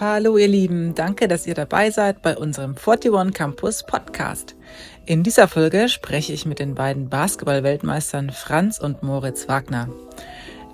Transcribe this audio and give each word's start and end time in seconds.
Hallo 0.00 0.38
ihr 0.38 0.46
Lieben, 0.46 0.94
danke, 0.94 1.26
dass 1.26 1.48
ihr 1.48 1.56
dabei 1.56 1.90
seid 1.90 2.22
bei 2.22 2.36
unserem 2.36 2.76
41 2.76 3.34
Campus 3.34 3.82
Podcast. 3.82 4.54
In 5.06 5.24
dieser 5.24 5.48
Folge 5.48 5.88
spreche 5.88 6.32
ich 6.32 6.46
mit 6.46 6.60
den 6.60 6.76
beiden 6.76 7.08
Basketball-Weltmeistern 7.08 8.30
Franz 8.30 8.78
und 8.78 9.02
Moritz 9.02 9.48
Wagner. 9.48 9.88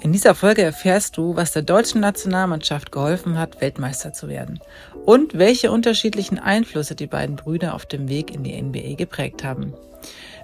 In 0.03 0.13
dieser 0.13 0.35
Folge 0.35 0.61
erfährst 0.61 1.17
du, 1.17 1.37
was 1.37 1.53
der 1.53 1.63
deutschen 1.63 2.03
Nationalmannschaft 2.03 2.93
geholfen 2.93 3.39
hat, 3.39 3.63
Weltmeister 3.63 4.13
zu 4.13 4.29
werden 4.29 4.61
und 5.07 5.39
welche 5.39 5.73
unterschiedlichen 5.73 6.39
Einflüsse 6.39 6.95
die 6.95 7.07
beiden 7.07 7.37
Brüder 7.37 7.75
auf 7.75 7.87
dem 7.87 8.11
Weg 8.11 8.31
in 8.31 8.45
die 8.45 8.61
NBA 8.61 8.97
geprägt 8.97 9.43
haben. 9.43 9.73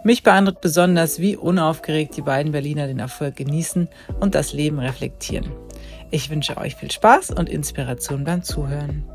Mich 0.05 0.23
beeindruckt 0.23 0.62
besonders, 0.62 1.19
wie 1.19 1.37
unaufgeregt 1.37 2.17
die 2.17 2.23
beiden 2.23 2.53
Berliner 2.53 2.87
den 2.87 3.01
Erfolg 3.01 3.37
genießen 3.37 3.91
und 4.21 4.35
das 4.35 4.55
Leben 4.55 4.79
reflektieren. 4.79 5.53
Ich 6.13 6.29
wünsche 6.29 6.57
euch 6.57 6.75
viel 6.75 6.91
Spaß 6.91 7.31
und 7.31 7.49
Inspiration 7.49 8.25
beim 8.25 8.43
Zuhören. 8.43 9.09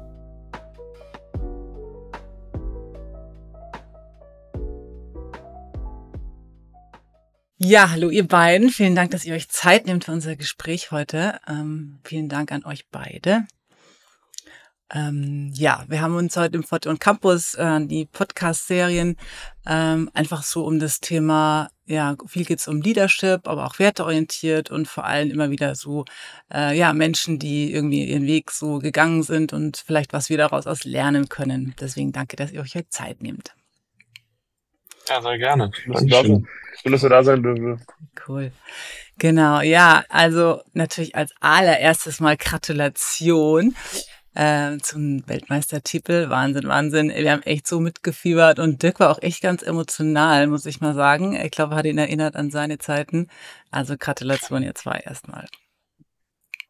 Ja, 7.57 7.89
hallo 7.89 8.09
ihr 8.09 8.25
beiden. 8.25 8.69
Vielen 8.69 8.95
Dank, 8.95 9.11
dass 9.11 9.25
ihr 9.25 9.33
euch 9.33 9.49
Zeit 9.49 9.87
nehmt 9.87 10.05
für 10.05 10.13
unser 10.13 10.37
Gespräch 10.37 10.91
heute. 10.91 11.39
Ähm, 11.47 11.99
vielen 12.05 12.29
Dank 12.29 12.53
an 12.53 12.63
euch 12.63 12.87
beide. 12.89 13.45
Ähm, 14.93 15.51
ja, 15.53 15.83
wir 15.87 15.99
haben 15.99 16.15
uns 16.15 16.37
heute 16.37 16.55
im 16.55 16.63
Fortune 16.63 16.97
Campus 16.97 17.55
äh, 17.55 17.85
die 17.85 18.05
Podcast-Serien 18.05 19.17
ähm, 19.65 20.09
einfach 20.13 20.43
so 20.43 20.63
um 20.63 20.79
das 20.79 21.01
Thema, 21.01 21.69
ja, 21.85 22.15
viel 22.25 22.45
geht's 22.45 22.67
um 22.67 22.81
Leadership, 22.81 23.47
aber 23.47 23.65
auch 23.65 23.79
werteorientiert 23.79 24.71
und 24.71 24.87
vor 24.87 25.05
allem 25.05 25.29
immer 25.29 25.51
wieder 25.51 25.75
so, 25.75 26.05
äh, 26.53 26.75
ja, 26.77 26.93
Menschen, 26.93 27.37
die 27.37 27.71
irgendwie 27.71 28.05
ihren 28.05 28.25
Weg 28.25 28.51
so 28.51 28.79
gegangen 28.79 29.23
sind 29.23 29.53
und 29.53 29.83
vielleicht 29.85 30.11
was 30.13 30.29
wir 30.29 30.37
daraus 30.37 30.65
aus 30.67 30.83
lernen 30.83 31.29
können. 31.29 31.75
Deswegen 31.79 32.11
danke, 32.11 32.35
dass 32.35 32.51
ihr 32.51 32.61
euch 32.61 32.75
heute 32.75 32.89
Zeit 32.89 33.21
nehmt. 33.21 33.53
Ja, 35.07 35.21
sehr 35.21 35.37
gerne. 35.37 35.71
Schön, 36.81 36.91
dass 36.91 37.03
wir 37.03 37.09
da 37.09 37.23
sein 37.23 37.43
dürfen. 37.43 37.79
Cool. 38.27 38.51
Genau, 39.17 39.61
ja, 39.61 40.03
also 40.09 40.61
natürlich 40.73 41.15
als 41.15 41.33
allererstes 41.39 42.19
mal 42.19 42.35
Gratulation 42.35 43.75
äh, 44.35 44.77
zum 44.77 45.27
Weltmeistertitel. 45.27 46.29
Wahnsinn, 46.29 46.67
Wahnsinn. 46.67 47.09
Wir 47.09 47.31
haben 47.31 47.43
echt 47.43 47.67
so 47.67 47.79
mitgefiebert 47.79 48.59
und 48.59 48.83
Dirk 48.83 48.99
war 48.99 49.09
auch 49.09 49.21
echt 49.21 49.41
ganz 49.41 49.63
emotional, 49.63 50.47
muss 50.47 50.65
ich 50.65 50.81
mal 50.81 50.93
sagen. 50.93 51.35
Ich 51.35 51.51
glaube, 51.51 51.75
hat 51.75 51.85
ihn 51.85 51.97
erinnert 51.97 52.35
an 52.35 52.51
seine 52.51 52.77
Zeiten. 52.77 53.29
Also 53.71 53.95
Gratulation 53.97 54.61
jetzt 54.61 54.85
war 54.85 55.03
erstmal. 55.03 55.47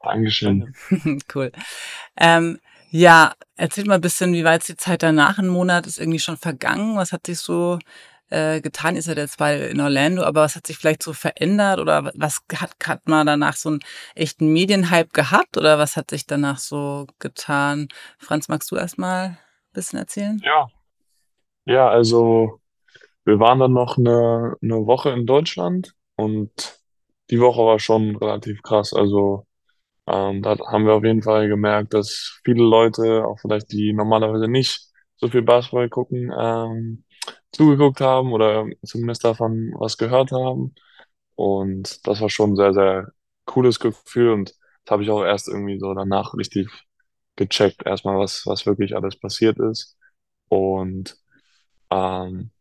Dankeschön. 0.01 0.75
cool. 1.35 1.51
Ähm, 2.15 2.59
ja, 2.91 3.33
erzählt 3.55 3.87
mal 3.87 3.95
ein 3.95 4.01
bisschen, 4.01 4.33
wie 4.33 4.43
war 4.43 4.53
jetzt 4.53 4.69
die 4.69 4.77
Zeit 4.77 5.03
danach? 5.03 5.39
Ein 5.39 5.47
Monat 5.47 5.87
ist 5.87 5.99
irgendwie 5.99 6.19
schon 6.19 6.37
vergangen. 6.37 6.95
Was 6.95 7.11
hat 7.11 7.25
sich 7.25 7.39
so 7.39 7.79
äh, 8.35 8.61
getan? 8.61 8.97
Ist 8.97 9.07
er 9.07 9.15
jetzt 9.15 9.37
bei 9.37 9.69
in 9.69 9.79
Orlando, 9.79 10.23
aber 10.23 10.41
was 10.41 10.55
hat 10.55 10.67
sich 10.67 10.77
vielleicht 10.77 11.01
so 11.01 11.13
verändert 11.13 11.79
oder 11.79 12.11
was 12.15 12.41
hat, 12.55 12.75
hat 12.85 13.07
man 13.07 13.25
danach 13.25 13.55
so 13.55 13.69
einen 13.69 13.79
echten 14.13 14.51
Medienhype 14.51 15.09
gehabt 15.13 15.57
oder 15.57 15.79
was 15.79 15.95
hat 15.95 16.09
sich 16.09 16.27
danach 16.27 16.57
so 16.57 17.07
getan? 17.19 17.87
Franz, 18.19 18.49
magst 18.49 18.71
du 18.71 18.75
erstmal 18.75 19.25
ein 19.27 19.37
bisschen 19.73 19.99
erzählen? 19.99 20.41
Ja. 20.43 20.67
Ja, 21.65 21.89
also 21.89 22.59
wir 23.23 23.39
waren 23.39 23.59
dann 23.59 23.73
noch 23.73 23.97
eine, 23.97 24.55
eine 24.61 24.85
Woche 24.85 25.11
in 25.11 25.25
Deutschland 25.25 25.93
und 26.15 26.79
die 27.31 27.39
Woche 27.39 27.63
war 27.63 27.79
schon 27.79 28.17
relativ 28.17 28.61
krass. 28.61 28.93
Also 28.93 29.47
ähm, 30.07 30.43
da 30.43 30.57
haben 30.71 30.85
wir 30.85 30.93
auf 30.93 31.03
jeden 31.03 31.23
Fall 31.23 31.47
gemerkt, 31.47 31.93
dass 31.93 32.39
viele 32.43 32.63
Leute, 32.63 33.25
auch 33.25 33.39
vielleicht 33.39 33.71
die 33.71 33.93
normalerweise 33.93 34.47
nicht 34.47 34.91
so 35.15 35.29
viel 35.29 35.41
Basketball 35.41 35.89
gucken, 35.89 36.31
ähm, 36.37 37.04
zugeguckt 37.51 38.01
haben 38.01 38.33
oder 38.33 38.67
zumindest 38.85 39.23
davon 39.23 39.73
was 39.77 39.97
gehört 39.97 40.31
haben. 40.31 40.75
Und 41.35 42.05
das 42.07 42.21
war 42.21 42.29
schon 42.29 42.53
ein 42.53 42.55
sehr, 42.55 42.73
sehr 42.73 43.11
cooles 43.45 43.79
Gefühl 43.79 44.31
und 44.33 44.51
das 44.85 44.91
habe 44.91 45.03
ich 45.03 45.09
auch 45.11 45.23
erst 45.23 45.47
irgendwie 45.49 45.79
so 45.79 45.93
danach 45.93 46.33
richtig 46.35 46.69
gecheckt, 47.35 47.85
erstmal, 47.85 48.17
was, 48.19 48.45
was 48.45 48.65
wirklich 48.65 48.95
alles 48.95 49.19
passiert 49.19 49.59
ist. 49.59 49.97
Und 50.49 51.17
ähm, 51.91 52.51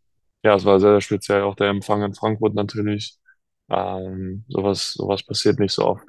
ja, 0.45 0.57
es 0.57 0.65
war 0.65 0.81
sehr, 0.81 0.93
sehr 0.93 1.01
speziell, 1.03 1.43
auch 1.43 1.57
der 1.57 1.69
Empfang 1.71 2.03
in 2.03 2.15
Frankfurt 2.15 2.55
natürlich. 2.55 3.19
Ähm, 3.71 4.45
sowas, 4.49 4.93
sowas 4.95 5.23
passiert 5.25 5.59
nicht 5.61 5.73
so 5.75 5.87
oft 5.87 6.07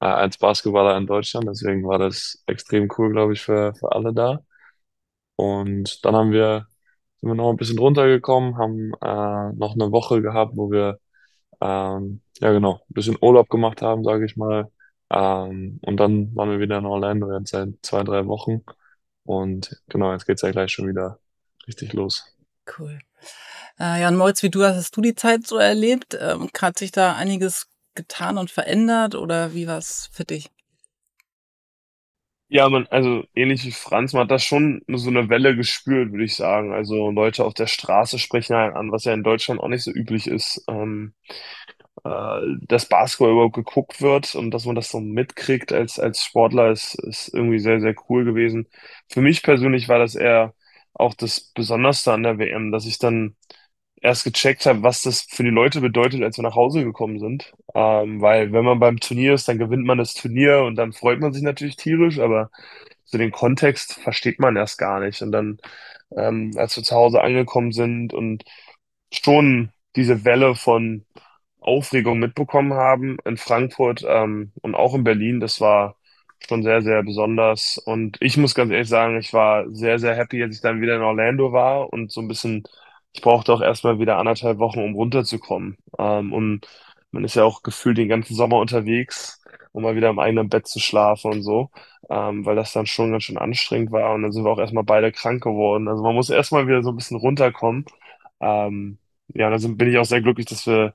äh, 0.00 0.06
als 0.06 0.38
Basketballer 0.38 0.96
in 0.98 1.06
Deutschland, 1.06 1.48
deswegen 1.48 1.86
war 1.86 1.98
das 1.98 2.42
extrem 2.46 2.88
cool, 2.98 3.12
glaube 3.12 3.32
ich, 3.34 3.42
für, 3.42 3.74
für 3.74 3.92
alle 3.92 4.12
da. 4.14 4.40
Und 5.36 6.04
dann 6.04 6.16
haben 6.16 6.32
wir 6.32 6.66
sind 7.22 7.30
wir 7.30 7.34
noch 7.36 7.50
ein 7.50 7.56
bisschen 7.56 7.78
runtergekommen, 7.78 8.58
haben 8.58 8.92
äh, 9.00 9.56
noch 9.56 9.74
eine 9.74 9.92
Woche 9.92 10.22
gehabt, 10.22 10.56
wo 10.56 10.72
wir 10.72 10.98
ähm, 11.60 12.20
ja 12.40 12.52
genau 12.52 12.80
ein 12.90 12.94
bisschen 12.94 13.16
Urlaub 13.20 13.48
gemacht 13.48 13.80
haben, 13.80 14.02
sage 14.02 14.26
ich 14.26 14.36
mal. 14.36 14.70
Ähm, 15.08 15.78
und 15.82 15.98
dann 15.98 16.34
waren 16.34 16.50
wir 16.50 16.58
wieder 16.58 16.78
in 16.78 16.86
Orlando 16.86 17.32
jetzt 17.32 17.50
seit 17.50 17.68
zwei, 17.82 18.02
drei 18.02 18.26
Wochen. 18.26 18.64
Und 19.24 19.80
genau, 19.88 20.12
jetzt 20.12 20.26
geht's 20.26 20.42
ja 20.42 20.50
gleich 20.50 20.72
schon 20.72 20.88
wieder 20.88 21.20
richtig 21.68 21.92
los. 21.92 22.24
Cool. 22.76 22.98
Äh, 23.78 24.00
Jan 24.00 24.16
Moritz, 24.16 24.42
wie 24.42 24.50
du 24.50 24.64
hast, 24.64 24.76
hast 24.76 24.96
du 24.96 25.00
die 25.00 25.14
Zeit 25.14 25.46
so 25.46 25.58
erlebt? 25.58 26.18
Ähm, 26.20 26.50
hat 26.60 26.78
sich 26.78 26.90
da 26.90 27.14
einiges 27.14 27.68
getan 27.94 28.36
und 28.36 28.50
verändert 28.50 29.14
oder 29.14 29.54
wie 29.54 29.68
war 29.68 29.78
es 29.78 30.10
für 30.12 30.24
dich? 30.24 30.50
Ja, 32.54 32.68
man, 32.68 32.86
also 32.88 33.24
ähnlich 33.34 33.64
wie 33.64 33.70
Franz, 33.72 34.12
man 34.12 34.24
hat 34.24 34.30
da 34.30 34.38
schon 34.38 34.82
so 34.88 35.08
eine 35.08 35.30
Welle 35.30 35.56
gespürt, 35.56 36.12
würde 36.12 36.24
ich 36.24 36.36
sagen. 36.36 36.72
Also 36.74 37.10
Leute 37.10 37.44
auf 37.46 37.54
der 37.54 37.66
Straße 37.66 38.18
sprechen 38.18 38.54
einen 38.54 38.76
an, 38.76 38.92
was 38.92 39.04
ja 39.04 39.14
in 39.14 39.22
Deutschland 39.22 39.58
auch 39.60 39.68
nicht 39.68 39.82
so 39.84 39.90
üblich 39.90 40.26
ist, 40.26 40.62
ähm, 40.68 41.14
äh, 42.04 42.40
dass 42.68 42.86
Basketball 42.88 43.32
überhaupt 43.32 43.54
geguckt 43.56 44.02
wird 44.02 44.34
und 44.34 44.50
dass 44.52 44.66
man 44.66 44.74
das 44.76 44.90
so 44.90 45.00
mitkriegt 45.00 45.72
als, 45.72 45.98
als 46.00 46.22
Sportler, 46.24 46.70
ist, 46.72 46.94
ist 47.04 47.34
irgendwie 47.34 47.58
sehr, 47.60 47.80
sehr 47.80 47.94
cool 48.10 48.24
gewesen. 48.24 48.68
Für 49.08 49.22
mich 49.22 49.42
persönlich 49.42 49.88
war 49.88 49.98
das 49.98 50.14
eher 50.14 50.54
auch 50.94 51.14
das 51.14 51.40
Besonderste 51.54 52.12
an 52.12 52.22
der 52.24 52.38
WM, 52.38 52.72
dass 52.72 52.86
ich 52.86 52.98
dann 52.98 53.36
erst 54.02 54.24
gecheckt 54.24 54.66
habe, 54.66 54.82
was 54.82 55.02
das 55.02 55.22
für 55.22 55.44
die 55.44 55.50
Leute 55.50 55.80
bedeutet, 55.80 56.22
als 56.22 56.38
wir 56.38 56.42
nach 56.44 56.56
Hause 56.56 56.84
gekommen 56.84 57.18
sind. 57.20 57.54
Ähm, 57.74 58.20
weil 58.20 58.52
wenn 58.52 58.64
man 58.64 58.80
beim 58.80 59.00
Turnier 59.00 59.34
ist, 59.34 59.48
dann 59.48 59.58
gewinnt 59.58 59.84
man 59.86 59.98
das 59.98 60.14
Turnier 60.14 60.62
und 60.64 60.76
dann 60.76 60.92
freut 60.92 61.20
man 61.20 61.32
sich 61.32 61.42
natürlich 61.42 61.76
tierisch, 61.76 62.18
aber 62.20 62.50
so 63.04 63.18
den 63.18 63.32
Kontext 63.32 63.94
versteht 63.94 64.40
man 64.40 64.56
erst 64.56 64.78
gar 64.78 65.00
nicht. 65.00 65.22
Und 65.22 65.32
dann, 65.32 65.58
ähm, 66.16 66.52
als 66.56 66.76
wir 66.76 66.84
zu 66.84 66.94
Hause 66.96 67.22
angekommen 67.22 67.72
sind 67.72 68.12
und 68.14 68.44
schon 69.12 69.72
diese 69.96 70.24
Welle 70.24 70.54
von 70.54 71.04
Aufregung 71.60 72.18
mitbekommen 72.18 72.74
haben 72.74 73.18
in 73.24 73.36
Frankfurt 73.36 74.04
ähm, 74.06 74.52
und 74.62 74.74
auch 74.74 74.94
in 74.94 75.04
Berlin, 75.04 75.40
das 75.40 75.60
war 75.60 75.96
schon 76.48 76.62
sehr, 76.64 76.82
sehr 76.82 77.02
besonders. 77.04 77.78
Und 77.78 78.16
ich 78.20 78.36
muss 78.36 78.54
ganz 78.54 78.72
ehrlich 78.72 78.88
sagen, 78.88 79.18
ich 79.18 79.32
war 79.32 79.70
sehr, 79.72 79.98
sehr 79.98 80.16
happy, 80.16 80.42
als 80.42 80.56
ich 80.56 80.62
dann 80.62 80.80
wieder 80.80 80.96
in 80.96 81.02
Orlando 81.02 81.52
war 81.52 81.92
und 81.92 82.10
so 82.12 82.20
ein 82.20 82.28
bisschen 82.28 82.64
ich 83.12 83.20
brauchte 83.22 83.52
auch 83.52 83.60
erstmal 83.60 83.98
wieder 83.98 84.18
anderthalb 84.18 84.58
Wochen, 84.58 84.80
um 84.80 84.94
runterzukommen. 84.94 85.76
Ähm, 85.98 86.32
und 86.32 86.66
man 87.10 87.24
ist 87.24 87.34
ja 87.36 87.44
auch 87.44 87.62
gefühlt 87.62 87.98
den 87.98 88.08
ganzen 88.08 88.34
Sommer 88.34 88.58
unterwegs, 88.58 89.42
um 89.72 89.82
mal 89.82 89.96
wieder 89.96 90.10
im 90.10 90.18
eigenen 90.18 90.48
Bett 90.48 90.66
zu 90.66 90.80
schlafen 90.80 91.32
und 91.32 91.42
so, 91.42 91.70
ähm, 92.10 92.44
weil 92.46 92.56
das 92.56 92.72
dann 92.72 92.86
schon 92.86 93.12
ganz 93.12 93.24
schön 93.24 93.38
anstrengend 93.38 93.92
war. 93.92 94.14
Und 94.14 94.22
dann 94.22 94.32
sind 94.32 94.44
wir 94.44 94.50
auch 94.50 94.58
erstmal 94.58 94.84
beide 94.84 95.12
krank 95.12 95.42
geworden. 95.42 95.88
Also 95.88 96.02
man 96.02 96.14
muss 96.14 96.30
erstmal 96.30 96.66
wieder 96.66 96.82
so 96.82 96.90
ein 96.90 96.96
bisschen 96.96 97.18
runterkommen. 97.18 97.84
Ähm, 98.40 98.98
ja, 99.34 99.50
da 99.50 99.56
bin 99.68 99.88
ich 99.90 99.98
auch 99.98 100.04
sehr 100.04 100.20
glücklich, 100.22 100.46
dass 100.46 100.66
wir 100.66 100.94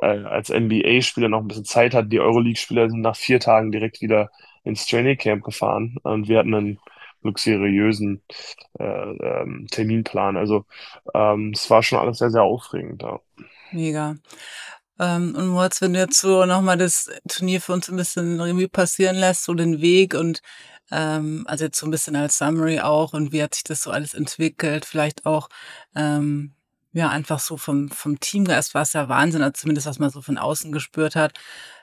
äh, 0.00 0.06
als 0.06 0.50
NBA-Spieler 0.50 1.28
noch 1.28 1.40
ein 1.40 1.48
bisschen 1.48 1.64
Zeit 1.64 1.94
hatten. 1.94 2.10
Die 2.10 2.20
Euroleague-Spieler 2.20 2.90
sind 2.90 3.00
nach 3.00 3.16
vier 3.16 3.40
Tagen 3.40 3.72
direkt 3.72 4.00
wieder 4.00 4.30
ins 4.64 4.86
Training 4.86 5.18
Camp 5.18 5.44
gefahren 5.44 5.96
und 6.04 6.28
wir 6.28 6.38
hatten 6.38 6.54
einen 6.54 6.78
luxuriösen 7.24 8.22
äh, 8.78 8.84
ähm, 8.84 9.66
Terminplan. 9.70 10.36
Also 10.36 10.64
ähm, 11.14 11.52
es 11.54 11.68
war 11.70 11.82
schon 11.82 11.98
alles 11.98 12.18
sehr, 12.18 12.30
sehr 12.30 12.42
aufregend. 12.42 13.02
Ja. 13.02 13.20
Mega. 13.72 14.16
Ähm, 15.00 15.34
und 15.36 15.48
Moritz, 15.48 15.82
wenn 15.82 15.94
du 15.94 16.00
jetzt 16.00 16.20
so 16.20 16.44
nochmal 16.44 16.78
das 16.78 17.10
Turnier 17.28 17.60
für 17.60 17.72
uns 17.72 17.88
ein 17.88 17.96
bisschen 17.96 18.40
Revue 18.40 18.68
passieren 18.68 19.16
lässt, 19.16 19.44
so 19.44 19.54
den 19.54 19.80
Weg 19.80 20.14
und 20.14 20.40
ähm, 20.92 21.44
also 21.48 21.64
jetzt 21.64 21.78
so 21.78 21.86
ein 21.86 21.90
bisschen 21.90 22.14
als 22.16 22.38
Summary 22.38 22.80
auch 22.80 23.12
und 23.12 23.32
wie 23.32 23.42
hat 23.42 23.54
sich 23.54 23.64
das 23.64 23.82
so 23.82 23.90
alles 23.90 24.14
entwickelt, 24.14 24.84
vielleicht 24.84 25.26
auch 25.26 25.48
ähm, 25.96 26.53
ja 26.94 27.10
einfach 27.10 27.40
so 27.40 27.56
vom, 27.58 27.90
vom 27.90 28.20
Teamgeist 28.20 28.74
war 28.74 28.82
es 28.82 28.94
ja 28.94 29.08
Wahnsinn, 29.08 29.48
zumindest 29.54 29.86
was 29.86 29.98
man 29.98 30.10
so 30.10 30.22
von 30.22 30.38
außen 30.38 30.72
gespürt 30.72 31.16
hat. 31.16 31.34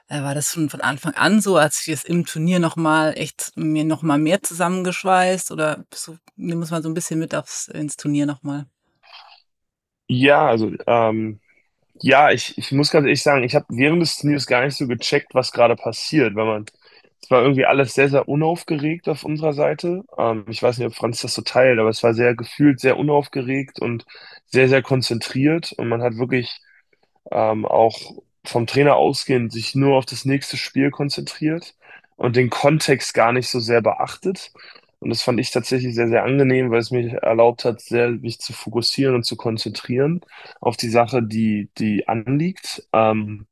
War 0.09 0.35
das 0.35 0.51
schon 0.51 0.69
von 0.69 0.81
Anfang 0.81 1.13
an 1.13 1.39
so, 1.41 1.57
als 1.57 1.87
ich 1.87 1.93
es 1.93 2.03
im 2.03 2.25
Turnier 2.25 2.59
nochmal 2.59 3.13
echt 3.17 3.53
mir 3.55 3.85
nochmal 3.85 4.17
mehr 4.19 4.43
zusammengeschweißt 4.43 5.51
oder 5.51 5.85
so, 5.93 6.17
muss 6.35 6.71
man 6.71 6.83
so 6.83 6.89
ein 6.89 6.93
bisschen 6.93 7.19
mit 7.19 7.33
aufs, 7.35 7.69
ins 7.69 7.95
Turnier 7.95 8.25
nochmal? 8.25 8.65
Ja, 10.07 10.47
also 10.47 10.71
ähm, 10.87 11.39
ja, 12.01 12.31
ich, 12.31 12.57
ich 12.57 12.71
muss 12.73 12.91
ganz 12.91 13.05
ehrlich 13.05 13.23
sagen, 13.23 13.43
ich 13.43 13.55
habe 13.55 13.65
während 13.69 14.01
des 14.01 14.17
Turniers 14.17 14.47
gar 14.47 14.65
nicht 14.65 14.77
so 14.77 14.87
gecheckt, 14.87 15.35
was 15.35 15.51
gerade 15.51 15.75
passiert, 15.75 16.35
wenn 16.35 16.47
man 16.47 16.65
es 17.21 17.31
war 17.31 17.41
irgendwie 17.43 17.65
alles 17.65 17.93
sehr, 17.95 18.09
sehr 18.09 18.27
unaufgeregt 18.29 19.09
auf 19.09 19.23
unserer 19.23 19.53
Seite. 19.53 20.03
Ähm, 20.17 20.45
ich 20.49 20.63
weiß 20.63 20.77
nicht, 20.79 20.87
ob 20.87 20.95
Franz 20.95 21.21
das 21.21 21.33
so 21.35 21.41
teilt, 21.43 21.79
aber 21.79 21.89
es 21.89 22.03
war 22.03 22.13
sehr 22.13 22.35
gefühlt, 22.35 22.79
sehr 22.81 22.97
unaufgeregt 22.97 23.79
und 23.81 24.05
sehr, 24.51 24.69
sehr 24.69 24.81
konzentriert. 24.81 25.71
Und 25.73 25.87
man 25.89 26.01
hat 26.01 26.17
wirklich 26.17 26.61
ähm, 27.31 27.65
auch 27.65 27.97
vom 28.43 28.67
Trainer 28.67 28.95
ausgehend 28.95 29.51
sich 29.51 29.75
nur 29.75 29.97
auf 29.97 30.05
das 30.05 30.25
nächste 30.25 30.57
Spiel 30.57 30.91
konzentriert 30.91 31.75
und 32.17 32.35
den 32.35 32.49
Kontext 32.49 33.13
gar 33.13 33.31
nicht 33.33 33.49
so 33.49 33.59
sehr 33.59 33.81
beachtet. 33.81 34.51
Und 34.99 35.09
das 35.09 35.23
fand 35.23 35.39
ich 35.39 35.51
tatsächlich 35.51 35.95
sehr, 35.95 36.07
sehr 36.07 36.23
angenehm, 36.23 36.69
weil 36.69 36.79
es 36.79 36.91
mir 36.91 37.17
erlaubt 37.23 37.65
hat, 37.65 37.81
sehr 37.81 38.11
mich 38.11 38.39
zu 38.39 38.53
fokussieren 38.53 39.15
und 39.15 39.25
zu 39.25 39.35
konzentrieren 39.35 40.21
auf 40.59 40.77
die 40.77 40.89
Sache, 40.89 41.23
die, 41.23 41.69
die 41.77 42.07
anliegt. 42.07 42.87
Ähm, 42.93 43.47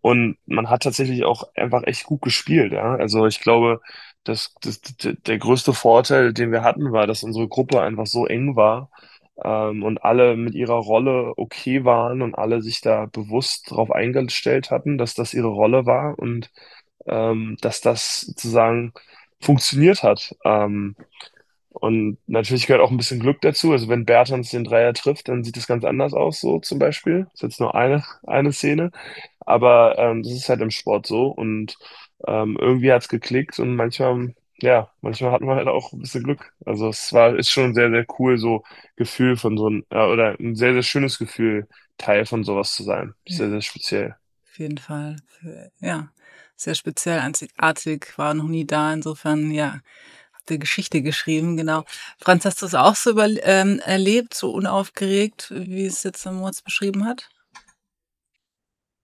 und 0.00 0.38
man 0.46 0.70
hat 0.70 0.82
tatsächlich 0.82 1.24
auch 1.24 1.44
einfach 1.54 1.82
echt 1.84 2.04
gut 2.04 2.22
gespielt. 2.22 2.72
Ja? 2.72 2.94
Also 2.96 3.26
ich 3.26 3.40
glaube, 3.40 3.80
das, 4.24 4.54
das, 4.62 4.80
der 4.80 5.38
größte 5.38 5.72
Vorteil, 5.72 6.32
den 6.32 6.52
wir 6.52 6.62
hatten, 6.62 6.92
war, 6.92 7.06
dass 7.06 7.22
unsere 7.22 7.48
Gruppe 7.48 7.82
einfach 7.82 8.06
so 8.06 8.26
eng 8.26 8.56
war 8.56 8.90
ähm, 9.44 9.82
und 9.82 10.04
alle 10.04 10.36
mit 10.36 10.54
ihrer 10.54 10.76
Rolle 10.76 11.34
okay 11.36 11.84
waren 11.84 12.22
und 12.22 12.34
alle 12.34 12.62
sich 12.62 12.80
da 12.80 13.06
bewusst 13.06 13.70
darauf 13.70 13.90
eingestellt 13.90 14.70
hatten, 14.70 14.98
dass 14.98 15.14
das 15.14 15.34
ihre 15.34 15.48
Rolle 15.48 15.86
war 15.86 16.18
und 16.18 16.50
ähm, 17.06 17.56
dass 17.60 17.80
das 17.80 18.22
sozusagen 18.22 18.92
funktioniert 19.40 20.02
hat. 20.02 20.34
Ähm, 20.44 20.96
und 21.70 22.18
natürlich 22.26 22.66
gehört 22.66 22.82
auch 22.82 22.90
ein 22.90 22.96
bisschen 22.96 23.20
Glück 23.20 23.40
dazu. 23.42 23.72
Also 23.72 23.88
wenn 23.88 24.06
Bertans 24.06 24.50
den 24.50 24.64
Dreier 24.64 24.94
trifft, 24.94 25.28
dann 25.28 25.44
sieht 25.44 25.56
es 25.58 25.66
ganz 25.66 25.84
anders 25.84 26.14
aus, 26.14 26.40
so 26.40 26.58
zum 26.60 26.78
Beispiel. 26.78 27.24
Das 27.24 27.34
ist 27.34 27.42
jetzt 27.42 27.60
nur 27.60 27.74
eine, 27.74 28.02
eine 28.26 28.52
Szene. 28.52 28.90
Aber 29.40 29.98
ähm, 29.98 30.22
das 30.22 30.32
ist 30.32 30.48
halt 30.48 30.60
im 30.62 30.70
Sport 30.70 31.06
so. 31.06 31.26
Und 31.28 31.76
ähm, 32.26 32.56
irgendwie 32.60 32.92
hat 32.92 33.02
es 33.02 33.08
geklickt 33.08 33.58
und 33.58 33.76
manchmal, 33.76 34.34
ja, 34.58 34.90
manchmal 35.00 35.32
hatten 35.32 35.46
wir 35.46 35.54
halt 35.54 35.68
auch 35.68 35.92
ein 35.92 36.00
bisschen 36.00 36.24
Glück. 36.24 36.52
Also 36.64 36.88
es 36.88 37.12
war, 37.12 37.36
ist 37.36 37.50
schon 37.50 37.74
sehr, 37.74 37.90
sehr 37.90 38.06
cool, 38.18 38.38
so 38.38 38.64
Gefühl 38.96 39.36
von 39.36 39.58
so 39.58 39.68
ein, 39.68 39.84
äh, 39.90 40.06
oder 40.06 40.36
ein 40.38 40.54
sehr, 40.54 40.72
sehr 40.72 40.82
schönes 40.82 41.18
Gefühl, 41.18 41.68
Teil 41.98 42.26
von 42.26 42.44
sowas 42.44 42.74
zu 42.74 42.82
sein. 42.82 43.14
Ja. 43.26 43.36
Sehr, 43.36 43.50
sehr 43.50 43.60
speziell. 43.60 44.16
Auf 44.44 44.58
jeden 44.58 44.78
Fall. 44.78 45.16
Ja, 45.80 46.08
sehr 46.56 46.74
speziell, 46.74 47.20
einzigartig, 47.20 48.16
war 48.16 48.32
noch 48.34 48.48
nie 48.48 48.66
da. 48.66 48.92
Insofern, 48.92 49.50
ja, 49.50 49.80
habt 50.32 50.50
ihr 50.50 50.58
Geschichte 50.58 51.02
geschrieben, 51.02 51.56
genau. 51.56 51.84
Franz, 52.18 52.46
hast 52.46 52.62
du 52.62 52.66
es 52.66 52.74
auch 52.74 52.94
so 52.94 53.10
über, 53.10 53.28
ähm, 53.42 53.80
erlebt, 53.80 54.32
so 54.32 54.50
unaufgeregt, 54.52 55.52
wie 55.54 55.84
es 55.84 56.02
jetzt 56.02 56.24
Moritz 56.24 56.62
beschrieben 56.62 57.04
hat? 57.04 57.28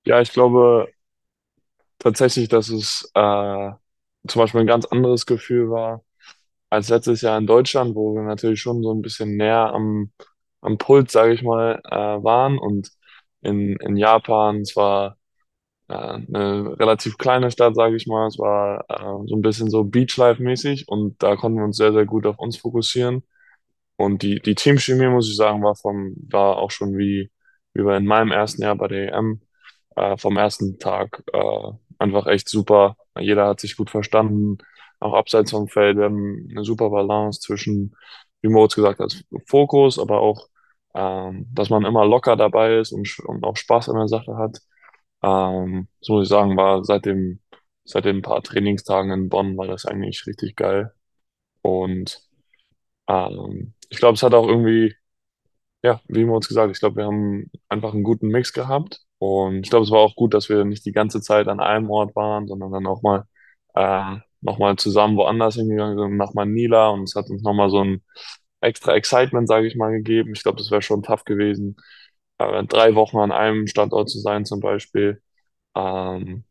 Ja, 0.04 0.20
ich 0.20 0.32
glaube 0.32 0.88
tatsächlich, 1.98 2.48
dass 2.48 2.70
es 2.70 3.10
äh, 3.14 3.70
zum 4.28 4.40
Beispiel 4.40 4.60
ein 4.60 4.66
ganz 4.66 4.86
anderes 4.86 5.26
Gefühl 5.26 5.70
war 5.70 6.04
als 6.70 6.88
letztes 6.88 7.20
Jahr 7.22 7.38
in 7.38 7.46
Deutschland, 7.46 7.94
wo 7.94 8.14
wir 8.14 8.22
natürlich 8.22 8.60
schon 8.60 8.82
so 8.82 8.92
ein 8.94 9.02
bisschen 9.02 9.36
näher 9.36 9.72
am, 9.74 10.12
am 10.62 10.78
Puls, 10.78 11.12
sage 11.12 11.34
ich 11.34 11.42
mal, 11.42 11.80
äh, 11.84 11.94
waren. 12.24 12.58
Und 12.58 12.90
in, 13.42 13.76
in 13.76 13.96
Japan, 13.96 14.62
es 14.62 14.74
war 14.76 15.18
äh, 15.88 15.94
eine 15.94 16.78
relativ 16.78 17.18
kleine 17.18 17.50
Stadt, 17.50 17.74
sage 17.76 17.96
ich 17.96 18.06
mal. 18.06 18.26
Es 18.28 18.38
war 18.38 18.84
äh, 18.88 19.28
so 19.28 19.36
ein 19.36 19.42
bisschen 19.42 19.70
so 19.70 19.84
Beachlife-mäßig 19.84 20.88
und 20.88 21.22
da 21.22 21.36
konnten 21.36 21.58
wir 21.58 21.64
uns 21.64 21.76
sehr, 21.76 21.92
sehr 21.92 22.06
gut 22.06 22.26
auf 22.26 22.38
uns 22.38 22.56
fokussieren. 22.56 23.24
Und 23.96 24.22
die, 24.22 24.40
die 24.40 24.54
Teamchemie, 24.54 25.08
muss 25.08 25.28
ich 25.30 25.36
sagen, 25.36 25.62
war 25.62 25.76
vom, 25.76 26.14
war 26.30 26.58
auch 26.58 26.70
schon 26.70 26.96
wie, 26.98 27.30
wie 27.74 27.82
bei 27.82 27.96
in 27.98 28.06
meinem 28.06 28.32
ersten 28.32 28.62
Jahr 28.62 28.76
bei 28.76 28.88
der 28.88 29.12
EM, 29.14 29.42
äh, 29.96 30.16
vom 30.18 30.36
ersten 30.36 30.78
Tag 30.78 31.22
äh, 31.32 31.72
einfach 31.98 32.26
echt 32.26 32.48
super. 32.48 32.96
Jeder 33.18 33.46
hat 33.48 33.60
sich 33.60 33.76
gut 33.76 33.90
verstanden, 33.90 34.58
auch 35.00 35.14
abseits 35.14 35.50
vom 35.50 35.68
Feld. 35.68 35.96
Wir 35.98 36.04
haben 36.04 36.48
eine 36.50 36.64
super 36.64 36.90
Balance 36.90 37.40
zwischen, 37.40 37.94
wie 38.42 38.48
Moritz 38.48 38.74
gesagt 38.74 39.00
hat, 39.00 39.24
Fokus, 39.46 39.98
aber 39.98 40.20
auch, 40.20 40.48
ähm, 40.94 41.46
dass 41.52 41.70
man 41.70 41.84
immer 41.84 42.04
locker 42.06 42.36
dabei 42.36 42.78
ist 42.78 42.92
und, 42.92 43.18
und 43.20 43.44
auch 43.44 43.56
Spaß 43.56 43.88
an 43.88 43.96
der 43.96 44.08
Sache 44.08 44.36
hat. 44.36 44.58
Ähm, 45.22 45.88
so 46.00 46.14
muss 46.14 46.24
ich 46.24 46.28
sagen, 46.30 46.56
war 46.56 46.84
seit 46.84 47.06
dem, 47.06 47.40
seit 47.84 48.04
den 48.04 48.22
paar 48.22 48.42
Trainingstagen 48.42 49.10
in 49.12 49.28
Bonn 49.28 49.56
war 49.56 49.66
das 49.68 49.86
eigentlich 49.86 50.26
richtig 50.26 50.56
geil. 50.56 50.92
Und 51.62 52.20
ähm, 53.08 53.74
ich 53.90 53.98
glaube, 53.98 54.14
es 54.14 54.22
hat 54.22 54.34
auch 54.34 54.48
irgendwie, 54.48 54.94
ja, 55.82 56.00
wie 56.08 56.24
wir 56.26 56.40
gesagt, 56.40 56.72
ich 56.72 56.80
glaube, 56.80 56.96
wir 56.96 57.06
haben 57.06 57.50
einfach 57.68 57.94
einen 57.94 58.04
guten 58.04 58.28
Mix 58.28 58.52
gehabt. 58.52 59.02
Und 59.22 59.60
ich 59.62 59.70
glaube, 59.70 59.84
es 59.84 59.92
war 59.92 60.00
auch 60.00 60.16
gut, 60.16 60.34
dass 60.34 60.48
wir 60.48 60.64
nicht 60.64 60.84
die 60.84 60.90
ganze 60.92 61.20
Zeit 61.20 61.46
an 61.46 61.60
einem 61.60 61.88
Ort 61.90 62.16
waren, 62.16 62.48
sondern 62.48 62.72
dann 62.72 62.86
auch 62.88 63.02
mal 63.02 63.24
äh, 63.74 64.16
nochmal 64.40 64.76
zusammen 64.76 65.16
woanders 65.16 65.54
hingegangen 65.54 65.96
sind, 65.96 66.16
nach 66.16 66.34
Manila. 66.34 66.88
Und 66.88 67.04
es 67.04 67.14
hat 67.14 67.30
uns 67.30 67.42
nochmal 67.42 67.70
so 67.70 67.84
ein 67.84 68.02
extra 68.60 68.94
Excitement, 68.96 69.46
sage 69.48 69.68
ich 69.68 69.76
mal, 69.76 69.92
gegeben. 69.92 70.32
Ich 70.34 70.42
glaube, 70.42 70.58
das 70.58 70.72
wäre 70.72 70.82
schon 70.82 71.04
tough 71.04 71.24
gewesen, 71.24 71.76
äh, 72.38 72.64
drei 72.64 72.96
Wochen 72.96 73.18
an 73.18 73.30
einem 73.32 73.68
Standort 73.68 74.10
zu 74.10 74.18
sein 74.18 74.44
zum 74.44 74.58
Beispiel. 74.60 75.22
Ähm, 75.76 76.44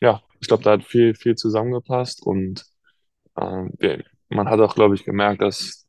ja, 0.00 0.22
ich 0.40 0.48
glaube, 0.48 0.62
da 0.64 0.72
hat 0.72 0.84
viel, 0.84 1.14
viel 1.14 1.36
zusammengepasst 1.36 2.22
und 2.26 2.64
ähm, 3.38 3.70
wir, 3.78 4.04
man 4.30 4.48
hat 4.48 4.60
auch, 4.60 4.74
glaube 4.74 4.94
ich, 4.94 5.04
gemerkt, 5.04 5.42
dass 5.42 5.86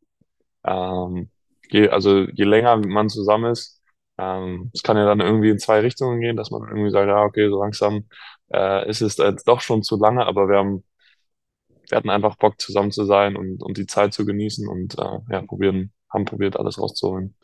ähm, 0.65 1.29
je, 1.71 1.89
also 1.89 2.21
je 2.33 2.45
länger 2.45 2.77
man 2.77 3.09
zusammen 3.09 3.51
ist, 3.53 3.74
ähm, 4.17 4.71
es 4.73 4.83
kann 4.83 4.97
ja 4.97 5.05
dann 5.05 5.19
irgendwie 5.19 5.49
in 5.49 5.59
zwei 5.59 5.79
Richtungen 5.81 6.19
gehen, 6.21 6.37
dass 6.37 6.51
man 6.51 6.63
irgendwie 6.63 6.91
sagt, 6.91 7.07
ja, 7.07 7.23
okay, 7.23 7.49
so 7.49 7.59
langsam 7.61 8.07
äh, 8.53 8.89
ist 8.89 9.01
es 9.01 9.17
jetzt 9.17 9.47
doch 9.47 9.61
schon 9.61 9.83
zu 9.83 9.97
lange, 9.97 10.25
aber 10.25 10.47
wir 10.49 10.57
haben, 10.57 10.83
wir 11.89 11.97
hatten 11.97 12.09
einfach 12.09 12.35
Bock 12.37 12.59
zusammen 12.59 12.91
zu 12.91 13.05
sein 13.05 13.35
und, 13.35 13.61
und 13.63 13.77
die 13.77 13.85
Zeit 13.87 14.13
zu 14.13 14.25
genießen 14.25 14.67
und 14.67 14.97
äh, 14.97 15.19
ja, 15.31 15.41
probieren, 15.43 15.91
haben 16.11 16.25
probiert, 16.25 16.57
alles 16.57 16.79
rauszuholen. 16.79 17.35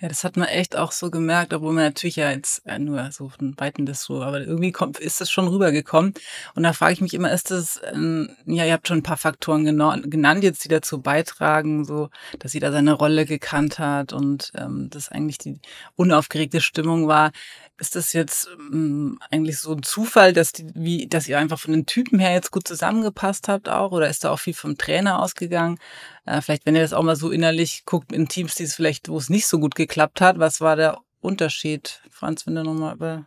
Ja, 0.00 0.08
das 0.08 0.24
hat 0.24 0.38
man 0.38 0.48
echt 0.48 0.76
auch 0.76 0.92
so 0.92 1.10
gemerkt, 1.10 1.52
obwohl 1.52 1.74
man 1.74 1.84
natürlich 1.84 2.16
ja 2.16 2.30
jetzt 2.30 2.66
äh, 2.66 2.78
nur 2.78 3.12
so 3.12 3.28
von 3.28 3.54
Weitem 3.58 3.84
das 3.84 4.02
so, 4.02 4.22
aber 4.22 4.40
irgendwie 4.40 4.72
kommt, 4.72 4.98
ist 4.98 5.20
das 5.20 5.30
schon 5.30 5.46
rübergekommen. 5.46 6.14
Und 6.54 6.62
da 6.62 6.72
frage 6.72 6.94
ich 6.94 7.00
mich 7.02 7.12
immer, 7.12 7.30
ist 7.30 7.50
das, 7.50 7.82
ähm, 7.92 8.30
ja, 8.46 8.64
ihr 8.64 8.72
habt 8.72 8.88
schon 8.88 9.00
ein 9.00 9.02
paar 9.02 9.18
Faktoren 9.18 9.66
genannt 9.66 10.42
jetzt, 10.42 10.64
die 10.64 10.68
dazu 10.68 11.02
beitragen, 11.02 11.84
so, 11.84 12.08
dass 12.38 12.54
jeder 12.54 12.72
seine 12.72 12.94
Rolle 12.94 13.26
gekannt 13.26 13.78
hat 13.78 14.14
und 14.14 14.52
ähm, 14.56 14.88
das 14.88 15.10
eigentlich 15.10 15.36
die 15.36 15.60
unaufgeregte 15.96 16.62
Stimmung 16.62 17.06
war. 17.06 17.30
Ist 17.76 17.96
das 17.96 18.12
jetzt 18.12 18.48
ähm, 18.72 19.18
eigentlich 19.30 19.58
so 19.58 19.72
ein 19.72 19.82
Zufall, 19.82 20.32
dass 20.32 20.52
die, 20.52 20.66
wie, 20.74 21.08
dass 21.08 21.28
ihr 21.28 21.38
einfach 21.38 21.58
von 21.58 21.72
den 21.72 21.86
Typen 21.86 22.18
her 22.18 22.32
jetzt 22.32 22.50
gut 22.50 22.68
zusammengepasst 22.68 23.48
habt 23.48 23.68
auch? 23.68 23.92
Oder 23.92 24.08
ist 24.08 24.24
da 24.24 24.30
auch 24.30 24.38
viel 24.38 24.52
vom 24.54 24.76
Trainer 24.76 25.22
ausgegangen? 25.22 25.78
Äh, 26.26 26.42
vielleicht, 26.42 26.66
wenn 26.66 26.76
ihr 26.76 26.82
das 26.82 26.92
auch 26.92 27.02
mal 27.02 27.16
so 27.16 27.30
innerlich 27.30 27.84
guckt 27.86 28.12
in 28.12 28.28
Teams, 28.28 28.54
die 28.54 28.64
es 28.64 28.74
vielleicht, 28.74 29.08
wo 29.08 29.16
es 29.16 29.30
nicht 29.30 29.46
so 29.46 29.58
gut 29.58 29.74
geklappt 29.90 30.20
hat, 30.20 30.38
was 30.38 30.60
war 30.60 30.76
der 30.76 30.98
Unterschied? 31.20 32.00
Franz, 32.10 32.46
wenn 32.46 32.54
du 32.54 32.62
nochmal 32.62 32.94
über, 32.94 33.26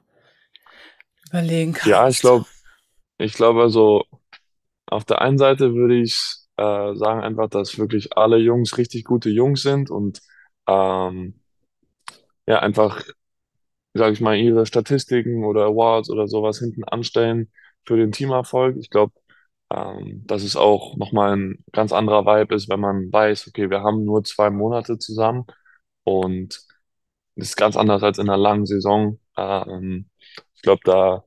überlegen 1.30 1.74
kannst. 1.74 1.88
Ja, 1.88 2.08
ich 2.08 2.22
glaube, 2.22 2.46
ich 3.18 3.34
glaube 3.34 3.62
also, 3.62 4.06
auf 4.86 5.04
der 5.04 5.22
einen 5.22 5.38
Seite 5.38 5.76
würde 5.76 6.00
ich 6.00 6.16
äh, 6.56 6.96
sagen 6.96 7.22
einfach, 7.22 7.50
dass 7.50 7.78
wirklich 7.78 8.16
alle 8.18 8.38
Jungs 8.38 8.78
richtig 8.78 9.04
gute 9.04 9.30
Jungs 9.30 9.62
sind 9.62 9.92
und 9.92 10.22
ähm, 10.68 11.42
ja, 12.48 12.60
einfach, 12.60 13.04
sage 13.94 14.14
ich 14.14 14.22
mal, 14.22 14.38
ihre 14.38 14.66
Statistiken 14.66 15.44
oder 15.44 15.66
Awards 15.66 16.10
oder 16.10 16.30
sowas 16.30 16.60
hinten 16.60 16.86
anstellen 16.86 17.52
für 17.86 17.98
den 17.98 18.14
Teamerfolg. 18.14 18.78
Ich 18.78 18.90
glaube, 18.90 19.12
ähm, 19.70 20.24
dass 20.26 20.44
es 20.44 20.56
auch 20.56 20.96
nochmal 20.96 21.36
ein 21.36 21.66
ganz 21.74 21.92
anderer 21.92 22.26
Vibe 22.26 22.56
ist, 22.56 22.70
wenn 22.70 22.80
man 22.80 23.12
weiß, 23.12 23.50
okay, 23.50 23.70
wir 23.70 23.82
haben 23.82 24.06
nur 24.06 24.24
zwei 24.24 24.50
Monate 24.50 24.98
zusammen 24.98 25.46
und 26.04 26.62
das 27.36 27.50
ist 27.50 27.58
ganz 27.58 27.78
anders 27.78 28.04
als 28.04 28.18
in 28.20 28.30
einer 28.30 28.38
langen 28.38 28.66
Saison. 28.66 29.20
Ähm, 29.38 30.10
ich 30.56 30.62
glaube, 30.62 30.82
da 30.86 31.24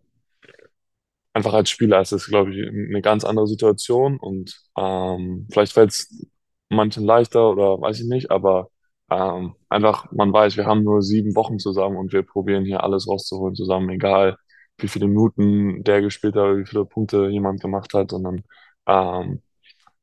einfach 1.32 1.52
als 1.54 1.70
Spieler 1.70 2.00
ist 2.00 2.12
das, 2.12 2.26
glaube 2.26 2.52
ich, 2.54 2.66
eine 2.66 3.02
ganz 3.02 3.24
andere 3.24 3.46
Situation 3.46 4.18
und 4.18 4.58
ähm, 4.78 5.46
vielleicht 5.52 5.72
fällt 5.72 5.90
es 5.90 6.26
manchen 6.70 7.04
leichter 7.04 7.50
oder 7.50 7.80
weiß 7.80 8.00
ich 8.00 8.06
nicht, 8.08 8.30
aber 8.30 8.70
ähm, 9.10 9.54
einfach, 9.68 10.10
man 10.12 10.32
weiß, 10.32 10.56
wir 10.56 10.66
haben 10.66 10.82
nur 10.82 11.02
sieben 11.02 11.36
Wochen 11.36 11.58
zusammen 11.58 11.96
und 11.96 12.12
wir 12.12 12.22
probieren 12.22 12.64
hier 12.64 12.82
alles 12.82 13.06
rauszuholen 13.08 13.54
zusammen, 13.54 13.90
egal 13.90 14.36
wie 14.78 14.88
viele 14.88 15.06
Minuten 15.08 15.84
der 15.84 16.02
gespielt 16.02 16.36
hat 16.36 16.56
wie 16.58 16.66
viele 16.66 16.84
Punkte 16.86 17.28
jemand 17.28 17.60
gemacht 17.60 17.92
hat, 17.94 18.10
sondern 18.10 18.42
ähm, 18.86 19.42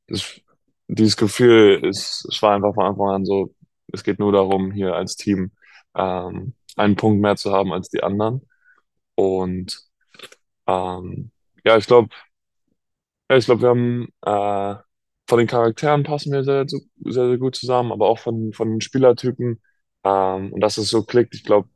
das, 0.08 0.42
dieses 0.88 1.18
Gefühl 1.18 1.84
ist, 1.84 2.25
es 2.32 2.42
war 2.42 2.56
einfach 2.56 2.74
von 2.75 2.86
Anfang 2.86 3.10
an 3.10 3.25
so, 3.25 3.53
es 3.93 4.03
geht 4.03 4.19
nur 4.19 4.31
darum, 4.33 4.71
hier 4.71 4.95
als 4.95 5.15
Team 5.17 5.51
ähm, 5.95 6.55
einen 6.75 6.95
Punkt 6.95 7.21
mehr 7.21 7.35
zu 7.38 7.51
haben 7.53 7.73
als 7.73 7.89
die 7.89 8.03
anderen. 8.03 8.41
Und 9.15 9.79
ähm, 10.67 11.31
ja, 11.65 11.77
ich 11.77 11.88
glaube, 11.88 12.09
ich 13.29 13.45
glaube, 13.45 13.62
wir 13.62 13.69
haben 13.69 14.07
äh, 14.21 14.81
von 15.27 15.39
den 15.39 15.47
Charakteren 15.47 16.03
passen 16.03 16.31
wir 16.31 16.43
sehr, 16.43 16.65
sehr, 16.67 16.81
sehr 17.05 17.38
gut 17.38 17.55
zusammen, 17.55 17.91
aber 17.91 18.07
auch 18.07 18.19
von, 18.19 18.53
von 18.53 18.69
den 18.69 18.81
Spielertypen. 18.81 19.62
Ähm, 20.03 20.53
und 20.53 20.62
dass 20.62 20.77
es 20.77 20.89
so 20.89 21.03
klickt, 21.03 21.35
ich 21.35 21.43
glaube, 21.43 21.69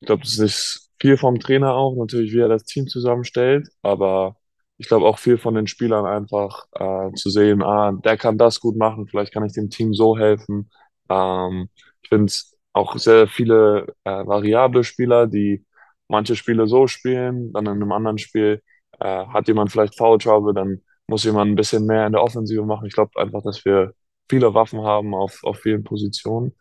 ich 0.00 0.06
glaube, 0.06 0.22
das 0.22 0.38
ist 0.38 0.90
viel 1.00 1.16
vom 1.16 1.40
Trainer 1.40 1.74
auch, 1.74 1.94
natürlich, 1.96 2.32
wie 2.32 2.40
er 2.40 2.48
das 2.48 2.64
Team 2.64 2.86
zusammenstellt, 2.88 3.68
aber 3.82 4.36
ich 4.78 4.88
glaube 4.88 5.06
auch 5.06 5.18
viel 5.18 5.38
von 5.38 5.54
den 5.54 5.66
Spielern 5.66 6.06
einfach 6.06 6.66
äh, 6.72 7.12
zu 7.14 7.30
sehen, 7.30 7.62
ah, 7.62 7.92
der 7.92 8.16
kann 8.16 8.38
das 8.38 8.60
gut 8.60 8.76
machen, 8.76 9.06
vielleicht 9.08 9.32
kann 9.32 9.44
ich 9.44 9.52
dem 9.52 9.70
Team 9.70 9.92
so 9.94 10.16
helfen. 10.18 10.70
Ähm, 11.10 11.70
ich 12.02 12.10
finde 12.10 12.26
es 12.26 12.58
auch 12.74 12.98
sehr 12.98 13.28
viele 13.28 13.88
äh, 14.04 14.10
variable 14.26 14.84
Spieler, 14.84 15.28
die 15.28 15.66
manche 16.08 16.36
Spiele 16.36 16.68
so 16.68 16.88
spielen, 16.88 17.52
dann 17.54 17.66
in 17.66 17.72
einem 17.72 17.92
anderen 17.92 18.18
Spiel 18.18 18.62
äh, 19.00 19.26
hat 19.28 19.48
jemand 19.48 19.72
vielleicht 19.72 19.96
Foul 19.98 20.18
Trouble, 20.18 20.54
dann 20.54 20.82
muss 21.08 21.24
jemand 21.24 21.52
ein 21.52 21.56
bisschen 21.56 21.86
mehr 21.86 22.06
in 22.06 22.12
der 22.14 22.22
Offensive 22.22 22.64
machen. 22.66 22.86
Ich 22.86 22.94
glaube 22.94 23.12
einfach, 23.20 23.42
dass 23.44 23.64
wir 23.66 23.94
viele 24.30 24.54
Waffen 24.54 24.82
haben 24.82 25.14
auf, 25.14 25.40
auf 25.44 25.60
vielen 25.60 25.84
Positionen. 25.84 26.56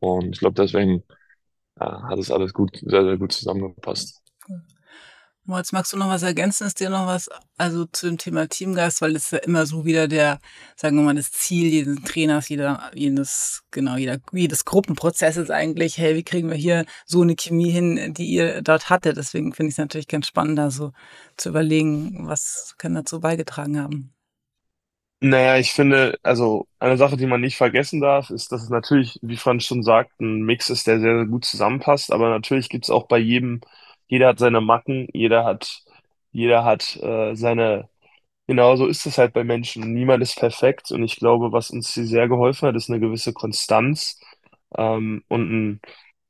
Und 0.00 0.34
ich 0.34 0.40
glaube, 0.40 0.56
deswegen 0.62 1.04
äh, 1.80 1.86
hat 1.86 2.18
es 2.20 2.32
alles 2.32 2.54
gut, 2.54 2.78
sehr, 2.84 3.04
sehr 3.04 3.18
gut 3.18 3.32
zusammengepasst. 3.32 4.23
Moritz, 5.46 5.72
magst 5.72 5.92
du 5.92 5.98
noch 5.98 6.08
was 6.08 6.22
ergänzen? 6.22 6.66
Ist 6.66 6.80
dir 6.80 6.88
noch 6.88 7.06
was, 7.06 7.28
also 7.58 7.84
zu 7.84 8.06
dem 8.06 8.16
Thema 8.16 8.48
Teamgeist, 8.48 9.02
weil 9.02 9.12
das 9.12 9.24
ist 9.24 9.32
ja 9.32 9.38
immer 9.40 9.66
so 9.66 9.84
wieder 9.84 10.08
der, 10.08 10.38
sagen 10.74 10.96
wir 10.96 11.02
mal, 11.02 11.14
das 11.14 11.32
Ziel 11.32 11.66
jedes 11.66 12.02
Trainers, 12.02 12.48
jeder, 12.48 12.90
jedes, 12.94 13.62
genau, 13.70 13.96
jeder, 13.96 14.18
jedes 14.32 14.64
Gruppenprozesses 14.64 15.50
eigentlich, 15.50 15.98
hey, 15.98 16.16
wie 16.16 16.22
kriegen 16.22 16.48
wir 16.48 16.56
hier 16.56 16.86
so 17.04 17.20
eine 17.20 17.36
Chemie 17.36 17.70
hin, 17.70 18.14
die 18.14 18.24
ihr 18.24 18.62
dort 18.62 18.88
hattet? 18.88 19.18
Deswegen 19.18 19.52
finde 19.52 19.68
ich 19.68 19.74
es 19.74 19.78
natürlich 19.78 20.08
ganz 20.08 20.26
spannend, 20.26 20.58
da 20.58 20.70
so 20.70 20.92
zu 21.36 21.50
überlegen, 21.50 22.26
was 22.26 22.74
kann 22.78 22.94
dazu 22.94 23.20
beigetragen 23.20 23.78
haben. 23.78 24.14
Naja, 25.20 25.58
ich 25.58 25.72
finde, 25.72 26.18
also 26.22 26.68
eine 26.78 26.96
Sache, 26.98 27.16
die 27.16 27.26
man 27.26 27.40
nicht 27.40 27.56
vergessen 27.56 28.00
darf, 28.00 28.30
ist, 28.30 28.52
dass 28.52 28.62
es 28.62 28.68
natürlich, 28.70 29.18
wie 29.22 29.36
Franz 29.36 29.64
schon 29.64 29.82
sagt, 29.82 30.20
ein 30.20 30.42
Mix 30.42 30.68
ist, 30.70 30.86
der 30.86 31.00
sehr, 31.00 31.16
sehr 31.16 31.26
gut 31.26 31.44
zusammenpasst. 31.44 32.12
Aber 32.12 32.30
natürlich 32.30 32.68
gibt 32.68 32.84
es 32.84 32.90
auch 32.90 33.06
bei 33.08 33.18
jedem, 33.18 33.60
jeder 34.06 34.28
hat 34.28 34.38
seine 34.38 34.60
Macken, 34.60 35.08
jeder 35.12 35.44
hat, 35.44 35.82
jeder 36.32 36.64
hat 36.64 36.96
äh, 37.02 37.34
seine, 37.34 37.88
genau 38.46 38.76
so 38.76 38.86
ist 38.86 39.06
es 39.06 39.18
halt 39.18 39.32
bei 39.34 39.44
Menschen. 39.44 39.92
Niemand 39.94 40.22
ist 40.22 40.36
perfekt. 40.38 40.90
Und 40.92 41.02
ich 41.04 41.16
glaube, 41.16 41.52
was 41.52 41.70
uns 41.70 41.94
hier 41.94 42.06
sehr 42.06 42.28
geholfen 42.28 42.68
hat, 42.68 42.76
ist 42.76 42.90
eine 42.90 43.00
gewisse 43.00 43.32
Konstanz 43.32 44.20
ähm, 44.76 45.24
und 45.28 45.52
ein, 45.52 45.80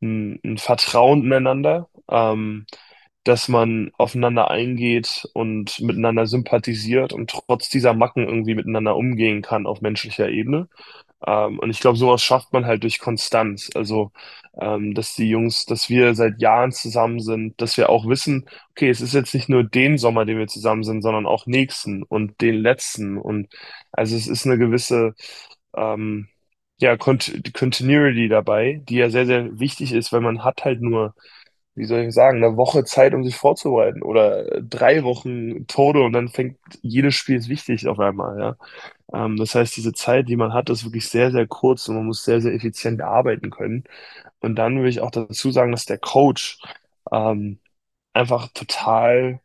ein, 0.03 0.41
ein 0.45 0.59
Vertrauen 0.59 1.25
ineinander. 1.25 1.89
Ähm, 2.11 2.67
dass 3.25 3.49
man 3.49 3.91
aufeinander 3.97 4.51
eingeht 4.51 5.29
und 5.33 5.81
miteinander 5.81 6.27
sympathisiert 6.27 7.13
und 7.15 7.31
trotz 7.31 7.71
dieser 7.71 7.95
Macken 7.95 8.27
irgendwie 8.29 8.55
miteinander 8.55 8.97
umgehen 8.97 9.41
kann 9.43 9.67
auf 9.67 9.81
menschlicher 9.81 10.29
Ebene. 10.29 10.69
Ähm, 11.27 11.59
und 11.59 11.71
ich 11.71 11.81
glaube, 11.81 11.97
sowas 11.99 12.23
schafft 12.23 12.53
man 12.53 12.67
halt 12.67 12.83
durch 12.83 12.99
Konstanz. 12.99 13.71
Also, 13.75 14.13
ähm, 14.61 14.95
dass 14.95 15.15
die 15.15 15.29
Jungs, 15.29 15.67
dass 15.67 15.89
wir 15.89 16.15
seit 16.15 16.41
Jahren 16.41 16.73
zusammen 16.73 17.21
sind, 17.21 17.61
dass 17.61 17.77
wir 17.77 17.89
auch 17.91 18.07
wissen, 18.07 18.47
okay, 18.71 18.91
es 18.91 19.01
ist 19.01 19.15
jetzt 19.15 19.35
nicht 19.35 19.49
nur 19.49 19.65
den 19.65 19.99
Sommer, 19.99 20.25
den 20.25 20.39
wir 20.39 20.47
zusammen 20.49 20.85
sind, 20.85 21.03
sondern 21.03 21.27
auch 21.27 21.47
nächsten 21.47 22.03
und 22.03 22.41
den 22.41 22.57
letzten. 22.57 23.19
Und 23.19 23.49
also 23.93 24.17
es 24.17 24.27
ist 24.29 24.47
eine 24.47 24.59
gewisse 24.59 25.15
ähm, 25.77 26.29
ja, 26.79 26.97
Cont 26.97 27.55
Continuity 27.55 28.29
dabei, 28.29 28.81
die 28.89 28.97
ja 28.97 29.11
sehr, 29.11 29.27
sehr 29.27 29.59
wichtig 29.59 29.93
ist, 29.93 30.13
weil 30.13 30.21
man 30.21 30.45
hat 30.45 30.65
halt 30.65 30.81
nur 30.83 31.15
wie 31.75 31.85
soll 31.87 32.01
ich 32.03 32.15
sagen, 32.15 32.43
eine 32.43 32.57
Woche 32.57 32.85
Zeit, 32.85 33.15
um 33.15 33.25
sich 33.25 33.37
vorzubereiten 33.37 34.03
oder 34.03 34.61
drei 34.63 35.03
Wochen 35.05 35.67
Tode 35.67 36.03
und 36.03 36.13
dann 36.13 36.29
fängt 36.29 36.59
jedes 36.83 37.15
Spiel 37.15 37.37
ist 37.37 37.49
wichtig 37.49 37.89
auf 37.89 37.99
einmal, 38.01 38.39
ja. 38.39 38.57
Ähm, 39.13 39.37
das 39.37 39.55
heißt, 39.55 39.77
diese 39.77 39.93
Zeit, 39.93 40.29
die 40.29 40.37
man 40.37 40.53
hat, 40.53 40.71
ist 40.71 40.85
wirklich 40.85 41.09
sehr, 41.09 41.31
sehr 41.33 41.47
kurz 41.47 41.89
und 41.89 41.97
man 41.97 42.07
muss 42.07 42.25
sehr, 42.25 42.41
sehr 42.41 42.55
effizient 42.55 43.03
arbeiten 43.03 43.51
können. 43.51 43.85
Und 44.41 44.57
dann 44.57 44.83
will 44.83 44.89
ich 44.89 45.01
auch 45.01 45.11
dazu 45.11 45.51
sagen, 45.53 45.73
dass 45.73 45.87
der 45.87 45.99
Coach 45.99 46.59
ähm, 47.13 47.59
einfach 48.15 48.49
total 48.55 49.41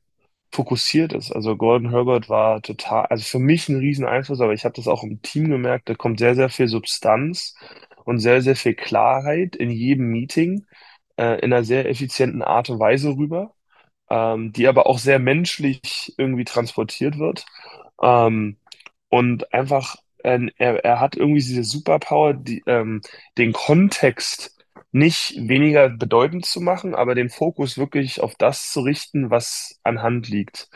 fokussiert 0.51 1.13
ist. 1.13 1.31
Also 1.31 1.57
Gordon 1.57 1.91
Herbert 1.91 2.29
war 2.29 2.61
total, 2.61 3.05
also 3.07 3.23
für 3.25 3.39
mich 3.39 3.69
ein 3.69 3.77
riesen 3.77 4.05
Einfluss, 4.05 4.41
aber 4.41 4.53
ich 4.53 4.65
habe 4.65 4.75
das 4.75 4.87
auch 4.87 5.03
im 5.03 5.21
Team 5.21 5.49
gemerkt, 5.49 5.89
da 5.89 5.95
kommt 5.95 6.19
sehr, 6.19 6.35
sehr 6.35 6.49
viel 6.49 6.67
Substanz 6.67 7.55
und 8.05 8.19
sehr, 8.19 8.41
sehr 8.41 8.55
viel 8.55 8.75
Klarheit 8.75 9.55
in 9.55 9.69
jedem 9.71 10.07
Meeting 10.11 10.65
äh, 11.19 11.39
in 11.41 11.53
einer 11.53 11.65
sehr 11.65 11.89
effizienten 11.89 12.43
Art 12.43 12.69
und 12.71 12.79
Weise 12.79 13.09
rüber, 13.17 13.53
ähm, 14.09 14.53
die 14.53 14.67
aber 14.67 14.87
auch 14.87 14.99
sehr 14.99 15.19
menschlich 15.19 16.13
irgendwie 16.17 16.45
transportiert 16.45 17.19
wird. 17.19 17.45
Ähm, 18.01 18.57
und 19.09 19.53
einfach, 19.53 19.95
äh, 20.19 20.39
er, 20.57 20.83
er 20.85 20.99
hat 20.99 21.15
irgendwie 21.17 21.41
diese 21.41 21.63
Superpower, 21.63 22.33
die, 22.33 22.63
ähm, 22.67 23.01
den 23.37 23.53
Kontext 23.53 24.55
nicht 24.91 25.35
weniger 25.47 25.89
bedeutend 25.89 26.45
zu 26.45 26.61
machen, 26.61 26.95
aber 26.95 27.15
den 27.15 27.29
Fokus 27.29 27.77
wirklich 27.77 28.21
auf 28.21 28.35
das 28.35 28.71
zu 28.71 28.81
richten, 28.81 29.29
was 29.29 29.79
anhand 29.83 30.29
liegt. 30.29 30.69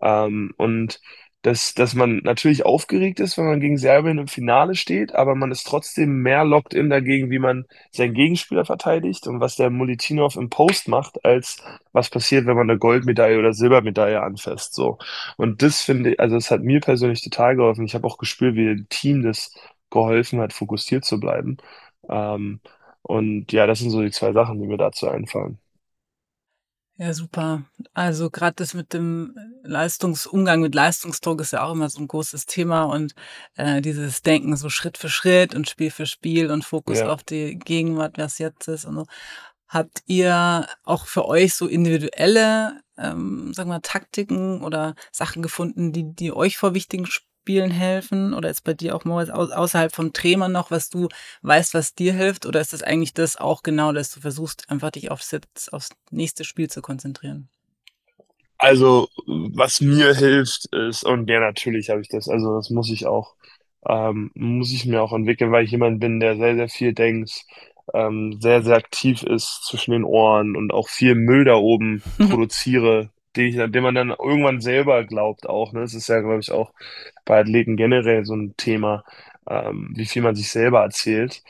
Ähm, 0.00 0.54
und 0.56 1.00
dass, 1.42 1.74
dass 1.74 1.94
man 1.94 2.18
natürlich 2.24 2.66
aufgeregt 2.66 3.20
ist, 3.20 3.38
wenn 3.38 3.46
man 3.46 3.60
gegen 3.60 3.78
Serbien 3.78 4.18
im 4.18 4.28
Finale 4.28 4.74
steht, 4.74 5.14
aber 5.14 5.34
man 5.36 5.52
ist 5.52 5.64
trotzdem 5.66 6.22
mehr 6.22 6.44
locked 6.44 6.74
in 6.74 6.90
dagegen, 6.90 7.30
wie 7.30 7.38
man 7.38 7.64
seinen 7.92 8.14
Gegenspieler 8.14 8.64
verteidigt 8.64 9.26
und 9.28 9.40
was 9.40 9.56
der 9.56 9.70
Mulitinov 9.70 10.36
im 10.36 10.50
Post 10.50 10.88
macht, 10.88 11.24
als 11.24 11.62
was 11.92 12.10
passiert, 12.10 12.46
wenn 12.46 12.56
man 12.56 12.68
eine 12.68 12.78
Goldmedaille 12.78 13.38
oder 13.38 13.52
Silbermedaille 13.54 14.20
anfasst. 14.20 14.74
So. 14.74 14.98
Und 15.36 15.62
das 15.62 15.80
finde 15.82 16.12
ich, 16.12 16.20
also 16.20 16.36
es 16.36 16.50
hat 16.50 16.62
mir 16.62 16.80
persönlich 16.80 17.22
total 17.22 17.56
geholfen. 17.56 17.84
Ich 17.84 17.94
habe 17.94 18.06
auch 18.06 18.18
gespürt, 18.18 18.56
wie 18.56 18.64
dem 18.66 18.88
Team 18.88 19.22
das 19.22 19.54
geholfen 19.90 20.40
hat, 20.40 20.52
fokussiert 20.52 21.04
zu 21.04 21.20
bleiben. 21.20 21.56
Ähm, 22.08 22.60
und 23.02 23.52
ja, 23.52 23.66
das 23.66 23.78
sind 23.80 23.90
so 23.90 24.02
die 24.02 24.10
zwei 24.10 24.32
Sachen, 24.32 24.60
die 24.60 24.66
mir 24.66 24.76
dazu 24.78 25.08
einfallen. 25.08 25.58
Ja, 27.00 27.14
super. 27.14 27.62
Also 27.94 28.28
gerade 28.28 28.56
das 28.56 28.74
mit 28.74 28.92
dem 28.92 29.32
Leistungsumgang 29.62 30.60
mit 30.60 30.74
Leistungsdruck 30.74 31.40
ist 31.40 31.52
ja 31.52 31.62
auch 31.62 31.72
immer 31.72 31.88
so 31.88 32.00
ein 32.00 32.08
großes 32.08 32.46
Thema 32.46 32.84
und 32.84 33.14
äh, 33.54 33.80
dieses 33.80 34.22
Denken 34.22 34.56
so 34.56 34.68
Schritt 34.68 34.98
für 34.98 35.08
Schritt 35.08 35.54
und 35.54 35.68
Spiel 35.68 35.92
für 35.92 36.06
Spiel 36.06 36.50
und 36.50 36.64
Fokus 36.64 36.98
Ja. 36.98 37.12
auf 37.12 37.22
die 37.22 37.56
Gegenwart, 37.56 38.18
was 38.18 38.38
jetzt 38.38 38.66
ist 38.66 38.84
und 38.84 38.96
so. 38.96 39.06
Habt 39.68 40.02
ihr 40.06 40.66
auch 40.82 41.06
für 41.06 41.26
euch 41.26 41.54
so 41.54 41.68
individuelle, 41.68 42.80
ähm, 42.96 43.52
sagen 43.54 43.70
wir, 43.70 43.80
Taktiken 43.82 44.62
oder 44.64 44.94
Sachen 45.12 45.40
gefunden, 45.42 45.92
die, 45.92 46.12
die 46.12 46.32
euch 46.32 46.56
vor 46.56 46.74
wichtigen 46.74 47.06
Spielen 47.48 47.70
helfen? 47.70 48.34
Oder 48.34 48.50
ist 48.50 48.62
bei 48.62 48.74
dir 48.74 48.94
auch 48.94 49.06
mal 49.06 49.30
au 49.30 49.44
außerhalb 49.44 49.90
vom 49.94 50.12
Thema 50.12 50.50
noch, 50.50 50.70
was 50.70 50.90
du 50.90 51.08
weißt, 51.40 51.72
was 51.72 51.94
dir 51.94 52.12
hilft? 52.12 52.44
Oder 52.44 52.60
ist 52.60 52.74
das 52.74 52.82
eigentlich 52.82 53.14
das 53.14 53.38
auch 53.38 53.62
genau, 53.62 53.92
dass 53.92 54.12
du 54.12 54.20
versuchst, 54.20 54.68
einfach 54.68 54.90
dich 54.90 55.10
aufs, 55.10 55.34
aufs 55.72 55.88
nächste 56.10 56.44
Spiel 56.44 56.68
zu 56.68 56.82
konzentrieren? 56.82 57.48
Also, 58.58 59.08
was 59.26 59.80
mir 59.80 60.14
hilft, 60.14 60.66
ist, 60.74 61.04
und 61.04 61.30
ja, 61.30 61.40
natürlich 61.40 61.88
habe 61.88 62.02
ich 62.02 62.08
das, 62.08 62.28
also 62.28 62.56
das 62.56 62.68
muss 62.68 62.90
ich 62.90 63.06
auch, 63.06 63.34
ähm, 63.88 64.30
muss 64.34 64.70
ich 64.70 64.84
mir 64.84 65.00
auch 65.00 65.14
entwickeln, 65.14 65.50
weil 65.50 65.64
ich 65.64 65.70
jemand 65.70 66.00
bin, 66.00 66.20
der 66.20 66.36
sehr, 66.36 66.54
sehr 66.54 66.68
viel 66.68 66.92
denkt, 66.92 67.46
ähm, 67.94 68.36
sehr, 68.42 68.62
sehr 68.62 68.76
aktiv 68.76 69.22
ist 69.22 69.64
zwischen 69.64 69.92
den 69.92 70.04
Ohren 70.04 70.54
und 70.54 70.74
auch 70.74 70.90
viel 70.90 71.14
Müll 71.14 71.46
da 71.46 71.54
oben 71.54 72.02
produziere, 72.28 73.08
den 73.38 73.46
ich, 73.48 73.72
den 73.72 73.82
man 73.84 73.94
dann 73.96 74.10
irgendwann 74.10 74.60
selber 74.60 75.04
glaubt 75.04 75.48
auch, 75.48 75.72
ne? 75.72 75.80
Das 75.82 75.94
ist 75.94 76.08
ja, 76.08 76.20
glaube 76.20 76.40
ich, 76.40 76.52
auch 76.52 76.72
bei 77.24 77.40
Athleten 77.40 77.76
generell 77.76 78.24
so 78.24 78.34
ein 78.36 78.54
Thema, 78.56 79.04
ähm, 79.48 79.92
wie 79.96 80.06
viel 80.06 80.22
man 80.22 80.34
sich 80.36 80.50
selber 80.50 80.82
erzählt. 80.82 81.42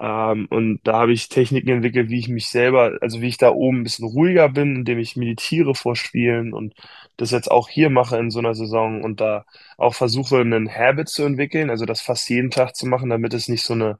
Ähm, 0.00 0.46
und 0.50 0.80
da 0.84 0.94
habe 0.94 1.12
ich 1.12 1.28
Techniken 1.28 1.70
entwickelt, 1.70 2.10
wie 2.10 2.18
ich 2.18 2.28
mich 2.28 2.48
selber, 2.48 2.98
also 3.00 3.20
wie 3.20 3.28
ich 3.28 3.38
da 3.38 3.50
oben 3.52 3.80
ein 3.80 3.84
bisschen 3.84 4.06
ruhiger 4.08 4.48
bin, 4.48 4.76
indem 4.76 4.98
ich 4.98 5.16
meditiere 5.16 5.74
vor 5.74 5.94
Spielen 5.96 6.52
und 6.52 6.74
das 7.16 7.30
jetzt 7.30 7.50
auch 7.50 7.68
hier 7.68 7.90
mache 7.90 8.16
in 8.18 8.30
so 8.30 8.38
einer 8.40 8.54
Saison 8.54 9.02
und 9.04 9.20
da 9.20 9.44
auch 9.78 9.94
versuche, 9.94 10.38
einen 10.40 10.68
Habit 10.74 11.08
zu 11.08 11.22
entwickeln, 11.24 11.70
also 11.70 11.84
das 11.86 12.00
fast 12.00 12.28
jeden 12.30 12.50
Tag 12.50 12.74
zu 12.76 12.86
machen, 12.86 13.10
damit 13.10 13.34
es 13.34 13.48
nicht 13.48 13.62
so 13.64 13.74
eine 13.74 13.98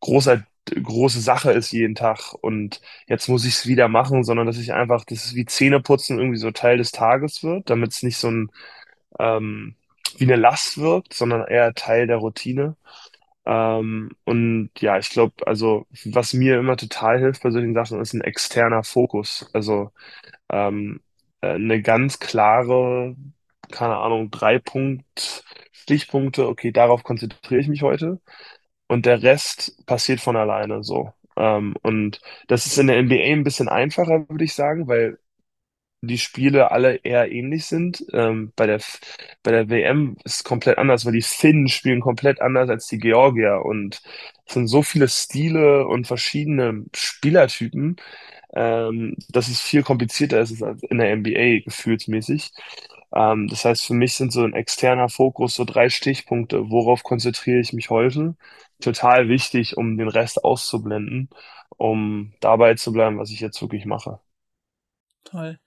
große, 0.00 0.44
große 0.70 1.20
Sache 1.20 1.52
ist 1.52 1.72
jeden 1.72 1.94
Tag 1.94 2.34
und 2.40 2.80
jetzt 3.06 3.28
muss 3.28 3.44
ich 3.44 3.54
es 3.54 3.66
wieder 3.66 3.88
machen, 3.88 4.24
sondern 4.24 4.46
dass 4.46 4.58
ich 4.58 4.72
einfach, 4.72 5.04
das 5.04 5.26
ist 5.26 5.34
wie 5.34 5.44
Zähneputzen 5.46 6.18
irgendwie 6.18 6.38
so 6.38 6.50
Teil 6.50 6.78
des 6.78 6.92
Tages 6.92 7.42
wird, 7.42 7.70
damit 7.70 7.92
es 7.92 8.02
nicht 8.02 8.18
so 8.18 8.30
ein, 8.30 8.50
ähm, 9.18 9.76
wie 10.18 10.24
eine 10.24 10.36
Last 10.36 10.78
wirkt, 10.78 11.14
sondern 11.14 11.46
eher 11.48 11.74
Teil 11.74 12.06
der 12.06 12.18
Routine. 12.18 12.76
Ähm, 13.46 14.10
und 14.24 14.70
ja, 14.80 14.98
ich 14.98 15.10
glaube, 15.10 15.34
also 15.46 15.86
was 16.04 16.34
mir 16.34 16.58
immer 16.58 16.76
total 16.76 17.18
hilft 17.18 17.42
bei 17.42 17.50
solchen 17.50 17.74
Sachen, 17.74 18.00
ist 18.00 18.12
ein 18.14 18.20
externer 18.22 18.84
Fokus. 18.84 19.48
Also 19.54 19.92
ähm, 20.50 21.00
äh, 21.42 21.54
eine 21.54 21.82
ganz 21.82 22.18
klare, 22.20 23.16
keine 23.72 23.96
Ahnung, 23.98 24.30
drei 24.30 24.58
Punkt, 24.58 25.44
Stichpunkte, 25.72 26.48
okay, 26.48 26.72
darauf 26.72 27.04
konzentriere 27.04 27.60
ich 27.60 27.68
mich 27.68 27.82
heute. 27.82 28.20
Und 28.88 29.06
der 29.06 29.22
Rest 29.22 29.84
passiert 29.86 30.20
von 30.20 30.36
alleine 30.36 30.82
so. 30.84 31.12
Ähm, 31.36 31.74
und 31.82 32.20
das 32.48 32.66
ist 32.66 32.78
in 32.78 32.88
der 32.88 32.98
NBA 32.98 33.32
ein 33.34 33.44
bisschen 33.44 33.68
einfacher, 33.68 34.28
würde 34.28 34.44
ich 34.44 34.54
sagen, 34.54 34.88
weil 34.88 35.18
die 36.00 36.18
Spiele 36.18 36.70
alle 36.70 36.96
eher 36.96 37.30
ähnlich 37.32 37.66
sind. 37.66 38.04
Ähm, 38.12 38.52
bei 38.56 38.66
der, 38.66 38.80
bei 39.42 39.50
der 39.50 39.68
WM 39.68 40.16
ist 40.24 40.36
es 40.36 40.44
komplett 40.44 40.78
anders, 40.78 41.04
weil 41.04 41.12
die 41.12 41.22
Finnen 41.22 41.68
spielen 41.68 42.00
komplett 42.00 42.40
anders 42.40 42.70
als 42.70 42.86
die 42.86 42.98
Georgier 42.98 43.62
und 43.64 44.00
es 44.46 44.54
sind 44.54 44.68
so 44.68 44.82
viele 44.82 45.08
Stile 45.08 45.86
und 45.88 46.06
verschiedene 46.06 46.84
Spielertypen, 46.94 47.96
ähm, 48.54 49.16
dass 49.30 49.48
es 49.48 49.60
viel 49.60 49.82
komplizierter 49.82 50.40
ist 50.40 50.62
als 50.62 50.82
in 50.84 50.98
der 50.98 51.12
NBA 51.16 51.60
gefühlsmäßig. 51.64 52.52
Ähm, 53.14 53.48
das 53.48 53.64
heißt, 53.64 53.86
für 53.86 53.94
mich 53.94 54.14
sind 54.16 54.32
so 54.32 54.44
ein 54.44 54.54
externer 54.54 55.08
Fokus 55.08 55.54
so 55.54 55.64
drei 55.64 55.88
Stichpunkte. 55.90 56.70
Worauf 56.70 57.02
konzentriere 57.02 57.60
ich 57.60 57.72
mich 57.72 57.90
heute? 57.90 58.36
Total 58.80 59.28
wichtig, 59.28 59.76
um 59.76 59.96
den 59.98 60.08
Rest 60.08 60.44
auszublenden, 60.44 61.30
um 61.76 62.34
dabei 62.40 62.74
zu 62.74 62.92
bleiben, 62.92 63.18
was 63.18 63.30
ich 63.30 63.40
jetzt 63.40 63.60
wirklich 63.62 63.86
mache. 63.86 64.20
Toll. 65.24 65.58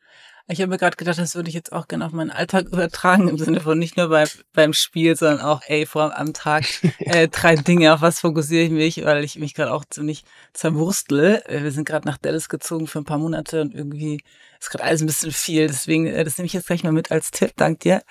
Ich 0.47 0.59
habe 0.61 0.69
mir 0.69 0.77
gerade 0.77 0.97
gedacht, 0.97 1.17
das 1.17 1.35
würde 1.35 1.49
ich 1.49 1.55
jetzt 1.55 1.71
auch 1.71 1.87
gerne 1.87 2.05
auf 2.05 2.11
meinen 2.11 2.31
Alltag 2.31 2.65
übertragen, 2.71 3.27
im 3.27 3.37
Sinne 3.37 3.61
von 3.61 3.77
nicht 3.77 3.97
nur 3.97 4.09
beim, 4.09 4.27
beim 4.53 4.73
Spiel, 4.73 5.15
sondern 5.15 5.41
auch, 5.41 5.61
ey, 5.67 5.85
vor 5.85 6.17
am 6.17 6.33
Tag 6.33 6.65
äh, 6.99 7.27
drei 7.27 7.55
Dinge, 7.55 7.93
auf 7.93 8.01
was 8.01 8.19
fokussiere 8.19 8.63
ich 8.63 8.71
mich, 8.71 9.05
weil 9.05 9.23
ich 9.23 9.37
mich 9.37 9.53
gerade 9.53 9.73
auch 9.73 9.85
ziemlich 9.89 10.23
zerwurstle. 10.53 11.45
Äh, 11.45 11.63
wir 11.63 11.71
sind 11.71 11.87
gerade 11.87 12.07
nach 12.07 12.17
Dallas 12.17 12.49
gezogen 12.49 12.87
für 12.87 12.99
ein 12.99 13.05
paar 13.05 13.17
Monate 13.17 13.61
und 13.61 13.73
irgendwie 13.73 14.23
ist 14.59 14.69
gerade 14.69 14.83
alles 14.83 15.01
ein 15.01 15.07
bisschen 15.07 15.31
viel. 15.31 15.67
Deswegen, 15.67 16.05
äh, 16.05 16.23
das 16.23 16.37
nehme 16.37 16.45
ich 16.45 16.53
jetzt 16.53 16.67
gleich 16.67 16.83
mal 16.83 16.91
mit 16.91 17.11
als 17.11 17.31
Tipp, 17.31 17.51
dank 17.55 17.79
dir. 17.79 18.03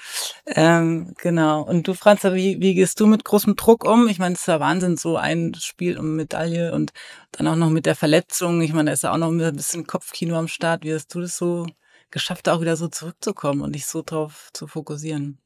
Ähm, 0.47 1.15
genau. 1.19 1.63
Und 1.63 1.87
du, 1.87 1.95
Franz, 1.95 2.25
wie, 2.25 2.61
wie 2.61 2.75
gehst 2.75 3.01
du 3.01 3.07
mit 3.07 3.25
großem 3.25 3.57
Druck 3.57 3.85
um? 3.85 4.09
Ich 4.09 4.19
meine, 4.19 4.35
es 4.35 4.41
ist 4.41 4.49
ja 4.49 4.61
Wahnsinn, 4.61 4.97
so 4.97 5.17
ein 5.17 5.55
Spiel 5.55 5.99
um 5.99 6.17
Medaille 6.17 6.73
und 6.73 6.93
dann 7.33 7.47
auch 7.47 7.57
noch 7.57 7.71
mit 7.71 7.87
der 7.87 7.95
Verletzung. 7.95 8.61
Ich 8.63 8.73
meine, 8.73 8.91
da 8.91 8.95
ist 8.95 9.05
ja 9.05 9.13
auch 9.13 9.19
noch 9.19 9.31
ein 9.31 9.57
bisschen 9.57 9.87
Kopfkino 9.87 10.37
am 10.37 10.49
Start. 10.49 10.85
Wie 10.85 10.93
hast 10.93 11.15
du 11.15 11.21
das 11.21 11.37
so 11.37 11.67
geschafft, 12.11 12.49
auch 12.49 12.61
wieder 12.61 12.77
so 12.77 12.89
zurückzukommen 12.89 13.63
und 13.63 13.75
dich 13.75 13.87
so 13.87 14.03
drauf 14.03 14.51
zu 14.53 14.67
fokussieren? 14.67 15.41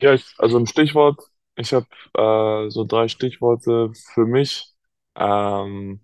Ja, 0.00 0.12
ich, 0.14 0.24
also 0.38 0.58
ein 0.58 0.66
Stichwort, 0.66 1.20
ich 1.56 1.72
habe 1.72 1.86
äh, 2.14 2.70
so 2.70 2.84
drei 2.84 3.08
Stichworte 3.08 3.92
für 4.14 4.26
mich, 4.26 4.74
ähm, 5.14 6.00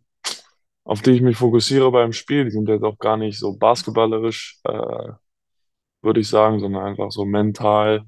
auf 0.84 1.02
die 1.02 1.12
ich 1.12 1.22
mich 1.22 1.36
fokussiere 1.38 1.92
beim 1.92 2.12
Spiel. 2.12 2.44
Die 2.44 2.50
sind 2.52 2.68
jetzt 2.68 2.84
auch 2.84 2.98
gar 2.98 3.16
nicht 3.18 3.38
so 3.38 3.56
basketballerisch, 3.58 4.60
äh, 4.64 5.12
würde 6.02 6.20
ich 6.20 6.28
sagen, 6.28 6.60
sondern 6.60 6.84
einfach 6.84 7.10
so 7.12 7.24
mental. 7.24 8.04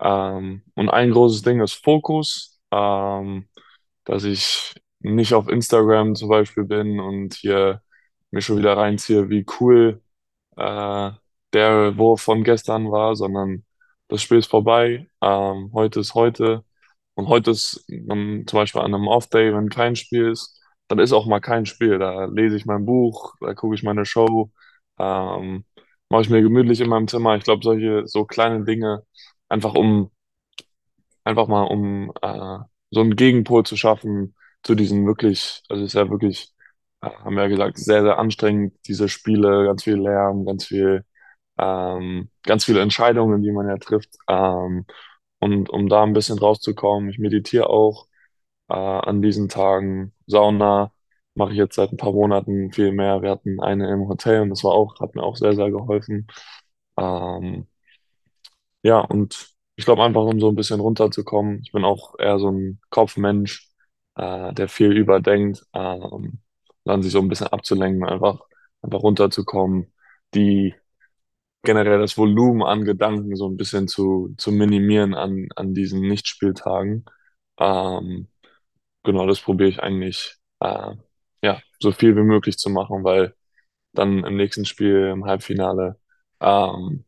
Ähm, 0.00 0.62
und 0.74 0.88
ein 0.90 1.12
großes 1.12 1.42
Ding 1.42 1.60
ist 1.62 1.74
Fokus, 1.84 2.60
ähm, 2.72 3.48
dass 4.04 4.24
ich 4.24 4.74
nicht 5.00 5.34
auf 5.34 5.48
Instagram 5.48 6.14
zum 6.16 6.28
Beispiel 6.30 6.64
bin 6.64 7.00
und 7.00 7.34
hier 7.34 7.82
mir 8.32 8.42
schon 8.42 8.58
wieder 8.58 8.76
reinziehe, 8.76 9.30
wie 9.30 9.46
cool 9.60 10.02
äh, 10.58 11.12
der 11.52 11.96
Wurf 11.98 12.22
von 12.22 12.44
gestern 12.44 12.90
war, 12.90 13.16
sondern 13.16 13.64
das 14.08 14.22
Spiel 14.22 14.38
ist 14.38 14.50
vorbei. 14.50 15.08
Ähm, 15.22 15.70
heute 15.74 16.00
ist 16.00 16.14
heute. 16.14 16.64
Und 17.14 17.28
heute 17.28 17.50
ist 17.52 17.84
ähm, 17.88 18.44
zum 18.46 18.58
Beispiel 18.58 18.80
an 18.82 18.94
einem 18.94 19.08
Off-Day, 19.08 19.52
wenn 19.54 19.68
kein 19.70 19.96
Spiel 19.96 20.30
ist, 20.30 20.60
dann 20.88 20.98
ist 21.00 21.12
auch 21.12 21.26
mal 21.26 21.40
kein 21.40 21.66
Spiel. 21.66 21.98
Da 21.98 22.26
lese 22.26 22.56
ich 22.56 22.66
mein 22.66 22.86
Buch, 22.86 23.34
da 23.40 23.54
gucke 23.54 23.74
ich 23.74 23.82
meine 23.82 24.06
Show, 24.06 24.52
ähm, 24.98 25.64
mache 26.10 26.22
ich 26.22 26.30
mir 26.30 26.42
gemütlich 26.42 26.80
in 26.80 26.88
meinem 26.88 27.08
Zimmer. 27.08 27.36
Ich 27.36 27.44
glaube, 27.44 27.62
solche 27.64 28.06
so 28.06 28.24
kleine 28.24 28.64
Dinge, 28.64 29.02
einfach 29.48 29.74
um 29.74 30.10
einfach 31.24 31.48
mal 31.48 31.64
um 31.64 32.12
äh, 32.22 32.58
so 32.90 33.00
einen 33.00 33.16
Gegenpol 33.16 33.64
zu 33.64 33.76
schaffen 33.76 34.34
zu 34.62 34.74
diesen 34.74 35.06
wirklich, 35.06 35.62
also 35.68 35.84
es 35.84 35.90
ist 35.90 35.94
ja 35.94 36.10
wirklich, 36.10 36.52
haben 37.02 37.34
wir 37.36 37.42
ja 37.44 37.48
gesagt, 37.48 37.78
sehr, 37.78 38.02
sehr 38.02 38.18
anstrengend, 38.18 38.74
diese 38.86 39.08
Spiele, 39.08 39.64
ganz 39.66 39.84
viel 39.84 39.96
Lärm, 39.96 40.44
ganz 40.46 40.66
viel, 40.66 41.04
ähm, 41.58 42.30
ganz 42.44 42.64
viele 42.64 42.80
Entscheidungen, 42.82 43.42
die 43.42 43.52
man 43.52 43.68
ja 43.68 43.76
trifft. 43.78 44.16
Ähm, 44.28 44.86
und 45.40 45.70
um 45.70 45.88
da 45.88 46.02
ein 46.04 46.12
bisschen 46.14 46.38
rauszukommen, 46.38 47.10
ich 47.10 47.18
meditiere 47.18 47.68
auch 47.70 48.06
äh, 48.68 48.74
an 48.74 49.22
diesen 49.22 49.48
Tagen. 49.48 50.14
Sauna 50.26 50.92
mache 51.34 51.52
ich 51.52 51.58
jetzt 51.58 51.76
seit 51.76 51.92
ein 51.92 51.96
paar 51.98 52.12
Monaten 52.12 52.72
viel 52.72 52.92
mehr. 52.92 53.22
Wir 53.22 53.30
hatten 53.30 53.60
eine 53.60 53.90
im 53.92 54.08
Hotel 54.08 54.42
und 54.42 54.50
das 54.50 54.64
war 54.64 54.72
auch, 54.72 55.00
hat 55.00 55.14
mir 55.14 55.22
auch 55.22 55.36
sehr, 55.36 55.54
sehr 55.54 55.70
geholfen. 55.70 56.26
Ähm, 56.98 57.68
ja, 58.82 59.00
und 59.00 59.54
ich 59.76 59.84
glaube 59.84 60.02
einfach, 60.04 60.22
um 60.22 60.40
so 60.40 60.48
ein 60.48 60.54
bisschen 60.56 60.80
runterzukommen. 60.80 61.60
Ich 61.62 61.72
bin 61.72 61.84
auch 61.84 62.14
eher 62.18 62.38
so 62.38 62.50
ein 62.50 62.80
Kopfmensch, 62.90 63.68
äh, 64.16 64.52
der 64.54 64.68
viel 64.68 64.92
überdenkt, 64.96 65.64
ähm, 65.74 66.40
dann 66.88 67.02
sich 67.02 67.12
so 67.12 67.20
ein 67.20 67.28
bisschen 67.28 67.48
abzulenken, 67.48 68.04
einfach, 68.04 68.40
einfach 68.82 69.00
runterzukommen, 69.02 69.92
die 70.34 70.74
generell 71.62 72.00
das 72.00 72.16
Volumen 72.18 72.62
an 72.62 72.84
Gedanken 72.84 73.36
so 73.36 73.48
ein 73.48 73.56
bisschen 73.56 73.88
zu, 73.88 74.34
zu 74.38 74.52
minimieren 74.52 75.14
an, 75.14 75.48
an 75.56 75.74
diesen 75.74 76.00
Nichtspieltagen. 76.02 77.04
Ähm, 77.58 78.28
genau, 79.04 79.26
das 79.26 79.40
probiere 79.40 79.70
ich 79.70 79.80
eigentlich, 79.82 80.36
äh, 80.60 80.94
ja, 81.42 81.60
so 81.80 81.92
viel 81.92 82.16
wie 82.16 82.22
möglich 82.22 82.58
zu 82.58 82.70
machen, 82.70 83.04
weil 83.04 83.34
dann 83.92 84.24
im 84.24 84.36
nächsten 84.36 84.64
Spiel, 84.66 85.10
im 85.12 85.26
Halbfinale, 85.26 85.98
ähm, 86.40 87.04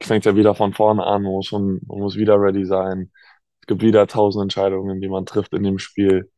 fängt 0.00 0.24
ja 0.26 0.36
wieder 0.36 0.54
von 0.54 0.74
vorne 0.74 1.04
an, 1.04 1.22
man 1.22 1.32
muss, 1.32 1.52
man 1.52 1.80
muss 1.86 2.16
wieder 2.16 2.40
ready 2.40 2.64
sein. 2.66 3.12
Es 3.60 3.66
gibt 3.66 3.82
wieder 3.82 4.06
tausend 4.06 4.42
Entscheidungen, 4.42 5.00
die 5.00 5.08
man 5.08 5.26
trifft 5.26 5.52
in 5.54 5.62
dem 5.64 5.78
Spiel. 5.78 6.30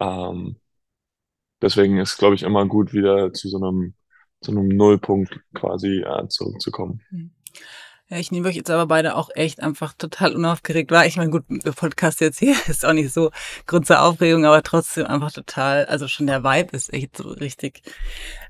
Ähm, 0.00 0.56
deswegen 1.64 1.98
ist, 1.98 2.18
glaube 2.18 2.34
ich, 2.34 2.42
immer 2.42 2.66
gut, 2.66 2.92
wieder 2.92 3.32
zu 3.32 3.48
so 3.48 3.56
einem, 3.56 3.94
zu 4.40 4.52
einem 4.52 4.68
Nullpunkt 4.68 5.40
quasi 5.54 6.02
äh, 6.02 6.28
zurückzukommen. 6.28 7.00
Mhm. 7.10 7.30
Ja, 8.10 8.18
ich 8.18 8.30
nehme 8.30 8.46
euch 8.48 8.56
jetzt 8.56 8.70
aber 8.70 8.86
beide 8.86 9.16
auch 9.16 9.30
echt 9.34 9.60
einfach 9.60 9.94
total 9.94 10.34
unaufgeregt 10.36 10.90
wahr. 10.90 11.06
Ich 11.06 11.16
meine, 11.16 11.30
gut, 11.30 11.44
der 11.48 11.72
Podcast 11.72 12.20
jetzt 12.20 12.38
hier 12.38 12.54
ist 12.68 12.84
auch 12.84 12.92
nicht 12.92 13.12
so 13.14 13.30
Grund 13.66 13.86
zur 13.86 14.02
Aufregung, 14.02 14.44
aber 14.44 14.62
trotzdem 14.62 15.06
einfach 15.06 15.32
total, 15.32 15.86
also 15.86 16.06
schon 16.06 16.26
der 16.26 16.44
Vibe 16.44 16.76
ist 16.76 16.92
echt 16.92 17.16
so 17.16 17.28
richtig 17.28 17.82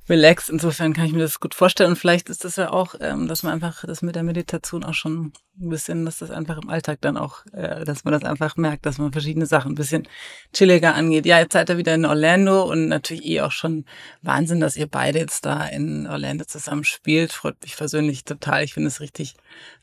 relaxed. 0.08 0.50
Insofern 0.50 0.92
kann 0.92 1.06
ich 1.06 1.12
mir 1.12 1.20
das 1.20 1.38
gut 1.38 1.54
vorstellen. 1.54 1.90
Und 1.90 1.96
vielleicht 1.96 2.30
ist 2.30 2.44
das 2.44 2.56
ja 2.56 2.70
auch, 2.70 2.96
ähm, 3.00 3.28
dass 3.28 3.44
man 3.44 3.52
einfach 3.52 3.84
das 3.86 4.02
mit 4.02 4.16
der 4.16 4.24
Meditation 4.24 4.82
auch 4.82 4.94
schon 4.94 5.32
ein 5.60 5.68
bisschen, 5.68 6.04
dass 6.04 6.18
das 6.18 6.30
einfach 6.30 6.60
im 6.60 6.68
Alltag 6.68 6.98
dann 7.00 7.16
auch, 7.16 7.46
äh, 7.52 7.84
dass 7.84 8.04
man 8.04 8.12
das 8.12 8.24
einfach 8.24 8.56
merkt, 8.56 8.86
dass 8.86 8.98
man 8.98 9.12
verschiedene 9.12 9.46
Sachen 9.46 9.72
ein 9.72 9.76
bisschen 9.76 10.08
chilliger 10.52 10.94
angeht. 10.94 11.26
Ja, 11.26 11.38
jetzt 11.38 11.52
seid 11.52 11.70
ihr 11.70 11.78
wieder 11.78 11.94
in 11.94 12.04
Orlando 12.04 12.64
und 12.64 12.88
natürlich 12.88 13.24
eh 13.24 13.40
auch 13.40 13.52
schon 13.52 13.84
Wahnsinn, 14.22 14.60
dass 14.60 14.76
ihr 14.76 14.86
beide 14.86 15.20
jetzt 15.20 15.46
da 15.46 15.66
in 15.66 16.06
Orlando 16.06 16.44
zusammen 16.44 16.84
spielt. 16.84 17.32
Freut 17.32 17.56
mich 17.62 17.76
persönlich 17.76 18.24
total. 18.24 18.64
Ich 18.64 18.74
finde 18.74 18.88
es 18.88 19.00
richtig 19.00 19.34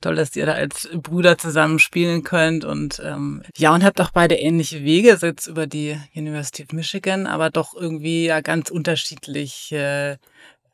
toll, 0.01 0.15
dass 0.15 0.35
ihr 0.35 0.45
da 0.45 0.53
als 0.53 0.89
Brüder 0.93 1.37
zusammen 1.37 1.79
spielen 1.79 2.23
könnt 2.23 2.65
und 2.65 3.01
ähm, 3.03 3.43
ja, 3.55 3.73
und 3.73 3.83
habt 3.83 4.01
auch 4.01 4.11
beide 4.11 4.35
ähnliche 4.35 4.83
Wege, 4.83 5.17
jetzt 5.21 5.47
über 5.47 5.67
die 5.67 5.97
University 6.15 6.63
of 6.63 6.73
Michigan, 6.73 7.27
aber 7.27 7.49
doch 7.49 7.73
irgendwie 7.75 8.25
ja 8.25 8.41
ganz 8.41 8.69
unterschiedlich 8.69 9.71
äh, 9.71 10.17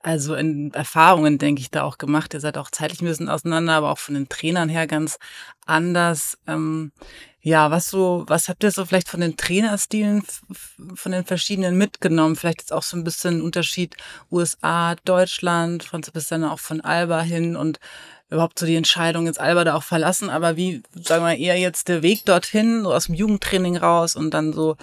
also 0.02 0.36
in 0.36 0.74
Erfahrungen, 0.74 1.38
denke 1.38 1.62
ich, 1.62 1.72
da 1.72 1.84
auch 1.84 1.98
gemacht. 1.98 2.34
Ihr 2.34 2.40
seid 2.40 2.58
auch 2.58 2.70
zeitlich 2.72 3.02
ein 3.02 3.08
bisschen 3.08 3.30
auseinander, 3.30 3.74
aber 3.74 3.92
auch 3.92 3.98
von 3.98 4.16
den 4.16 4.30
Trainern 4.30 4.70
her 4.70 4.88
ganz 4.88 5.18
anders. 5.66 6.38
Ähm, 6.48 6.92
ja, 7.42 7.72
was 7.72 7.90
so, 7.90 8.26
was 8.28 8.50
habt 8.50 8.64
ihr 8.64 8.72
so 8.72 8.86
vielleicht 8.86 9.10
von 9.10 9.22
den 9.22 9.38
Trainerstilen 9.38 10.24
von 10.96 11.12
den 11.12 11.26
verschiedenen 11.26 11.78
mitgenommen? 11.78 12.36
Vielleicht 12.36 12.62
jetzt 12.62 12.74
auch 12.74 12.84
so 12.84 12.98
ein 12.98 13.04
bisschen 13.04 13.42
Unterschied 13.42 13.96
USA, 14.32 14.96
Deutschland, 15.06 15.84
von 15.84 16.02
bis 16.14 16.28
dann 16.28 16.44
auch 16.44 16.60
von 16.60 16.82
Alba 16.82 17.22
hin 17.22 17.56
und 17.56 17.80
überhaupt 18.30 18.60
so 18.60 18.66
die 18.66 18.76
Entscheidung, 18.76 19.26
jetzt 19.26 19.40
Alba 19.40 19.64
da 19.64 19.76
auch 19.76 19.84
verlassen, 19.84 20.30
aber 20.30 20.58
wie, 20.58 20.84
sagen 20.94 21.24
wir 21.24 21.38
eher 21.38 21.58
jetzt 21.58 21.88
der 21.88 22.02
Weg 22.02 22.26
dorthin, 22.26 22.84
so 22.84 22.94
aus 22.94 23.06
dem 23.06 23.16
Jugendtraining 23.16 23.78
raus 23.78 24.16
und 24.16 24.32
dann 24.34 24.52
so 24.52 24.76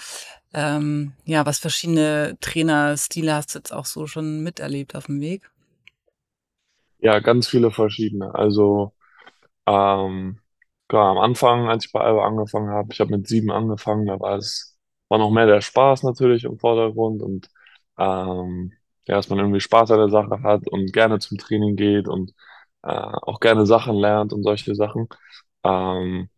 ähm, 0.54 1.12
ja, 1.24 1.46
was 1.46 1.58
verschiedene 1.58 2.36
Trainerstile 2.40 3.34
hast 3.34 3.54
du 3.54 3.58
jetzt 3.60 3.72
auch 3.72 3.86
so 3.86 4.06
schon 4.06 4.42
miterlebt 4.42 4.96
auf 4.96 5.06
dem 5.06 5.20
Weg? 5.20 5.50
Ja, 6.98 7.18
ganz 7.20 7.48
viele 7.48 7.70
verschiedene. 7.70 8.34
Also 8.34 8.94
ähm, 9.66 10.40
klar, 10.88 11.10
am 11.12 11.18
Anfang, 11.18 11.68
als 11.68 11.86
ich 11.86 11.92
bei 11.92 12.00
Alba 12.02 12.26
angefangen 12.26 12.70
habe, 12.70 12.90
ich 12.92 13.00
habe 13.00 13.12
mit 13.16 13.28
sieben 13.28 13.52
angefangen, 13.52 14.06
da 14.06 14.20
war 14.20 14.36
es, 14.38 14.78
war 15.08 15.18
noch 15.18 15.30
mehr 15.30 15.46
der 15.46 15.60
Spaß 15.62 16.04
natürlich 16.04 16.44
im 16.44 16.58
Vordergrund 16.58 17.22
und 17.22 17.50
ähm, 17.98 18.72
ja, 19.08 19.16
dass 19.16 19.30
man 19.30 19.38
irgendwie 19.40 19.60
Spaß 19.60 19.90
an 19.92 19.98
der 20.00 20.10
Sache 20.10 20.42
hat 20.42 20.68
und 20.68 20.92
gerne 20.92 21.18
zum 21.20 21.38
Training 21.38 21.76
geht 21.76 22.08
und 22.08 22.32
äh, 22.82 22.88
auch 22.90 23.40
gerne 23.40 23.66
Sachen 23.66 23.96
lernt 23.96 24.32
und 24.32 24.42
solche 24.44 24.74
Sachen. 24.76 25.08
Ähm, 25.64 26.30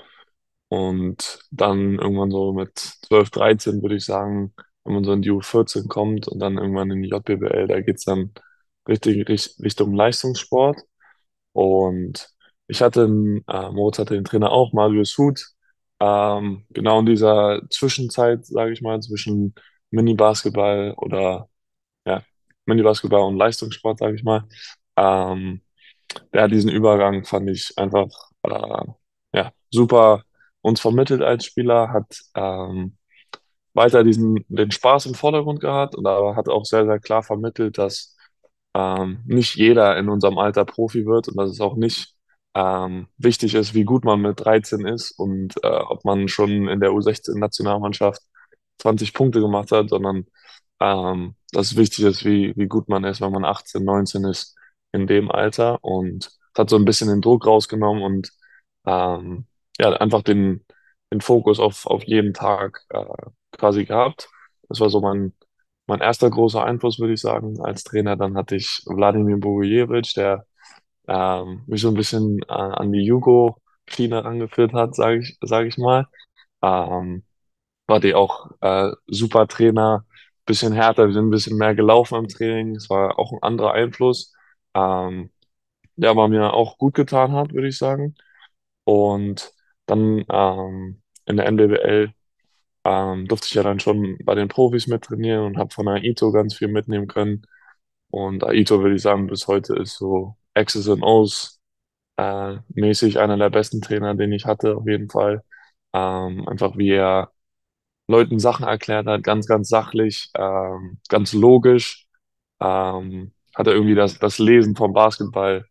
und 0.68 1.40
dann 1.50 1.98
irgendwann 1.98 2.30
so 2.30 2.52
mit 2.52 2.76
12, 2.78 3.30
13 3.30 3.82
würde 3.82 3.96
ich 3.96 4.04
sagen, 4.04 4.54
wenn 4.84 4.94
man 4.94 5.04
so 5.04 5.12
in 5.12 5.22
die 5.22 5.30
U14 5.30 5.88
kommt 5.88 6.28
und 6.28 6.38
dann 6.40 6.58
irgendwann 6.58 6.90
in 6.90 7.02
die 7.02 7.08
JBL, 7.08 7.66
da 7.68 7.80
geht's 7.80 8.04
dann 8.04 8.32
richtig, 8.88 9.28
richtig 9.28 9.62
Richtung 9.64 9.94
Leistungssport. 9.94 10.80
Und 11.52 12.28
ich 12.68 12.82
hatte, 12.82 13.02
äh, 13.48 13.70
Moritz 13.70 13.98
hatte 13.98 14.14
den 14.14 14.24
Trainer 14.24 14.50
auch, 14.52 14.72
Marius 14.72 15.16
Huth, 15.18 15.46
ähm, 16.00 16.66
genau 16.70 17.00
in 17.00 17.06
dieser 17.06 17.62
Zwischenzeit, 17.70 18.44
sage 18.46 18.72
ich 18.72 18.82
mal, 18.82 19.00
zwischen 19.00 19.54
Mini-Basketball 19.90 20.94
oder 20.96 21.48
ja, 22.06 22.22
Mini-Basketball 22.66 23.22
und 23.22 23.36
Leistungssport, 23.38 23.98
sage 24.00 24.16
ich 24.16 24.24
mal. 24.24 24.44
Ähm, 24.96 25.62
der 26.32 26.48
diesen 26.48 26.70
Übergang 26.70 27.24
fand 27.24 27.50
ich 27.50 27.72
einfach 27.78 28.08
äh, 28.42 28.84
ja, 29.34 29.52
super 29.70 30.24
uns 30.66 30.80
vermittelt 30.80 31.22
als 31.22 31.44
Spieler, 31.44 31.90
hat 31.92 32.06
ähm, 32.34 32.96
weiter 33.74 34.04
diesen, 34.04 34.44
den 34.48 34.70
Spaß 34.72 35.06
im 35.06 35.14
Vordergrund 35.14 35.60
gehabt 35.60 35.94
und 35.96 36.06
aber 36.06 36.36
hat 36.36 36.48
auch 36.48 36.64
sehr, 36.64 36.86
sehr 36.86 36.98
klar 37.00 37.22
vermittelt, 37.22 37.78
dass 37.78 38.16
ähm, 38.74 39.22
nicht 39.26 39.56
jeder 39.56 39.96
in 39.98 40.08
unserem 40.08 40.38
Alter 40.38 40.64
Profi 40.64 41.06
wird 41.06 41.28
und 41.28 41.36
dass 41.38 41.50
es 41.50 41.60
auch 41.60 41.76
nicht 41.76 42.14
ähm, 42.54 43.08
wichtig 43.18 43.54
ist, 43.54 43.74
wie 43.74 43.84
gut 43.84 44.04
man 44.04 44.20
mit 44.22 44.40
13 44.44 44.86
ist 44.86 45.12
und 45.12 45.54
äh, 45.62 45.68
ob 45.68 46.04
man 46.04 46.28
schon 46.28 46.68
in 46.68 46.80
der 46.80 46.90
U16-Nationalmannschaft 46.90 48.22
20 48.78 49.14
Punkte 49.14 49.40
gemacht 49.40 49.70
hat, 49.72 49.90
sondern 49.90 50.26
ähm, 50.80 51.36
dass 51.52 51.72
es 51.72 51.76
wichtig 51.76 52.04
ist, 52.06 52.24
wie, 52.24 52.54
wie 52.56 52.66
gut 52.68 52.88
man 52.88 53.04
ist, 53.04 53.20
wenn 53.20 53.32
man 53.32 53.44
18, 53.44 53.84
19 53.84 54.24
ist 54.24 54.56
in 54.92 55.06
dem 55.06 55.30
Alter 55.30 55.82
und 55.84 56.30
hat 56.56 56.70
so 56.70 56.76
ein 56.76 56.84
bisschen 56.84 57.08
den 57.08 57.20
Druck 57.22 57.46
rausgenommen 57.46 58.02
und 58.02 58.30
ähm, 58.86 59.46
ja, 59.78 59.92
einfach 59.94 60.22
den, 60.22 60.64
den 61.12 61.20
Fokus 61.20 61.60
auf, 61.60 61.86
auf 61.86 62.04
jeden 62.04 62.34
Tag 62.34 62.82
äh, 62.90 63.04
quasi 63.52 63.84
gehabt. 63.84 64.28
Das 64.68 64.80
war 64.80 64.90
so 64.90 65.00
mein, 65.00 65.32
mein 65.86 66.00
erster 66.00 66.30
großer 66.30 66.64
Einfluss, 66.64 66.98
würde 66.98 67.14
ich 67.14 67.20
sagen, 67.20 67.60
als 67.62 67.84
Trainer. 67.84 68.16
Dann 68.16 68.36
hatte 68.36 68.56
ich 68.56 68.82
Wladimir 68.86 69.38
Bogujevic, 69.38 70.14
der 70.14 70.46
ähm, 71.08 71.64
mich 71.66 71.82
so 71.82 71.88
ein 71.88 71.94
bisschen 71.94 72.40
äh, 72.48 72.52
an 72.52 72.92
die 72.92 73.04
Jugo-Schiene 73.04 74.24
rangeführt 74.24 74.72
hat, 74.72 74.94
sage 74.94 75.18
ich, 75.20 75.38
sag 75.42 75.66
ich 75.66 75.78
mal. 75.78 76.06
Ähm, 76.62 77.24
war 77.86 78.00
die 78.00 78.14
auch 78.14 78.50
äh, 78.60 78.92
super 79.06 79.46
Trainer, 79.48 80.04
bisschen 80.46 80.72
härter, 80.72 81.06
wir 81.06 81.14
sind 81.14 81.26
ein 81.28 81.30
bisschen 81.30 81.58
mehr 81.58 81.74
gelaufen 81.74 82.18
im 82.18 82.28
Training. 82.28 82.76
Es 82.76 82.90
war 82.90 83.18
auch 83.18 83.32
ein 83.32 83.42
anderer 83.42 83.72
Einfluss, 83.74 84.32
ähm, 84.74 85.30
der 85.96 86.10
aber 86.10 86.28
mir 86.28 86.54
auch 86.54 86.78
gut 86.78 86.94
getan 86.94 87.32
hat, 87.32 87.52
würde 87.52 87.68
ich 87.68 87.78
sagen. 87.78 88.14
Und 88.84 89.52
dann 89.86 90.24
ähm, 90.30 91.02
in 91.26 91.36
der 91.36 91.46
NBBL 91.46 92.12
ähm, 92.84 93.26
durfte 93.28 93.48
ich 93.48 93.54
ja 93.54 93.62
dann 93.62 93.80
schon 93.80 94.18
bei 94.24 94.34
den 94.34 94.48
Profis 94.48 94.86
mit 94.86 95.04
trainieren 95.04 95.44
und 95.44 95.58
habe 95.58 95.74
von 95.74 95.88
Aito 95.88 96.32
ganz 96.32 96.54
viel 96.56 96.68
mitnehmen 96.68 97.08
können. 97.08 97.42
Und 98.10 98.44
Aito, 98.44 98.80
würde 98.82 98.96
ich 98.96 99.02
sagen, 99.02 99.26
bis 99.28 99.48
heute 99.48 99.74
ist 99.76 99.96
so 99.98 100.36
X's 100.54 100.88
and 100.88 101.02
O's 101.02 101.60
äh, 102.16 102.58
mäßig 102.70 103.18
einer 103.18 103.36
der 103.38 103.50
besten 103.50 103.80
Trainer, 103.82 104.14
den 104.14 104.32
ich 104.32 104.46
hatte, 104.46 104.76
auf 104.76 104.86
jeden 104.86 105.10
Fall. 105.10 105.42
Ähm, 105.94 106.46
einfach 106.48 106.76
wie 106.78 106.90
er 106.92 107.32
Leuten 108.08 108.38
Sachen 108.38 108.66
erklärt 108.66 109.06
hat, 109.06 109.22
ganz, 109.24 109.46
ganz 109.46 109.68
sachlich, 109.68 110.30
ähm, 110.36 111.00
ganz 111.08 111.32
logisch. 111.32 112.06
Ähm, 112.60 113.32
hat 113.54 113.66
er 113.66 113.74
irgendwie 113.74 113.94
das, 113.94 114.18
das 114.18 114.38
Lesen 114.38 114.76
vom 114.76 114.92
Basketball 114.92 115.66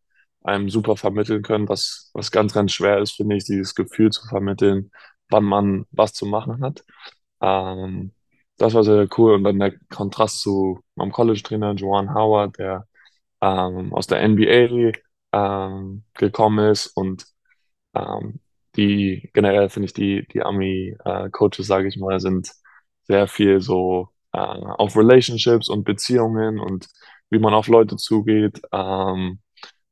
einem 0.45 0.69
super 0.69 0.97
vermitteln 0.97 1.41
können, 1.43 1.69
was, 1.69 2.11
was 2.13 2.31
ganz, 2.31 2.53
ganz 2.53 2.71
schwer 2.73 2.99
ist, 2.99 3.13
finde 3.13 3.35
ich, 3.37 3.45
dieses 3.45 3.75
Gefühl 3.75 4.11
zu 4.11 4.27
vermitteln, 4.27 4.91
wann 5.29 5.43
man 5.43 5.85
was 5.91 6.13
zu 6.13 6.25
machen 6.25 6.61
hat. 6.63 6.83
Ähm, 7.41 8.13
das 8.57 8.73
war 8.73 8.83
sehr 8.83 9.07
cool. 9.17 9.35
Und 9.35 9.43
dann 9.43 9.59
der 9.59 9.73
Kontrast 9.89 10.41
zu 10.41 10.81
meinem 10.95 11.11
College-Trainer 11.11 11.73
Joan 11.73 12.13
Howard, 12.13 12.57
der 12.59 12.87
ähm, 13.41 13.93
aus 13.93 14.07
der 14.07 14.27
NBA 14.27 14.93
ähm, 15.33 16.03
gekommen 16.13 16.69
ist 16.71 16.87
und 16.87 17.25
ähm, 17.95 18.39
die 18.75 19.29
generell 19.33 19.69
finde 19.69 19.87
ich 19.87 19.93
die 19.93 20.27
die 20.29 20.41
Army-Coaches, 20.43 21.67
sage 21.67 21.87
ich 21.87 21.97
mal, 21.97 22.19
sind 22.19 22.51
sehr 23.03 23.27
viel 23.27 23.61
so 23.61 24.09
äh, 24.33 24.37
auf 24.37 24.95
Relationships 24.97 25.69
und 25.69 25.83
Beziehungen 25.85 26.59
und 26.59 26.87
wie 27.29 27.39
man 27.39 27.53
auf 27.53 27.67
Leute 27.67 27.97
zugeht. 27.97 28.61
Ähm, 28.71 29.39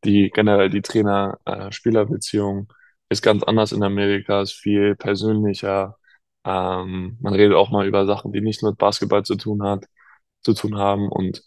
die 0.03 0.29
generell 0.31 0.69
die 0.69 0.81
Trainer-Spieler-Beziehung 0.81 2.71
ist 3.09 3.21
ganz 3.23 3.43
anders 3.43 3.71
in 3.71 3.83
Amerika, 3.83 4.41
ist 4.41 4.53
viel 4.53 4.95
persönlicher. 4.95 5.97
Ähm, 6.45 7.17
man 7.21 7.33
redet 7.35 7.55
auch 7.55 7.69
mal 7.71 7.87
über 7.87 8.05
Sachen, 8.05 8.31
die 8.33 8.41
nichts 8.41 8.63
mit 8.63 8.77
Basketball 8.77 9.23
zu 9.23 9.35
tun 9.35 9.63
hat, 9.63 9.85
zu 10.43 10.53
tun 10.53 10.77
haben 10.77 11.09
und 11.09 11.43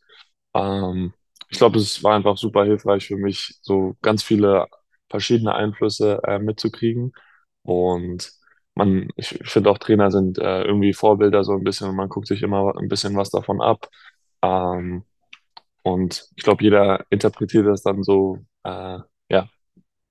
ähm, 0.54 1.14
ich 1.48 1.58
glaube, 1.58 1.78
es 1.78 2.02
war 2.02 2.16
einfach 2.16 2.36
super 2.36 2.64
hilfreich 2.64 3.06
für 3.06 3.16
mich, 3.16 3.58
so 3.62 3.96
ganz 4.02 4.22
viele 4.22 4.66
verschiedene 5.10 5.54
Einflüsse 5.54 6.20
äh, 6.24 6.38
mitzukriegen. 6.38 7.12
Und 7.62 8.32
man, 8.74 9.08
ich 9.16 9.28
finde 9.44 9.70
auch 9.70 9.78
Trainer 9.78 10.10
sind 10.10 10.38
äh, 10.38 10.62
irgendwie 10.64 10.92
Vorbilder 10.92 11.44
so 11.44 11.52
ein 11.52 11.64
bisschen 11.64 11.88
und 11.90 11.96
man 11.96 12.08
guckt 12.08 12.26
sich 12.28 12.42
immer 12.42 12.76
ein 12.76 12.88
bisschen 12.88 13.16
was 13.16 13.30
davon 13.30 13.60
ab. 13.60 13.88
Ähm, 14.42 15.04
und 15.86 16.28
ich 16.34 16.42
glaube, 16.42 16.64
jeder 16.64 17.06
interpretiert 17.10 17.64
das 17.66 17.82
dann 17.82 18.02
so, 18.02 18.38
äh, 18.64 18.98
ja, 19.30 19.48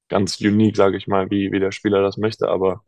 ganz 0.10 0.40
unique, 0.42 0.78
sage 0.78 0.98
ich 0.98 1.08
mal, 1.08 1.30
wie, 1.32 1.52
wie 1.52 1.60
der 1.60 1.74
Spieler 1.74 2.02
das 2.02 2.18
möchte. 2.18 2.48
Aber 2.50 2.84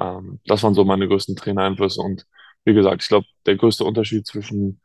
ähm, 0.00 0.40
das 0.46 0.62
waren 0.64 0.74
so 0.74 0.84
meine 0.84 1.08
größten 1.08 1.36
Trainereinflüsse. 1.36 2.00
Und 2.02 2.26
wie 2.64 2.74
gesagt, 2.74 3.02
ich 3.02 3.08
glaube, 3.08 3.26
der 3.46 3.56
größte 3.56 3.84
Unterschied 3.84 4.26
zwischen 4.26 4.80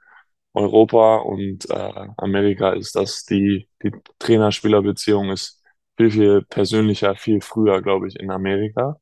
Europa 0.53 1.17
und 1.17 1.69
äh, 1.71 2.07
Amerika 2.17 2.73
ist, 2.73 2.95
dass 2.95 3.25
die, 3.25 3.67
die 3.83 3.91
Trainer-Spieler-Beziehung 4.19 5.31
ist 5.31 5.63
viel, 5.97 6.11
viel 6.11 6.41
persönlicher, 6.43 7.15
viel 7.15 7.41
früher, 7.41 7.81
glaube 7.81 8.07
ich, 8.07 8.19
in 8.19 8.31
Amerika. 8.31 8.97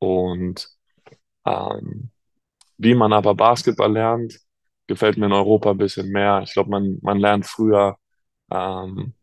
Und 0.00 0.68
ähm, 1.46 2.10
wie 2.78 2.94
man 2.96 3.12
aber 3.12 3.34
Basketball 3.36 3.92
lernt, 3.92 4.40
gefällt 4.90 5.16
mir 5.18 5.26
in 5.26 5.32
Europa 5.32 5.70
ein 5.70 5.78
bisschen 5.78 6.10
mehr. 6.10 6.42
Ich 6.44 6.52
glaube, 6.52 6.70
man, 6.70 6.98
man 7.02 7.18
lernt 7.18 7.46
früher 7.46 7.96
ähm, 8.50 9.14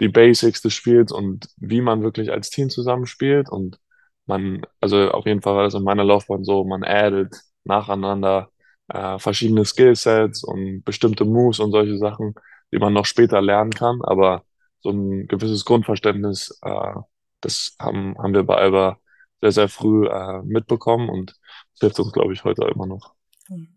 die 0.00 0.08
Basics 0.08 0.60
des 0.60 0.74
Spiels 0.74 1.12
und 1.12 1.48
wie 1.56 1.80
man 1.80 2.02
wirklich 2.02 2.30
als 2.30 2.50
Team 2.50 2.68
zusammenspielt. 2.68 3.48
Und 3.50 3.78
man, 4.26 4.66
also 4.80 5.10
auf 5.12 5.24
jeden 5.26 5.40
Fall 5.40 5.56
war 5.56 5.64
das 5.64 5.74
in 5.74 5.82
meiner 5.82 6.04
Laufbahn 6.04 6.44
so, 6.44 6.64
man 6.64 6.84
addet 6.84 7.34
nacheinander 7.64 8.50
äh, 8.88 9.18
verschiedene 9.18 9.64
Skillsets 9.64 10.44
und 10.44 10.84
bestimmte 10.84 11.24
Moves 11.24 11.58
und 11.58 11.72
solche 11.72 11.96
Sachen, 11.96 12.34
die 12.70 12.78
man 12.78 12.92
noch 12.92 13.06
später 13.06 13.40
lernen 13.40 13.72
kann. 13.72 14.02
Aber 14.02 14.44
so 14.80 14.90
ein 14.90 15.26
gewisses 15.26 15.64
Grundverständnis, 15.64 16.58
äh, 16.62 16.94
das 17.40 17.76
haben, 17.80 18.16
haben 18.18 18.34
wir 18.34 18.44
bei 18.44 18.56
Alba 18.56 18.98
sehr, 19.40 19.52
sehr 19.52 19.68
früh 19.70 20.06
äh, 20.06 20.42
mitbekommen 20.42 21.08
und 21.08 21.30
das 21.72 21.80
hilft 21.80 22.00
uns, 22.00 22.12
glaube 22.12 22.34
ich, 22.34 22.44
heute 22.44 22.64
immer 22.64 22.86
noch. 22.86 23.14
Hm. 23.46 23.75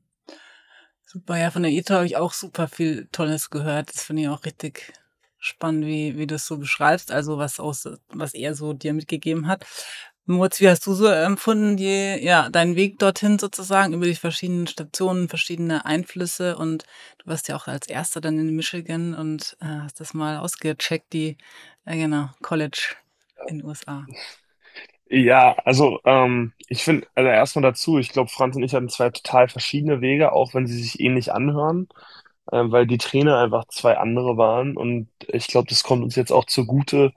Super, 1.12 1.38
ja, 1.38 1.50
von 1.50 1.64
der 1.64 1.72
ITA 1.72 1.96
habe 1.96 2.06
ich 2.06 2.18
auch 2.18 2.34
super 2.34 2.68
viel 2.68 3.08
Tolles 3.12 3.50
gehört. 3.50 3.90
Das 3.90 4.04
finde 4.04 4.22
ich 4.22 4.28
auch 4.28 4.46
richtig 4.46 4.94
spannend, 5.40 5.88
wie, 5.88 6.20
wie 6.20 6.28
du 6.28 6.36
es 6.36 6.46
so 6.46 6.58
beschreibst, 6.60 7.12
also 7.12 7.40
was 7.40 7.60
aus, 7.60 7.90
was 8.10 8.36
er 8.36 8.54
so 8.54 8.74
dir 8.74 8.94
mitgegeben 8.94 9.48
hat. 9.48 9.66
Moritz, 10.28 10.60
wie 10.60 10.70
hast 10.70 10.86
du 10.86 10.94
so 10.94 11.08
empfunden, 11.08 11.78
die, 11.78 12.20
ja, 12.24 12.52
deinen 12.52 12.76
Weg 12.76 13.00
dorthin 13.00 13.40
sozusagen 13.40 13.96
über 13.96 14.06
die 14.06 14.14
verschiedenen 14.14 14.68
Stationen, 14.68 15.30
verschiedene 15.30 15.84
Einflüsse 15.84 16.56
und 16.56 16.84
du 17.18 17.26
warst 17.26 17.48
ja 17.48 17.56
auch 17.56 17.66
als 17.66 17.88
Erster 17.88 18.22
dann 18.22 18.38
in 18.38 18.56
Michigan 18.56 19.16
und 19.16 19.58
äh, 19.62 19.66
hast 19.66 20.00
das 20.00 20.14
mal 20.14 20.38
ausgecheckt, 20.38 21.12
die, 21.14 21.38
äh, 21.86 21.98
genau, 21.98 22.30
College 22.44 22.98
in 23.48 23.58
den 23.58 23.66
USA. 23.66 24.06
Ja, 25.12 25.56
also 25.66 26.00
ähm, 26.06 26.54
ich 26.68 26.84
finde, 26.84 27.08
also 27.16 27.30
erstmal 27.30 27.64
dazu, 27.64 27.98
ich 27.98 28.10
glaube, 28.10 28.30
Franz 28.30 28.56
und 28.56 28.62
ich 28.64 28.74
hatten 28.76 28.90
zwei 28.90 29.10
total 29.10 29.48
verschiedene 29.50 30.02
Wege, 30.02 30.32
auch 30.34 30.54
wenn 30.54 30.68
sie 30.68 30.80
sich 30.82 31.00
ähnlich 31.00 31.34
anhören, 31.34 31.88
äh, 32.52 32.58
weil 32.66 32.86
die 32.88 33.00
Trainer 33.00 33.40
einfach 33.40 33.66
zwei 33.70 33.98
andere 33.98 34.38
waren 34.38 34.78
und 34.78 35.10
ich 35.28 35.48
glaube, 35.48 35.68
das 35.70 35.84
kommt 35.84 36.04
uns 36.04 36.16
jetzt 36.16 36.32
auch 36.32 36.46
zugute, 36.46 37.12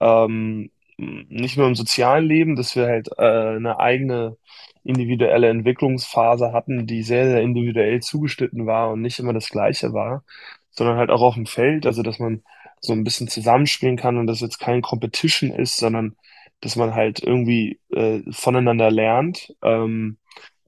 ähm, 0.00 0.70
nicht 0.98 1.56
nur 1.58 1.66
im 1.68 1.74
sozialen 1.74 2.26
Leben, 2.26 2.56
dass 2.56 2.74
wir 2.76 2.86
halt 2.86 3.08
äh, 3.18 3.22
eine 3.56 3.78
eigene 3.80 4.36
individuelle 4.84 5.48
Entwicklungsphase 5.50 6.52
hatten, 6.52 6.86
die 6.86 7.02
sehr, 7.02 7.26
sehr 7.26 7.42
individuell 7.42 8.00
zugeschnitten 8.02 8.66
war 8.66 8.90
und 8.92 9.02
nicht 9.02 9.18
immer 9.18 9.32
das 9.34 9.48
Gleiche 9.50 9.92
war, 9.92 10.24
sondern 10.70 10.96
halt 10.98 11.10
auch 11.10 11.22
auf 11.22 11.34
dem 11.34 11.46
Feld, 11.46 11.84
also 11.86 12.02
dass 12.02 12.18
man 12.18 12.42
so 12.80 12.92
ein 12.94 13.04
bisschen 13.04 13.28
zusammenspielen 13.28 13.96
kann 13.96 14.16
und 14.18 14.26
dass 14.26 14.40
jetzt 14.40 14.58
kein 14.58 14.80
Competition 14.82 15.50
ist, 15.50 15.76
sondern 15.78 16.16
dass 16.60 16.76
man 16.76 16.94
halt 16.94 17.22
irgendwie 17.22 17.80
äh, 17.90 18.22
voneinander 18.32 18.90
lernt. 18.90 19.54
Ähm, 19.62 20.18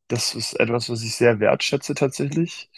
das 0.09 0.35
ist 0.35 0.55
etwas, 0.61 0.91
was 0.91 1.03
ich 1.03 1.15
sehr 1.17 1.41
wertschätze 1.41 1.95
tatsächlich. 1.95 2.71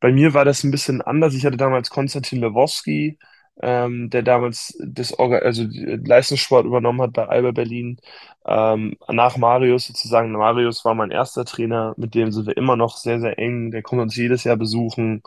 Bei 0.00 0.12
mir 0.12 0.34
war 0.34 0.44
das 0.44 0.64
ein 0.64 0.70
bisschen 0.70 1.02
anders. 1.02 1.34
Ich 1.34 1.44
hatte 1.44 1.56
damals 1.56 1.90
Konstantin 1.90 2.40
Lewowski, 2.40 3.18
ähm, 3.60 4.10
der 4.10 4.22
damals 4.22 4.76
das 4.80 5.18
Orga 5.18 5.38
also 5.38 5.64
Leistungssport 5.68 6.66
übernommen 6.66 7.02
hat 7.02 7.12
bei 7.14 7.26
Alba 7.26 7.50
Berlin. 7.52 7.98
Ähm, 8.46 8.96
nach 9.08 9.36
Marius 9.36 9.86
sozusagen. 9.86 10.32
Marius 10.32 10.84
war 10.84 10.94
mein 10.94 11.10
erster 11.10 11.44
Trainer, 11.44 11.94
mit 11.96 12.14
dem 12.14 12.30
sind 12.32 12.46
wir 12.46 12.56
immer 12.56 12.76
noch 12.76 12.96
sehr, 12.96 13.20
sehr 13.20 13.38
eng. 13.38 13.70
Der 13.72 13.82
kommt 13.82 14.02
uns 14.02 14.16
jedes 14.16 14.44
Jahr 14.44 14.56
besuchen. 14.56 15.22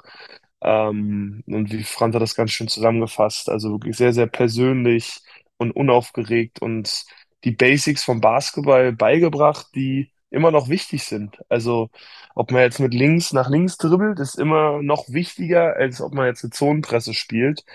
Ähm, 0.62 1.44
und 1.48 1.72
wie 1.72 1.84
Franz 1.84 2.16
hat 2.16 2.22
das 2.22 2.36
ganz 2.36 2.52
schön 2.52 2.68
zusammengefasst. 2.68 3.50
Also 3.50 3.72
wirklich 3.72 3.98
sehr, 3.98 4.14
sehr 4.14 4.28
persönlich 4.28 5.22
und 5.58 5.72
unaufgeregt 5.72 6.62
und 6.62 7.06
die 7.44 7.52
Basics 7.52 8.04
vom 8.04 8.22
Basketball 8.22 8.94
beigebracht, 8.94 9.68
die 9.76 10.12
immer 10.32 10.52
noch 10.52 10.70
wichtig 10.70 11.04
sind. 11.04 11.44
Also 11.50 11.90
ob 12.36 12.52
man 12.52 12.62
jetzt 12.62 12.80
mit 12.80 12.94
links 12.94 13.34
nach 13.34 13.50
links 13.50 13.78
dribbelt, 13.78 14.20
ist 14.20 14.40
immer 14.40 14.82
noch 14.82 15.10
wichtiger, 15.10 15.76
als 15.76 16.02
ob 16.02 16.14
man 16.14 16.28
jetzt 16.28 16.44
eine 16.44 16.52
Zonenpresse 16.52 17.14
spielt. 17.14 17.66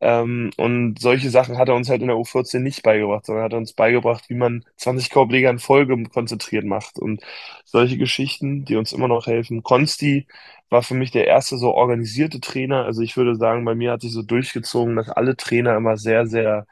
Ähm, 0.00 0.50
und 0.56 0.98
solche 0.98 1.30
Sachen 1.30 1.58
hat 1.58 1.68
er 1.68 1.74
uns 1.74 1.88
halt 1.90 2.00
in 2.00 2.08
der 2.08 2.16
U14 2.16 2.60
nicht 2.60 2.82
beigebracht, 2.82 3.26
sondern 3.26 3.44
hat 3.44 3.52
er 3.52 3.58
uns 3.58 3.74
beigebracht, 3.74 4.24
wie 4.28 4.34
man 4.34 4.64
20 4.76 5.10
Korbleger 5.10 5.50
in 5.50 5.58
Folge 5.58 6.02
konzentriert 6.04 6.64
macht. 6.64 6.98
Und 6.98 7.22
solche 7.64 7.98
Geschichten, 7.98 8.64
die 8.64 8.76
uns 8.76 8.92
immer 8.92 9.08
noch 9.08 9.26
helfen. 9.26 9.62
Konsti 9.62 10.26
war 10.70 10.82
für 10.82 10.94
mich 10.94 11.10
der 11.12 11.26
erste 11.26 11.58
so 11.58 11.72
organisierte 11.74 12.40
Trainer. 12.40 12.84
Also 12.84 13.02
ich 13.02 13.16
würde 13.16 13.36
sagen, 13.36 13.64
bei 13.64 13.74
mir 13.74 13.92
hat 13.92 14.00
sich 14.00 14.12
so 14.12 14.22
durchgezogen, 14.22 14.96
dass 14.96 15.08
alle 15.10 15.36
Trainer 15.36 15.76
immer 15.76 15.96
sehr, 15.96 16.26
sehr 16.26 16.66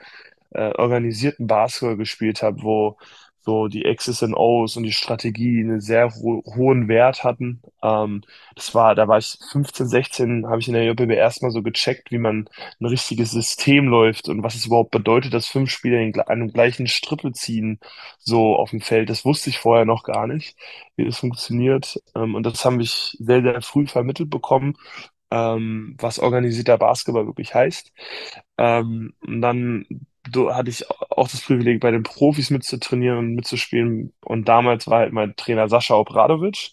äh, 0.55 0.73
organisierten 0.77 1.47
Basketball 1.47 1.97
gespielt 1.97 2.43
haben, 2.43 2.63
wo 2.63 2.97
so 3.45 3.69
die 3.69 3.85
X's 3.85 4.23
und 4.23 4.35
O's 4.35 4.77
und 4.77 4.85
die 4.85 4.93
Strategie 4.93 5.61
einen 5.61 5.81
sehr 5.81 6.11
ho 6.15 6.43
hohen 6.47 6.89
Wert 6.89 7.25
hatten. 7.25 7.61
Ähm, 7.83 8.23
das 8.57 8.75
war, 8.75 8.95
da 8.95 9.07
war 9.07 9.19
ich 9.19 9.37
15, 9.53 9.87
16, 9.87 10.47
habe 10.47 10.61
ich 10.61 10.69
in 10.69 10.75
der 10.75 10.85
JBB 10.85 11.11
erstmal 11.13 11.51
so 11.51 11.63
gecheckt, 11.63 12.11
wie 12.11 12.19
man 12.19 12.49
ein 12.81 12.87
richtiges 12.87 13.33
System 13.33 13.87
läuft 13.89 14.29
und 14.31 14.43
was 14.43 14.55
es 14.55 14.65
überhaupt 14.67 14.93
bedeutet, 14.93 15.35
dass 15.35 15.47
fünf 15.47 15.71
Spieler 15.71 15.99
in 16.01 16.19
einem 16.21 16.53
gleichen 16.53 16.87
Strippel 16.87 17.33
ziehen, 17.35 17.81
so 18.19 18.57
auf 18.57 18.71
dem 18.71 18.81
Feld. 18.81 19.11
Das 19.11 19.25
wusste 19.27 19.51
ich 19.51 19.59
vorher 19.59 19.85
noch 19.85 20.05
gar 20.05 20.27
nicht, 20.27 20.57
wie 20.97 21.05
das 21.05 21.19
funktioniert. 21.19 22.01
Ähm, 22.15 22.35
und 22.35 22.45
das 22.45 22.65
habe 22.65 22.83
ich 22.83 23.17
sehr, 23.21 23.43
sehr 23.43 23.61
früh 23.63 23.87
vermittelt 23.87 24.31
bekommen, 24.31 24.75
ähm, 25.31 25.97
was 26.01 26.19
organisierter 26.19 26.79
Basketball 26.79 27.27
wirklich 27.27 27.55
heißt. 27.55 27.93
Ähm, 28.59 29.15
und 29.27 29.41
dann 29.43 29.87
hatte 30.53 30.71
ich 30.71 30.89
auch 30.91 31.29
das 31.29 31.43
Privileg, 31.43 31.81
bei 31.81 31.91
den 31.91 32.03
Profis 32.03 32.51
mitzutrainieren 32.51 33.19
und 33.19 33.35
mitzuspielen. 33.35 34.13
Und 34.25 34.49
damals 34.49 34.87
war 34.89 35.01
halt 35.01 35.13
mein 35.13 35.37
Trainer 35.37 35.69
Sascha 35.69 35.95
Obradovic. 35.97 36.73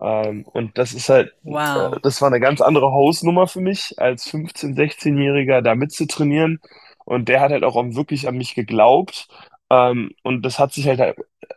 Ähm, 0.00 0.44
und 0.46 0.78
das 0.78 0.92
ist 0.94 1.08
halt, 1.08 1.32
Wow. 1.42 1.96
äh, 1.96 2.00
das 2.02 2.20
war 2.22 2.28
eine 2.28 2.40
ganz 2.40 2.60
andere 2.60 2.92
Hausnummer 2.92 3.46
für 3.48 3.60
mich, 3.60 3.94
als 3.98 4.26
15-, 4.26 4.74
16-Jähriger 4.74 5.60
da 5.62 5.74
mitzutrainieren. 5.74 6.60
Und 7.04 7.28
der 7.28 7.40
hat 7.40 7.52
halt 7.52 7.64
auch 7.64 7.76
wirklich 7.94 8.28
an 8.28 8.36
mich 8.36 8.54
geglaubt. 8.54 9.28
Ähm, 9.70 10.12
und 10.22 10.42
das 10.42 10.58
hat 10.58 10.72
sich 10.72 10.86
halt, 10.88 11.16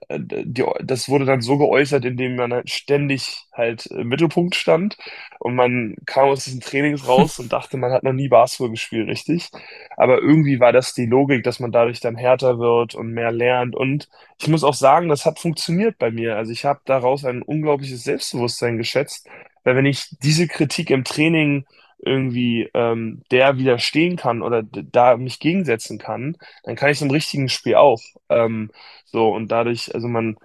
die, 0.10 0.64
das 0.84 1.10
wurde 1.10 1.26
dann 1.26 1.42
so 1.42 1.58
geäußert, 1.58 2.06
indem 2.06 2.36
man 2.36 2.54
halt 2.54 2.70
ständig 2.70 3.46
halt 3.54 3.86
im 3.88 4.08
Mittelpunkt 4.08 4.56
stand. 4.56 4.98
Und 5.40 5.56
man 5.56 5.96
kam 6.06 6.30
aus 6.30 6.44
diesen 6.46 6.62
Trainings 6.62 7.08
raus 7.08 7.40
und 7.40 7.52
dachte, 7.54 7.78
man 7.78 7.92
hat 7.92 8.04
noch 8.04 8.14
nie 8.14 8.28
Basketball 8.28 8.72
gespielt, 8.72 9.08
richtig. 9.08 9.50
Aber 9.98 10.20
irgendwie 10.20 10.60
war 10.60 10.72
das 10.74 10.94
die 10.94 11.06
Logik, 11.06 11.44
dass 11.44 11.60
man 11.60 11.72
dadurch 11.72 12.00
dann 12.00 12.16
härter 12.16 12.60
wird 12.60 12.96
und 12.96 13.12
mehr 13.14 13.32
lernt. 13.32 13.76
Und 13.76 14.10
ich 14.40 14.48
muss 14.48 14.64
auch 14.64 14.74
sagen, 14.74 15.10
das 15.10 15.26
hat 15.26 15.40
funktioniert 15.40 15.98
bei 15.98 16.12
mir. 16.12 16.38
Also 16.38 16.52
ich 16.52 16.66
habe 16.66 16.82
daraus 16.86 17.26
ein 17.26 17.42
unglaubliches 17.42 18.04
Selbstbewusstsein 18.04 18.78
geschätzt, 18.78 19.28
weil 19.64 19.76
wenn 19.76 19.86
ich 19.86 20.16
diese 20.22 20.48
Kritik 20.48 20.90
im 20.90 21.04
Training 21.04 21.66
irgendwie 22.06 22.70
ähm, 22.74 23.24
der 23.32 23.58
widerstehen 23.58 24.16
kann 24.18 24.42
oder 24.42 24.64
da 24.64 25.18
mich 25.18 25.40
gegensetzen 25.40 25.98
kann, 26.00 26.38
dann 26.64 26.76
kann 26.76 26.90
ich 26.90 26.98
es 26.98 27.02
im 27.02 27.12
richtigen 27.12 27.50
Spiel 27.50 27.76
auch. 27.76 28.02
Ähm, 28.30 28.72
so 29.06 29.30
und 29.34 29.50
dadurch, 29.52 29.94
also 29.96 30.08
man 30.08 30.38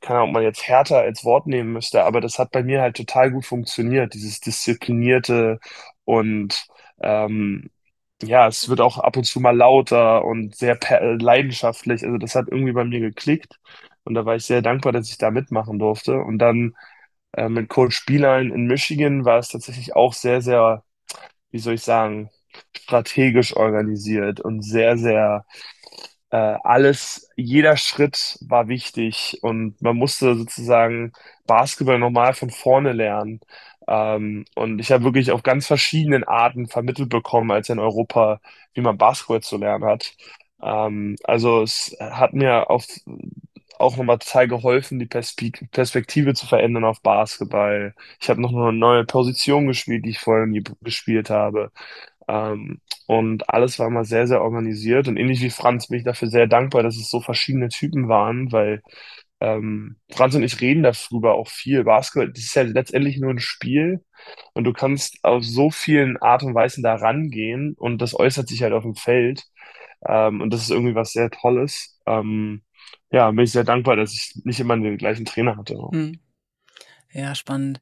keine 0.00 0.18
Ahnung, 0.20 0.30
ob 0.30 0.34
man 0.34 0.42
jetzt 0.44 0.66
härter 0.66 0.98
als 1.00 1.24
Wort 1.24 1.46
nehmen 1.46 1.72
müsste, 1.72 2.04
aber 2.04 2.20
das 2.20 2.38
hat 2.38 2.50
bei 2.52 2.62
mir 2.62 2.80
halt 2.80 2.96
total 2.96 3.30
gut 3.30 3.44
funktioniert, 3.46 4.14
dieses 4.14 4.40
disziplinierte 4.40 5.60
und 6.04 6.66
ähm, 7.02 7.70
ja, 8.22 8.48
es 8.48 8.68
wird 8.68 8.80
auch 8.80 8.98
ab 8.98 9.16
und 9.16 9.24
zu 9.24 9.40
mal 9.40 9.56
lauter 9.56 10.24
und 10.24 10.54
sehr 10.56 10.78
leidenschaftlich. 11.20 12.04
Also 12.04 12.18
das 12.18 12.34
hat 12.34 12.48
irgendwie 12.48 12.72
bei 12.72 12.84
mir 12.84 13.00
geklickt 13.00 13.58
und 14.04 14.14
da 14.14 14.24
war 14.26 14.36
ich 14.36 14.44
sehr 14.46 14.62
dankbar, 14.62 14.92
dass 14.92 15.08
ich 15.10 15.18
da 15.18 15.30
mitmachen 15.30 15.78
durfte. 15.78 16.18
Und 16.20 16.38
dann 16.38 16.74
äh, 17.32 17.48
mit 17.48 17.68
Coach 17.68 17.96
Spielein 17.96 18.50
in 18.52 18.66
Michigan 18.66 19.24
war 19.24 19.38
es 19.38 19.48
tatsächlich 19.48 19.96
auch 19.96 20.12
sehr, 20.14 20.40
sehr, 20.42 20.84
wie 21.50 21.58
soll 21.58 21.74
ich 21.74 21.82
sagen, 21.82 22.30
strategisch 22.76 23.56
organisiert 23.56 24.40
und 24.40 24.62
sehr, 24.62 24.96
sehr 24.98 25.44
äh, 26.30 26.36
alles, 26.64 27.28
jeder 27.36 27.76
Schritt 27.76 28.38
war 28.42 28.68
wichtig 28.68 29.38
und 29.42 29.80
man 29.82 29.96
musste 29.96 30.36
sozusagen 30.36 31.12
Basketball 31.46 31.98
nochmal 31.98 32.34
von 32.34 32.50
vorne 32.50 32.92
lernen. 32.92 33.40
Ähm, 33.88 34.44
und 34.54 34.78
ich 34.78 34.92
habe 34.92 35.04
wirklich 35.04 35.32
auf 35.32 35.42
ganz 35.42 35.66
verschiedenen 35.66 36.24
Arten 36.24 36.68
vermittelt 36.68 37.08
bekommen, 37.08 37.50
als 37.50 37.68
in 37.68 37.78
Europa, 37.80 38.40
wie 38.74 38.80
man 38.82 38.98
Basketball 38.98 39.40
zu 39.42 39.56
lernen 39.58 39.84
hat. 39.84 40.14
Ähm, 40.62 41.16
also 41.24 41.62
es 41.62 41.96
hat 42.00 42.32
mir 42.34 42.70
auf, 42.70 42.86
auch 43.80 43.96
nochmal 43.96 44.18
total 44.18 44.48
geholfen, 44.48 44.98
die 44.98 45.06
Perspe 45.06 45.50
Perspektive 45.72 46.34
zu 46.34 46.46
verändern 46.46 46.84
auf 46.84 47.02
Basketball. 47.02 47.94
Ich 48.20 48.28
habe 48.30 48.40
noch 48.40 48.52
eine 48.52 48.72
neue 48.72 49.04
Position 49.04 49.66
gespielt, 49.66 50.04
die 50.04 50.10
ich 50.10 50.18
vorher 50.20 50.46
nie 50.46 50.62
gespielt 50.82 51.30
habe. 51.30 51.72
Ähm, 52.28 52.80
und 53.06 53.48
alles 53.50 53.78
war 53.78 53.88
immer 53.88 54.04
sehr, 54.04 54.26
sehr 54.26 54.42
organisiert. 54.42 55.08
Und 55.08 55.16
ähnlich 55.16 55.42
wie 55.42 55.50
Franz 55.50 55.88
bin 55.88 55.98
ich 55.98 56.04
dafür 56.04 56.28
sehr 56.28 56.46
dankbar, 56.46 56.82
dass 56.82 56.96
es 56.96 57.10
so 57.10 57.20
verschiedene 57.20 57.68
Typen 57.68 58.08
waren, 58.08 58.52
weil 58.52 58.82
ähm, 59.40 59.96
Franz 60.10 60.34
und 60.34 60.42
ich 60.42 60.60
reden 60.60 60.82
darüber 60.82 61.34
auch 61.34 61.48
viel. 61.48 61.84
Basketball, 61.84 62.30
das 62.32 62.44
ist 62.44 62.54
ja 62.54 62.62
letztendlich 62.62 63.18
nur 63.18 63.30
ein 63.30 63.38
Spiel 63.40 64.04
und 64.54 64.64
du 64.64 64.72
kannst 64.72 65.18
auf 65.24 65.44
so 65.44 65.70
vielen 65.70 66.18
Art 66.18 66.42
und 66.42 66.54
Weisen 66.54 66.82
da 66.82 66.94
rangehen 66.96 67.74
und 67.78 67.98
das 68.02 68.14
äußert 68.18 68.48
sich 68.48 68.62
halt 68.62 68.72
auf 68.74 68.82
dem 68.84 68.94
Feld. 68.96 69.44
Ähm, 70.06 70.40
und 70.40 70.50
das 70.52 70.62
ist 70.62 70.70
irgendwie 70.70 70.94
was 70.94 71.12
sehr 71.12 71.30
Tolles. 71.30 71.98
Ähm, 72.06 72.62
ja, 73.10 73.30
bin 73.30 73.44
ich 73.44 73.52
sehr 73.52 73.64
dankbar, 73.64 73.96
dass 73.96 74.12
ich 74.12 74.40
nicht 74.44 74.60
immer 74.60 74.76
den 74.76 74.96
gleichen 74.96 75.24
Trainer 75.24 75.56
hatte. 75.56 75.76
Hm. 75.90 76.20
Ja, 77.12 77.34
spannend 77.34 77.80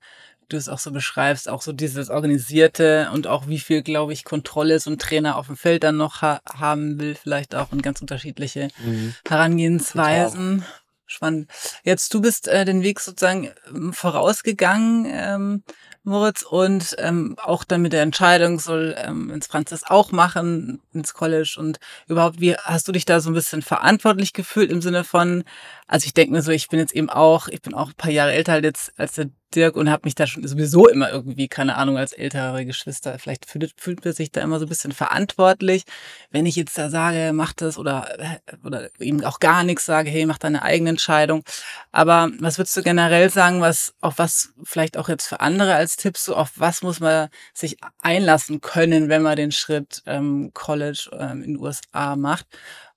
du 0.49 0.57
es 0.57 0.69
auch 0.69 0.79
so 0.79 0.91
beschreibst, 0.91 1.49
auch 1.49 1.63
so 1.63 1.73
dieses 1.73 2.11
Organisierte 2.11 3.11
und 3.13 3.27
auch 3.27 3.49
wie 3.49 3.59
viel, 3.59 3.83
glaube 3.83 4.13
ich, 4.13 4.25
Kontrolle 4.25 4.81
so 4.81 4.91
ein 4.91 4.99
Trainer 4.99 5.37
auf 5.37 5.47
dem 5.47 5.57
Feld 5.57 5.85
dann 5.85 5.97
noch 5.97 6.23
ha 6.23 6.41
haben 6.51 6.99
will, 6.99 7.15
vielleicht 7.15 7.55
auch 7.55 7.73
und 7.73 7.83
ganz 7.83 8.01
unterschiedliche 8.01 8.69
mhm. 8.79 9.15
Herangehensweisen. 9.27 10.61
Total. 10.61 10.75
Spannend. 11.11 11.51
Jetzt, 11.85 12.13
du 12.13 12.21
bist 12.21 12.49
äh, 12.49 12.67
den 12.67 12.83
Weg 12.83 13.01
sozusagen 13.01 13.51
ähm, 13.67 13.95
vorausgegangen, 13.95 15.07
ähm, 15.09 15.63
Moritz, 16.05 16.43
und 16.43 16.97
ähm, 16.99 17.35
auch 17.43 17.65
dann 17.65 17.81
mit 17.81 17.95
der 17.95 18.03
Entscheidung, 18.03 18.61
soll 18.61 18.95
ähm, 18.99 19.31
ins 19.31 19.47
Franz 19.47 19.71
das 19.71 19.85
auch 19.85 20.13
machen, 20.13 20.83
ins 20.93 21.15
College 21.15 21.57
und 21.59 21.81
überhaupt, 22.09 22.43
wie 22.43 22.57
hast 22.57 22.89
du 22.89 22.93
dich 22.93 23.07
da 23.07 23.21
so 23.21 23.31
ein 23.31 23.35
bisschen 23.35 23.63
verantwortlich 23.63 24.35
gefühlt 24.35 24.71
im 24.71 24.83
Sinne 24.83 25.03
von, 25.03 25.45
also 25.87 26.05
ich 26.05 26.13
denke 26.13 26.33
mir 26.33 26.43
so, 26.43 26.53
ich 26.53 26.69
bin 26.69 26.79
jetzt 26.79 26.95
eben 26.95 27.09
auch, 27.09 27.49
ich 27.49 27.63
bin 27.63 27.73
auch 27.73 27.89
ein 27.89 27.97
paar 27.97 28.11
Jahre 28.11 28.33
älter 28.33 28.53
als, 28.53 28.93
als 28.99 29.13
der 29.13 29.31
Dirk 29.55 29.77
und 29.77 29.91
habe 29.91 30.03
mich 30.05 30.15
da 30.15 30.27
schon 30.27 30.47
sowieso 30.47 30.89
immer 30.89 31.11
irgendwie, 31.11 31.49
keine 31.49 31.77
Ahnung, 31.77 31.97
als 31.97 32.13
ältere 32.13 32.67
Geschwister, 32.67 33.19
vielleicht 33.19 33.47
fühlt, 33.47 33.73
fühlt 33.77 34.05
man 34.05 34.15
sich 34.15 34.31
da 34.31 34.41
immer 34.43 34.59
so 34.59 34.67
ein 34.67 34.69
bisschen 34.69 34.93
verantwortlich. 34.93 35.85
Wenn 36.31 36.47
ich 36.47 36.57
jetzt 36.57 36.77
da 36.77 36.91
sage, 36.91 37.33
mach 37.33 37.53
das 37.53 37.79
oder, 37.79 38.39
oder 38.65 38.91
eben 38.99 39.25
auch 39.25 39.41
gar 39.41 39.65
nichts 39.65 39.87
sage, 39.87 40.11
hey, 40.11 40.27
mach 40.27 40.39
deine 40.39 40.63
eigene 40.63 40.91
Entscheidung. 40.91 41.45
Aber 41.93 42.31
was 42.41 42.59
würdest 42.59 42.77
du 42.77 42.83
generell 42.83 43.31
sagen, 43.31 43.61
was, 43.61 43.95
auf 44.01 44.19
was 44.19 44.53
vielleicht 44.65 44.97
auch 44.97 45.09
jetzt 45.09 45.27
für 45.27 45.41
andere 45.41 45.75
als 45.75 45.97
Tipps, 45.97 46.25
so 46.25 46.37
auf 46.37 46.53
was 46.57 46.83
muss 46.83 47.01
man 47.01 47.29
sich 47.55 47.79
einlassen 47.99 48.61
können, 48.61 49.09
wenn 49.09 49.23
man 49.23 49.37
den 49.37 49.53
Schritt 49.53 50.03
ähm, 50.07 50.51
College 50.55 51.11
ähm, 51.13 51.43
in 51.43 51.55
den 51.55 51.59
USA 51.59 52.17
macht? 52.17 52.47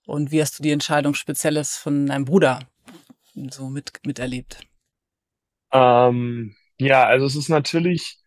Und 0.06 0.32
wie 0.32 0.42
hast 0.42 0.60
du 0.60 0.64
die 0.64 0.72
Entscheidung 0.72 1.14
Spezielles 1.14 1.78
von 1.78 2.08
deinem 2.08 2.26
Bruder 2.26 2.60
so 3.34 3.70
mit, 3.70 3.94
miterlebt? 4.06 4.71
Ähm, 5.74 6.56
ja, 6.80 7.06
also 7.06 7.26
es 7.26 7.36
ist 7.36 7.50
natürlich 7.50 8.18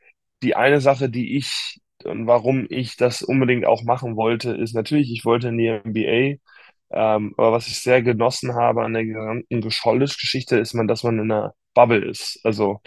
die 0.42 0.57
eine 0.57 0.80
Sache, 0.80 1.09
die 1.11 1.37
ich 1.37 1.80
und 2.04 2.26
warum 2.26 2.66
ich 2.68 2.96
das 2.96 3.22
unbedingt 3.22 3.64
auch 3.66 3.83
machen 3.83 4.16
wollte, 4.16 4.52
ist 4.52 4.74
natürlich, 4.74 5.11
ich 5.11 5.24
wollte 5.24 5.48
in 5.48 5.57
die 5.59 5.68
NBA. 5.68 6.38
Ähm, 6.90 7.35
aber 7.38 7.52
was 7.52 7.66
ich 7.66 7.80
sehr 7.80 8.02
genossen 8.02 8.54
habe 8.54 8.85
an 8.85 8.92
der 8.92 9.04
gesamten 9.07 9.61
Gescholdes-Geschichte 9.62 10.59
ist 10.59 10.74
man, 10.74 10.87
dass 10.87 11.02
man 11.02 11.18
in 11.18 11.30
einer 11.33 11.54
Bubble 11.74 12.04
ist. 12.04 12.40
Also 12.44 12.80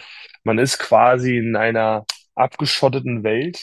man 0.44 0.58
ist 0.58 0.78
quasi 0.78 1.36
in 1.38 1.56
einer 1.56 2.04
abgeschotteten 2.36 3.24
Welt, 3.24 3.60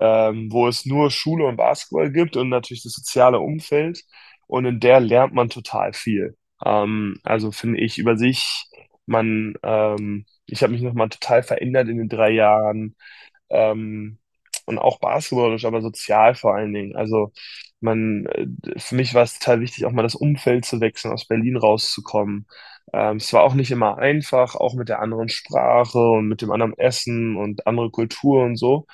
ähm, 0.00 0.50
wo 0.50 0.68
es 0.68 0.86
nur 0.86 1.10
Schule 1.10 1.46
und 1.46 1.56
Basketball 1.56 2.10
gibt 2.10 2.36
und 2.36 2.48
natürlich 2.48 2.82
das 2.82 2.92
soziale 2.94 3.38
Umfeld. 3.40 4.02
Und 4.46 4.64
in 4.64 4.80
der 4.80 5.00
lernt 5.00 5.34
man 5.34 5.48
total 5.50 5.92
viel. 5.92 6.36
Ähm, 6.64 7.18
also 7.24 7.52
finde 7.52 7.80
ich 7.80 7.98
über 7.98 8.16
sich, 8.16 8.66
man, 9.10 9.54
ähm, 9.62 10.26
ich 10.46 10.62
habe 10.62 10.72
mich 10.72 10.82
nochmal 10.82 11.08
total 11.10 11.42
verändert 11.42 11.88
in 11.88 11.98
den 11.98 12.08
drei 12.08 12.30
Jahren. 12.30 12.96
Ähm, 13.50 14.18
und 14.66 14.78
auch 14.78 15.00
basketballisch, 15.00 15.64
aber 15.64 15.82
sozial 15.82 16.34
vor 16.36 16.54
allen 16.54 16.72
Dingen. 16.72 16.96
Also 16.96 17.32
man, 17.80 18.26
äh, 18.26 18.46
für 18.78 18.94
mich 18.96 19.14
war 19.14 19.22
es 19.24 19.38
total 19.38 19.60
wichtig, 19.60 19.86
auch 19.86 19.92
mal 19.92 20.02
das 20.04 20.14
Umfeld 20.14 20.64
zu 20.64 20.80
wechseln, 20.80 21.12
aus 21.12 21.26
Berlin 21.26 21.56
rauszukommen. 21.56 22.46
Ähm, 22.92 23.16
es 23.18 23.32
war 23.32 23.42
auch 23.42 23.54
nicht 23.54 23.70
immer 23.72 23.98
einfach, 23.98 24.54
auch 24.56 24.74
mit 24.74 24.88
der 24.88 25.00
anderen 25.02 25.28
Sprache 25.28 25.98
und 25.98 26.28
mit 26.28 26.42
dem 26.42 26.50
anderen 26.52 26.76
Essen 26.78 27.36
und 27.36 27.66
andere 27.66 27.90
Kultur 27.90 28.44
und 28.44 28.56
so. 28.56 28.86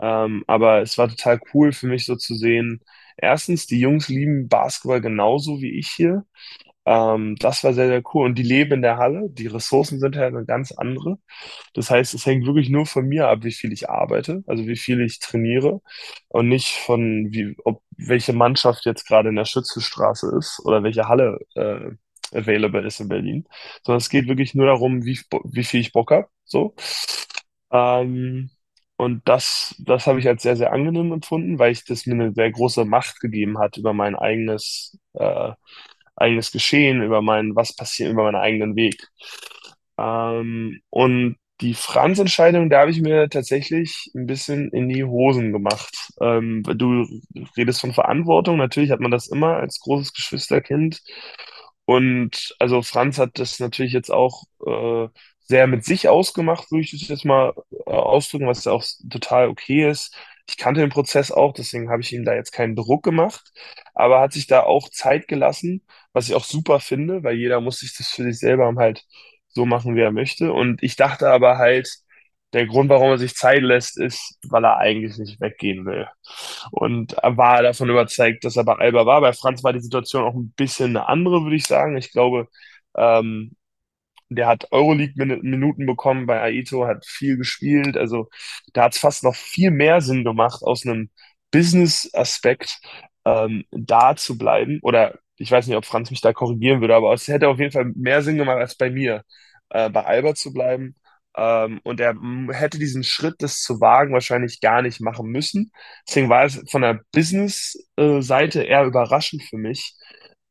Ähm, 0.00 0.44
aber 0.46 0.82
es 0.82 0.98
war 0.98 1.08
total 1.08 1.40
cool 1.54 1.72
für 1.72 1.86
mich 1.88 2.04
so 2.06 2.16
zu 2.16 2.34
sehen. 2.34 2.80
Erstens, 3.16 3.66
die 3.66 3.80
Jungs 3.80 4.08
lieben 4.08 4.48
Basketball 4.48 5.00
genauso 5.00 5.60
wie 5.60 5.78
ich 5.78 5.88
hier. 5.88 6.24
Ähm, 6.86 7.36
das 7.40 7.64
war 7.64 7.74
sehr, 7.74 7.88
sehr 7.88 8.02
cool. 8.14 8.26
Und 8.26 8.36
die 8.38 8.42
leben 8.42 8.74
in 8.74 8.82
der 8.82 8.96
Halle. 8.98 9.28
Die 9.30 9.48
Ressourcen 9.48 10.00
sind 10.00 10.16
halt 10.16 10.34
eine 10.34 10.46
ganz 10.46 10.72
andere. 10.72 11.18
Das 11.74 11.90
heißt, 11.90 12.14
es 12.14 12.26
hängt 12.26 12.46
wirklich 12.46 12.70
nur 12.70 12.86
von 12.86 13.06
mir 13.06 13.28
ab, 13.28 13.40
wie 13.42 13.52
viel 13.52 13.72
ich 13.72 13.90
arbeite, 13.90 14.42
also 14.46 14.66
wie 14.66 14.76
viel 14.76 15.00
ich 15.02 15.18
trainiere 15.20 15.80
und 16.28 16.48
nicht 16.48 16.76
von, 16.76 17.28
wie, 17.32 17.56
ob 17.64 17.82
welche 17.96 18.32
Mannschaft 18.32 18.86
jetzt 18.86 19.06
gerade 19.06 19.30
in 19.30 19.36
der 19.36 19.44
Schützenstraße 19.46 20.32
ist 20.38 20.60
oder 20.64 20.82
welche 20.82 21.08
Halle 21.08 21.38
äh, 21.54 21.90
available 22.32 22.86
ist 22.86 23.00
in 23.00 23.08
Berlin. 23.08 23.46
Sondern 23.84 23.98
es 23.98 24.08
geht 24.10 24.28
wirklich 24.28 24.54
nur 24.54 24.66
darum, 24.66 25.04
wie, 25.04 25.20
wie 25.44 25.64
viel 25.64 25.80
ich 25.80 25.92
Bock 25.92 26.10
habe. 26.12 26.28
So. 26.44 26.74
Ähm, 27.72 28.50
und 28.96 29.28
das, 29.28 29.74
das 29.78 30.06
habe 30.06 30.20
ich 30.20 30.28
als 30.28 30.42
sehr, 30.42 30.56
sehr 30.56 30.72
angenehm 30.72 31.12
empfunden, 31.12 31.58
weil 31.58 31.72
ich 31.72 31.84
das 31.84 32.06
mir 32.06 32.14
eine 32.14 32.32
sehr 32.32 32.50
große 32.50 32.84
Macht 32.84 33.20
gegeben 33.20 33.58
hat 33.58 33.76
über 33.76 33.92
mein 33.92 34.16
eigenes, 34.16 34.98
äh, 35.14 35.52
eigenes 36.16 36.52
Geschehen, 36.52 37.02
über 37.02 37.22
mein, 37.22 37.54
was 37.56 37.74
passiert, 37.76 38.12
über 38.12 38.24
meinen 38.24 38.36
eigenen 38.36 38.76
Weg. 38.76 39.08
Ähm, 39.98 40.80
und 40.90 41.36
die 41.62 41.74
Franz-Entscheidung, 41.74 42.68
da 42.68 42.80
habe 42.80 42.90
ich 42.90 43.00
mir 43.00 43.28
tatsächlich 43.30 44.10
ein 44.14 44.26
bisschen 44.26 44.70
in 44.72 44.88
die 44.88 45.04
Hosen 45.04 45.52
gemacht. 45.52 45.94
Ähm, 46.20 46.62
du 46.64 47.06
redest 47.56 47.80
von 47.80 47.94
Verantwortung. 47.94 48.58
Natürlich 48.58 48.90
hat 48.90 49.00
man 49.00 49.10
das 49.10 49.28
immer 49.28 49.56
als 49.56 49.80
großes 49.80 50.12
Geschwisterkind. 50.12 51.02
Und 51.84 52.54
also 52.58 52.82
Franz 52.82 53.18
hat 53.18 53.38
das 53.38 53.58
natürlich 53.60 53.92
jetzt 53.92 54.10
auch 54.10 54.42
äh, 54.66 55.08
sehr 55.40 55.66
mit 55.68 55.84
sich 55.84 56.08
ausgemacht, 56.08 56.70
würde 56.72 56.82
ich 56.84 56.90
das 56.90 57.08
jetzt 57.08 57.24
mal 57.24 57.54
äh, 57.86 57.90
ausdrücken, 57.90 58.48
was 58.48 58.64
ja 58.64 58.72
auch 58.72 58.84
total 59.08 59.48
okay 59.48 59.88
ist. 59.88 60.14
Ich 60.48 60.56
kannte 60.56 60.80
den 60.80 60.90
Prozess 60.90 61.32
auch, 61.32 61.52
deswegen 61.52 61.90
habe 61.90 62.02
ich 62.02 62.12
ihm 62.12 62.24
da 62.24 62.34
jetzt 62.34 62.52
keinen 62.52 62.76
Druck 62.76 63.02
gemacht, 63.02 63.52
aber 63.94 64.20
hat 64.20 64.32
sich 64.32 64.46
da 64.46 64.62
auch 64.62 64.88
Zeit 64.90 65.28
gelassen, 65.28 65.84
was 66.12 66.28
ich 66.28 66.34
auch 66.34 66.44
super 66.44 66.80
finde, 66.80 67.22
weil 67.24 67.36
jeder 67.36 67.60
muss 67.60 67.80
sich 67.80 67.96
das 67.96 68.08
für 68.08 68.22
sich 68.22 68.38
selber 68.38 68.72
halt 68.76 69.04
so 69.48 69.66
machen, 69.66 69.96
wie 69.96 70.00
er 70.02 70.12
möchte. 70.12 70.52
Und 70.52 70.82
ich 70.82 70.96
dachte 70.96 71.28
aber 71.30 71.58
halt, 71.58 71.88
der 72.52 72.66
Grund, 72.66 72.88
warum 72.90 73.10
er 73.10 73.18
sich 73.18 73.34
Zeit 73.34 73.62
lässt, 73.62 73.98
ist, 73.98 74.38
weil 74.48 74.64
er 74.64 74.78
eigentlich 74.78 75.18
nicht 75.18 75.40
weggehen 75.40 75.84
will. 75.84 76.06
Und 76.70 77.14
er 77.14 77.36
war 77.36 77.62
davon 77.62 77.90
überzeugt, 77.90 78.44
dass 78.44 78.56
er 78.56 78.64
bei 78.64 78.74
Alba 78.74 79.04
war. 79.06 79.20
Bei 79.20 79.32
Franz 79.32 79.64
war 79.64 79.72
die 79.72 79.80
Situation 79.80 80.24
auch 80.24 80.34
ein 80.34 80.52
bisschen 80.56 80.96
eine 80.96 81.08
andere, 81.08 81.42
würde 81.42 81.56
ich 81.56 81.66
sagen. 81.66 81.96
Ich 81.96 82.12
glaube, 82.12 82.48
ähm, 82.96 83.56
der 84.28 84.46
hat 84.48 84.70
Euroleague-Minuten 84.72 85.86
bekommen 85.86 86.26
bei 86.26 86.40
Aito, 86.42 86.86
hat 86.86 87.06
viel 87.06 87.36
gespielt. 87.36 87.96
Also 87.96 88.28
da 88.72 88.84
hat 88.84 88.94
es 88.94 89.00
fast 89.00 89.24
noch 89.24 89.34
viel 89.34 89.70
mehr 89.70 90.00
Sinn 90.00 90.24
gemacht, 90.24 90.62
aus 90.62 90.84
einem 90.86 91.10
Business-Aspekt 91.50 92.80
ähm, 93.24 93.64
da 93.70 94.16
zu 94.16 94.38
bleiben. 94.38 94.78
Oder 94.82 95.18
ich 95.36 95.50
weiß 95.50 95.66
nicht, 95.66 95.76
ob 95.76 95.84
Franz 95.84 96.10
mich 96.10 96.20
da 96.20 96.32
korrigieren 96.32 96.80
würde, 96.80 96.94
aber 96.96 97.12
es 97.12 97.28
hätte 97.28 97.48
auf 97.48 97.58
jeden 97.58 97.72
Fall 97.72 97.86
mehr 97.94 98.22
Sinn 98.22 98.36
gemacht, 98.38 98.58
als 98.58 98.76
bei 98.76 98.90
mir, 98.90 99.22
äh, 99.70 99.90
bei 99.90 100.04
Alba 100.04 100.34
zu 100.34 100.52
bleiben. 100.52 100.96
Ähm, 101.36 101.80
und 101.84 102.00
er 102.00 102.14
hätte 102.52 102.78
diesen 102.78 103.04
Schritt, 103.04 103.36
das 103.40 103.60
zu 103.60 103.80
wagen, 103.80 104.14
wahrscheinlich 104.14 104.60
gar 104.60 104.82
nicht 104.82 105.00
machen 105.00 105.28
müssen. 105.28 105.70
Deswegen 106.08 106.28
war 106.30 106.44
es 106.44 106.62
von 106.70 106.82
der 106.82 107.00
Business-Seite 107.12 108.62
eher 108.62 108.84
überraschend 108.84 109.42
für 109.42 109.58
mich, 109.58 109.94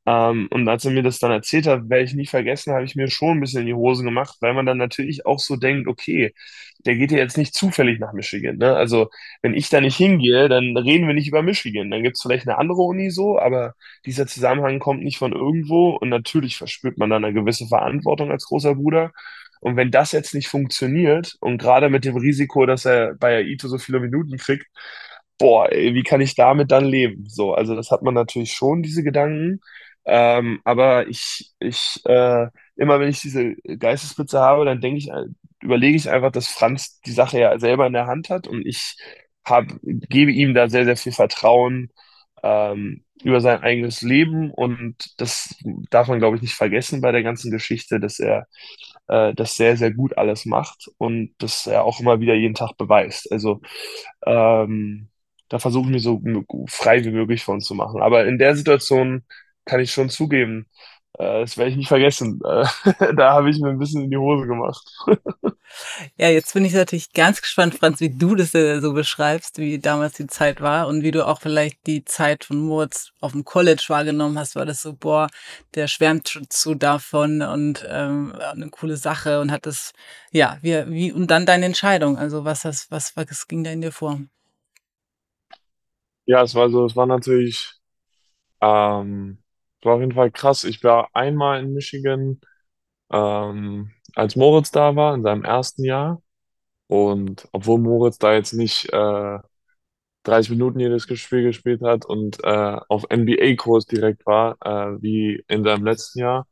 ähm, 0.06 0.48
und 0.52 0.68
als 0.68 0.86
er 0.86 0.92
mir 0.92 1.04
das 1.04 1.20
dann 1.20 1.32
erzählt 1.32 1.68
hat, 1.68 1.90
werde 1.90 2.04
ich 2.04 2.14
nie 2.14 2.28
vergessen, 2.28 2.74
habe 2.74 2.86
ich 2.86 2.96
mir 2.96 3.10
schon 3.10 3.38
ein 3.38 3.42
bisschen 3.42 3.62
in 3.62 3.68
die 3.68 3.74
Hose 3.74 4.04
gemacht, 4.04 4.38
weil 4.42 4.54
man 4.54 4.66
dann 4.66 4.78
natürlich 4.78 5.26
auch 5.26 5.40
so 5.40 5.56
denkt, 5.56 5.88
okay, 5.88 6.34
der 6.86 6.96
geht 6.96 7.12
ja 7.12 7.18
jetzt 7.18 7.38
nicht 7.38 7.54
zufällig 7.56 8.00
nach 8.00 8.14
Michigan. 8.14 8.58
Ne? 8.58 8.76
Also 8.76 9.10
wenn 9.42 9.56
ich 9.56 9.70
da 9.70 9.82
nicht 9.82 9.98
hingehe, 9.98 10.48
dann 10.50 10.78
reden 10.78 11.08
wir 11.08 11.16
nicht 11.16 11.28
über 11.28 11.42
Michigan. 11.42 11.90
Dann 11.90 12.04
gibt 12.04 12.18
es 12.18 12.22
vielleicht 12.22 12.48
eine 12.48 12.58
andere 12.60 12.82
Uni 12.84 13.10
so, 13.10 13.40
aber 13.40 13.74
dieser 14.06 14.28
Zusammenhang 14.28 14.80
kommt 14.80 15.04
nicht 15.04 15.18
von 15.18 15.34
irgendwo 15.34 15.92
und 15.96 16.10
natürlich 16.10 16.58
verspürt 16.58 16.98
man 16.98 17.10
dann 17.10 17.26
eine 17.26 17.34
gewisse 17.34 17.68
Verantwortung 17.68 18.32
als 18.32 18.46
großer 18.46 18.76
Bruder. 18.76 19.12
Und 19.62 19.78
wenn 19.78 19.90
das 19.92 20.12
jetzt 20.12 20.36
nicht 20.36 20.48
funktioniert 20.48 21.36
und 21.40 21.58
gerade 21.58 21.90
mit 21.90 22.06
dem 22.06 22.16
Risiko, 22.18 22.66
dass 22.68 22.86
er 22.86 23.16
bei 23.16 23.38
Aito 23.38 23.68
so 23.68 23.80
viele 23.80 24.00
Minuten 24.00 24.38
kriegt, 24.38 24.68
boah, 25.38 25.72
ey, 25.72 25.94
wie 25.94 26.04
kann 26.04 26.22
ich 26.22 26.36
damit 26.36 26.72
dann 26.72 26.86
leben? 26.86 27.26
So, 27.28 27.54
also 27.54 27.76
das 27.76 27.92
hat 27.92 28.02
man 28.04 28.14
natürlich 28.14 28.54
schon, 28.54 28.84
diese 28.84 29.04
Gedanken. 29.04 29.60
Ähm, 30.06 30.62
aber 30.66 31.08
ich, 31.08 31.52
ich, 31.60 32.02
äh, 32.06 32.48
immer 32.76 33.00
wenn 33.00 33.10
ich 33.10 33.22
diese 33.22 33.56
Geistesblitze 33.80 34.40
habe, 34.40 34.66
dann 34.66 34.82
denke 34.82 35.00
ich, 35.00 35.10
äh, 35.10 35.26
überlege 35.62 35.98
ich 35.98 36.10
einfach, 36.10 36.32
dass 36.32 36.48
Franz 36.48 37.00
die 37.02 37.12
Sache 37.12 37.40
ja 37.40 37.58
selber 37.60 37.88
in 37.88 37.94
der 37.94 38.08
Hand 38.08 38.30
hat 38.30 38.48
und 38.48 38.66
ich 38.66 38.98
hab, 39.46 39.66
gebe 39.84 40.32
ihm 40.32 40.54
da 40.54 40.70
sehr, 40.70 40.86
sehr 40.86 40.98
viel 40.98 41.12
Vertrauen 41.12 41.92
ähm, 42.44 43.04
über 43.24 43.42
sein 43.42 43.62
eigenes 43.64 44.02
Leben 44.02 44.52
und 44.52 44.96
das 45.18 45.56
darf 45.90 46.08
man, 46.08 46.20
glaube 46.20 46.36
ich, 46.36 46.42
nicht 46.44 46.54
vergessen 46.56 47.02
bei 47.02 47.12
der 47.12 47.24
ganzen 47.24 47.50
Geschichte, 47.52 48.00
dass 48.00 48.20
er 48.20 48.48
äh, 49.08 49.34
das 49.34 49.56
sehr, 49.56 49.78
sehr 49.78 49.92
gut 49.94 50.18
alles 50.18 50.46
macht 50.46 50.90
und 50.98 51.34
das 51.40 51.68
er 51.68 51.84
auch 51.84 52.00
immer 52.00 52.20
wieder 52.20 52.36
jeden 52.36 52.56
Tag 52.56 52.78
beweist. 52.78 53.32
Also 53.32 53.62
ähm, 54.26 55.10
da 55.50 55.60
versuche 55.60 55.86
ich 55.88 55.92
mich 55.94 56.04
so 56.04 56.22
frei 56.68 57.04
wie 57.06 57.12
möglich 57.12 57.44
von 57.44 57.62
zu 57.62 57.76
machen. 57.76 58.02
Aber 58.02 58.26
in 58.26 58.38
der 58.40 58.56
Situation 58.56 59.24
kann 59.66 59.80
ich 59.80 59.92
schon 59.92 60.10
zugeben. 60.10 60.68
Äh, 61.18 61.42
das 61.42 61.58
werde 61.58 61.72
ich 61.72 61.78
nicht 61.78 61.88
vergessen. 61.88 62.40
Äh, 62.46 62.66
da 63.16 63.32
habe 63.32 63.50
ich 63.50 63.60
mir 63.60 63.70
ein 63.70 63.80
bisschen 63.80 64.04
in 64.04 64.12
die 64.12 64.18
Hose 64.18 64.48
gemacht. 64.48 64.86
Ja, 66.18 66.30
jetzt 66.30 66.54
bin 66.54 66.64
ich 66.64 66.74
natürlich 66.74 67.12
ganz 67.14 67.42
gespannt, 67.42 67.76
Franz, 67.76 68.00
wie 68.00 68.10
du 68.10 68.36
das 68.36 68.54
äh, 68.54 68.80
so 68.80 68.94
beschreibst, 68.94 69.58
wie 69.58 69.80
damals 69.80 70.14
die 70.14 70.28
Zeit 70.28 70.62
war 70.62 70.88
und 70.88 71.04
wie 71.04 71.12
du 71.12 71.28
auch 71.28 71.42
vielleicht 71.42 71.86
die 71.88 72.06
Zeit 72.06 72.46
von 72.46 72.60
Moritz 72.60 73.12
auf 73.20 73.34
dem 73.34 73.44
College 73.44 73.84
wahrgenommen 73.88 74.38
hast. 74.38 74.56
War 74.56 74.66
das 74.66 74.82
so, 74.82 74.94
boah, 74.94 75.28
der 75.74 75.88
schwärmt 75.88 76.28
zu 76.50 76.76
davon 76.76 77.42
und 77.42 77.86
ähm, 77.90 78.34
eine 78.36 78.70
coole 78.70 78.96
Sache 78.98 79.42
und 79.42 79.52
hat 79.52 79.66
das, 79.66 79.94
ja, 80.32 80.58
wie, 80.62 80.86
wie, 80.88 81.12
und 81.12 81.28
dann 81.28 81.46
deine 81.46 81.66
Entscheidung. 81.66 82.18
Also 82.18 82.46
was, 82.46 82.66
was, 82.66 82.90
was, 82.92 83.16
was 83.18 83.48
ging 83.48 83.64
da 83.64 83.72
in 83.72 83.82
dir 83.82 83.92
vor? 83.92 84.20
Ja, 86.26 86.42
es 86.44 86.56
war 86.56 86.70
so, 86.70 86.86
es 86.86 86.96
war 86.96 87.06
natürlich, 87.06 87.74
ähm, 88.62 89.40
war 89.86 89.96
auf 89.96 90.02
jeden 90.02 90.14
Fall 90.14 90.32
krass. 90.32 90.64
Ich 90.64 90.84
war 90.84 91.10
einmal 91.14 91.62
in 91.62 91.74
Michigan, 91.74 92.42
ähm, 93.12 93.92
als 94.16 94.36
Moritz 94.36 94.72
da 94.72 94.96
war, 94.96 95.16
in 95.16 95.24
seinem 95.24 95.44
ersten 95.46 95.84
Jahr. 95.86 96.22
Und 96.88 97.48
obwohl 97.52 97.80
Moritz 97.80 98.20
da 98.20 98.34
jetzt 98.34 98.54
nicht 98.54 98.92
äh, 98.94 99.40
30 100.24 100.52
Minuten 100.52 100.80
jedes 100.80 101.04
Spiel 101.20 101.44
gespielt 101.44 101.82
hat 101.82 102.06
und 102.06 102.44
äh, 102.44 102.78
auf 102.90 103.06
NBA-Kurs 103.10 103.86
direkt 103.88 104.26
war, 104.26 104.58
äh, 104.62 105.02
wie 105.02 105.44
in 105.48 105.64
seinem 105.64 105.86
letzten 105.86 106.20
Jahr, 106.20 106.48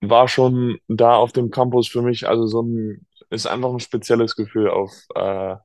war 0.00 0.28
schon 0.28 0.78
da 0.88 1.14
auf 1.16 1.32
dem 1.32 1.50
Campus 1.50 1.88
für 1.88 2.02
mich, 2.02 2.28
also 2.28 2.46
so 2.46 2.62
ein, 2.62 3.06
ist 3.30 3.46
einfach 3.46 3.70
ein 3.72 3.80
spezielles 3.80 4.36
Gefühl 4.36 4.70
auf, 4.70 4.92
äh, 5.14 5.56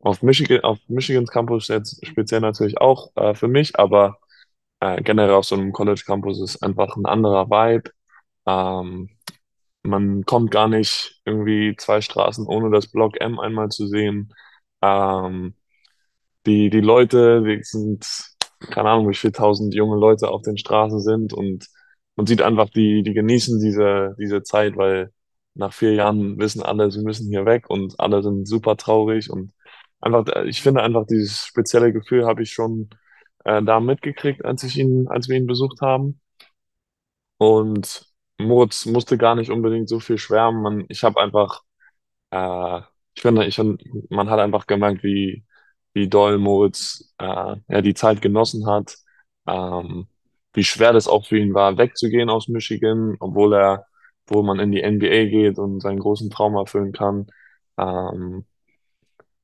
auf 0.00 0.22
Michigan, 0.22 0.60
auf 0.60 0.78
Michigans 0.88 1.30
Campus 1.30 1.68
jetzt 1.68 2.04
speziell 2.06 2.40
natürlich 2.40 2.78
auch 2.78 3.10
äh, 3.16 3.34
für 3.34 3.48
mich, 3.48 3.78
aber 3.78 4.18
äh, 4.80 5.02
generell 5.02 5.34
auf 5.34 5.44
so 5.46 5.56
einem 5.56 5.72
College 5.72 6.02
Campus 6.06 6.40
ist 6.40 6.62
einfach 6.62 6.96
ein 6.96 7.06
anderer 7.06 7.48
Vibe. 7.50 7.90
Ähm, 8.46 9.10
man 9.82 10.24
kommt 10.24 10.50
gar 10.50 10.68
nicht 10.68 11.20
irgendwie 11.24 11.74
zwei 11.78 12.00
Straßen 12.00 12.46
ohne 12.46 12.70
das 12.70 12.88
Block 12.90 13.20
M 13.20 13.40
einmal 13.40 13.68
zu 13.70 13.86
sehen. 13.88 14.34
Ähm, 14.82 15.54
die, 16.46 16.70
die 16.70 16.80
Leute, 16.80 17.42
die 17.42 17.62
sind, 17.62 18.06
keine 18.70 18.90
Ahnung, 18.90 19.10
wie 19.10 19.14
viele 19.14 19.32
tausend 19.32 19.74
junge 19.74 19.96
Leute 19.98 20.28
auf 20.28 20.42
den 20.42 20.58
Straßen 20.58 21.00
sind 21.00 21.32
und 21.32 21.68
man 22.16 22.26
sieht 22.26 22.42
einfach, 22.42 22.68
die, 22.70 23.02
die 23.04 23.14
genießen 23.14 23.60
diese, 23.60 24.16
diese 24.18 24.42
Zeit, 24.42 24.76
weil 24.76 25.12
nach 25.54 25.72
vier 25.72 25.94
Jahren 25.94 26.38
wissen 26.38 26.62
alle, 26.62 26.90
sie 26.90 27.02
müssen 27.02 27.28
hier 27.30 27.46
weg 27.46 27.70
und 27.70 27.98
alle 28.00 28.22
sind 28.22 28.46
super 28.48 28.76
traurig 28.76 29.30
und 29.30 29.52
einfach, 30.00 30.26
ich 30.46 30.62
finde 30.62 30.82
einfach 30.82 31.06
dieses 31.06 31.44
spezielle 31.46 31.92
Gefühl 31.92 32.26
habe 32.26 32.42
ich 32.42 32.52
schon 32.52 32.90
äh, 33.48 33.62
da 33.62 33.80
mitgekriegt, 33.80 34.44
als 34.44 34.62
ich 34.64 34.78
ihn, 34.78 35.08
als 35.08 35.28
wir 35.28 35.36
ihn 35.38 35.46
besucht 35.46 35.80
haben. 35.80 36.20
Und 37.38 38.06
Moritz 38.38 38.86
musste 38.86 39.18
gar 39.18 39.34
nicht 39.34 39.50
unbedingt 39.50 39.88
so 39.88 40.00
viel 40.00 40.18
schwärmen. 40.18 40.62
Man, 40.62 40.84
ich 40.88 41.02
habe 41.04 41.20
einfach, 41.20 41.62
äh, 42.30 42.80
ich 43.14 43.22
finde, 43.22 43.46
ich, 43.46 43.58
man 44.10 44.30
hat 44.30 44.40
einfach 44.40 44.66
gemerkt, 44.66 45.02
wie, 45.04 45.44
wie 45.94 46.08
doll 46.08 46.38
Moritz 46.38 47.14
äh, 47.18 47.56
ja, 47.68 47.82
die 47.82 47.94
Zeit 47.94 48.22
genossen 48.22 48.66
hat, 48.66 48.96
ähm, 49.46 50.08
wie 50.54 50.64
schwer 50.64 50.92
das 50.92 51.08
auch 51.08 51.26
für 51.26 51.38
ihn 51.38 51.54
war, 51.54 51.78
wegzugehen 51.78 52.30
aus 52.30 52.48
Michigan, 52.48 53.16
obwohl 53.20 53.54
er, 53.54 53.86
wo 54.26 54.42
man 54.42 54.60
in 54.60 54.72
die 54.72 54.82
NBA 54.82 55.26
geht 55.30 55.58
und 55.58 55.80
seinen 55.80 56.00
großen 56.00 56.30
Traum 56.30 56.56
erfüllen 56.56 56.92
kann. 56.92 57.28
Ähm, 57.78 58.46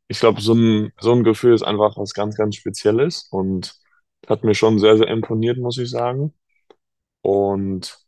ich 0.09 0.21
glaube, 0.21 0.41
so 0.41 0.55
ein, 0.55 0.93
so 1.01 1.13
ein 1.13 1.25
Gefühl 1.25 1.55
ist 1.55 1.63
einfach 1.63 1.97
was 1.97 2.15
ganz, 2.15 2.37
ganz 2.37 2.57
Spezielles 2.57 3.29
und 3.31 3.75
hat 4.29 4.45
mir 4.45 4.55
schon 4.55 4.79
sehr, 4.79 4.97
sehr 4.99 5.09
imponiert, 5.09 5.59
muss 5.59 5.79
ich 5.79 5.91
sagen. 5.91 6.35
Und 7.23 7.99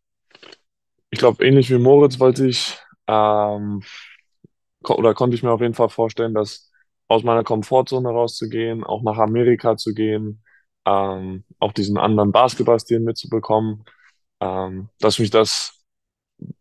ich 1.10 1.18
glaube, 1.18 1.44
ähnlich 1.46 1.70
wie 1.70 1.78
Moritz 1.78 2.18
wollte 2.20 2.46
ich, 2.46 2.78
ähm, 3.06 3.82
ko 4.82 4.94
oder 4.94 5.14
konnte 5.14 5.34
ich 5.36 5.42
mir 5.42 5.50
auf 5.52 5.60
jeden 5.60 5.74
Fall 5.74 5.88
vorstellen, 5.88 6.34
dass 6.34 6.70
aus 7.08 7.22
meiner 7.24 7.44
Komfortzone 7.44 8.08
rauszugehen, 8.08 8.84
auch 8.84 9.02
nach 9.02 9.18
Amerika 9.18 9.76
zu 9.76 9.94
gehen, 9.94 10.42
ähm, 10.86 11.44
auch 11.58 11.72
diesen 11.72 11.98
anderen 11.98 12.32
Basketballstil 12.32 13.00
mitzubekommen. 13.00 13.84
ähm, 14.40 14.90
dass 15.00 15.18
mich 15.20 15.30
das 15.30 15.80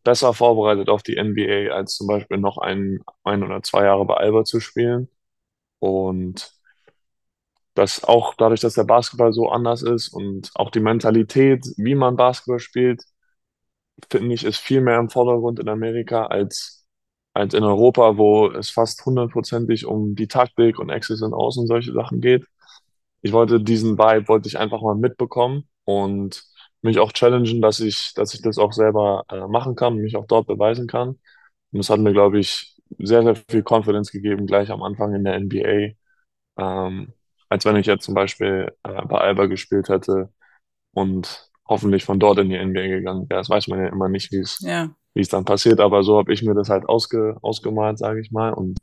besser 0.04 0.34
vorbereitet 0.34 0.90
auf 0.90 1.04
die 1.04 1.18
NBA, 1.18 1.74
als 1.76 1.96
zum 1.96 2.08
Beispiel 2.08 2.38
noch 2.40 2.58
ein, 2.60 3.00
ein 3.24 3.44
oder 3.44 3.64
zwei 3.64 3.86
Jahre 3.86 4.06
bei 4.06 4.16
Alba 4.16 4.46
zu 4.46 4.60
spielen. 4.62 5.10
Und 5.80 6.55
dass 7.76 8.04
auch 8.04 8.36
dadurch, 8.36 8.62
dass 8.62 8.76
der 8.76 8.86
Basketball 8.86 9.34
so 9.34 9.50
anders 9.50 9.84
ist 9.84 10.10
und 10.10 10.52
auch 10.56 10.72
die 10.72 10.82
Mentalität, 10.82 11.66
wie 11.78 11.96
man 11.96 12.18
Basketball 12.18 12.60
spielt, 12.60 13.04
finde 14.10 14.34
ich, 14.36 14.44
ist 14.44 14.58
viel 14.58 14.82
mehr 14.82 15.00
im 15.00 15.10
Vordergrund 15.10 15.60
in 15.60 15.70
Amerika 15.70 16.26
als, 16.28 16.86
als 17.34 17.54
in 17.54 17.64
Europa, 17.64 18.18
wo 18.18 18.50
es 18.52 18.70
fast 18.70 19.06
hundertprozentig 19.06 19.86
um 19.86 20.16
die 20.16 20.28
Taktik 20.28 20.80
und 20.80 20.92
Access 20.92 21.22
und 21.22 21.34
Aus 21.34 21.58
und 21.58 21.68
solche 21.68 21.94
Sachen 21.94 22.22
geht. 22.22 22.46
Ich 23.22 23.32
wollte 23.34 23.60
diesen 23.62 23.98
Vibe, 23.98 24.28
wollte 24.28 24.48
ich 24.48 24.58
einfach 24.60 24.82
mal 24.82 24.96
mitbekommen 24.96 25.68
und 25.86 26.44
mich 26.82 27.00
auch 27.00 27.12
challengen, 27.14 27.62
dass 27.62 27.80
ich, 27.80 28.14
dass 28.16 28.34
ich 28.34 28.42
das 28.42 28.58
auch 28.60 28.74
selber 28.74 29.26
äh, 29.30 29.48
machen 29.48 29.76
kann, 29.76 29.98
mich 29.98 30.16
auch 30.16 30.28
dort 30.28 30.48
beweisen 30.48 30.88
kann. 30.88 31.10
Und 31.10 31.80
das 31.80 31.90
hat 31.90 32.00
mir, 32.00 32.14
glaube 32.14 32.40
ich, 32.40 32.78
sehr, 33.00 33.24
sehr 33.24 33.36
viel 33.36 33.64
Confidence 33.68 34.12
gegeben, 34.12 34.46
gleich 34.48 34.72
am 34.72 34.84
Anfang 34.84 35.14
in 35.16 35.24
der 35.24 35.36
NBA. 35.36 35.96
Ähm, 36.58 37.14
als 37.50 37.66
wenn 37.66 37.76
ich 37.78 37.86
jetzt 37.88 38.06
zum 38.06 38.14
Beispiel 38.16 38.72
äh, 38.84 39.02
bei 39.06 39.20
Alba 39.20 39.46
gespielt 39.48 39.90
hätte 39.90 40.30
und 40.94 41.50
hoffentlich 41.68 42.06
von 42.06 42.20
dort 42.20 42.40
in 42.40 42.50
die 42.50 42.56
NBA 42.58 42.88
gegangen 42.88 43.30
wäre. 43.30 43.40
Das 43.42 43.50
weiß 43.50 43.68
man 43.68 43.80
ja 43.80 43.88
immer 43.90 44.10
nicht, 44.10 44.32
wie 44.32 44.40
es 44.40 44.60
Ja. 44.62 44.96
wie 45.16 45.22
es 45.22 45.30
dann 45.30 45.46
passiert, 45.46 45.80
aber 45.80 46.04
so 46.04 46.18
habe 46.18 46.34
ich 46.34 46.44
mir 46.44 46.56
das 46.56 46.70
halt 46.70 46.88
ausge, 46.90 47.38
ausgemalt, 47.42 47.98
sage 48.00 48.22
ich 48.22 48.32
mal. 48.32 48.54
Und 48.54 48.78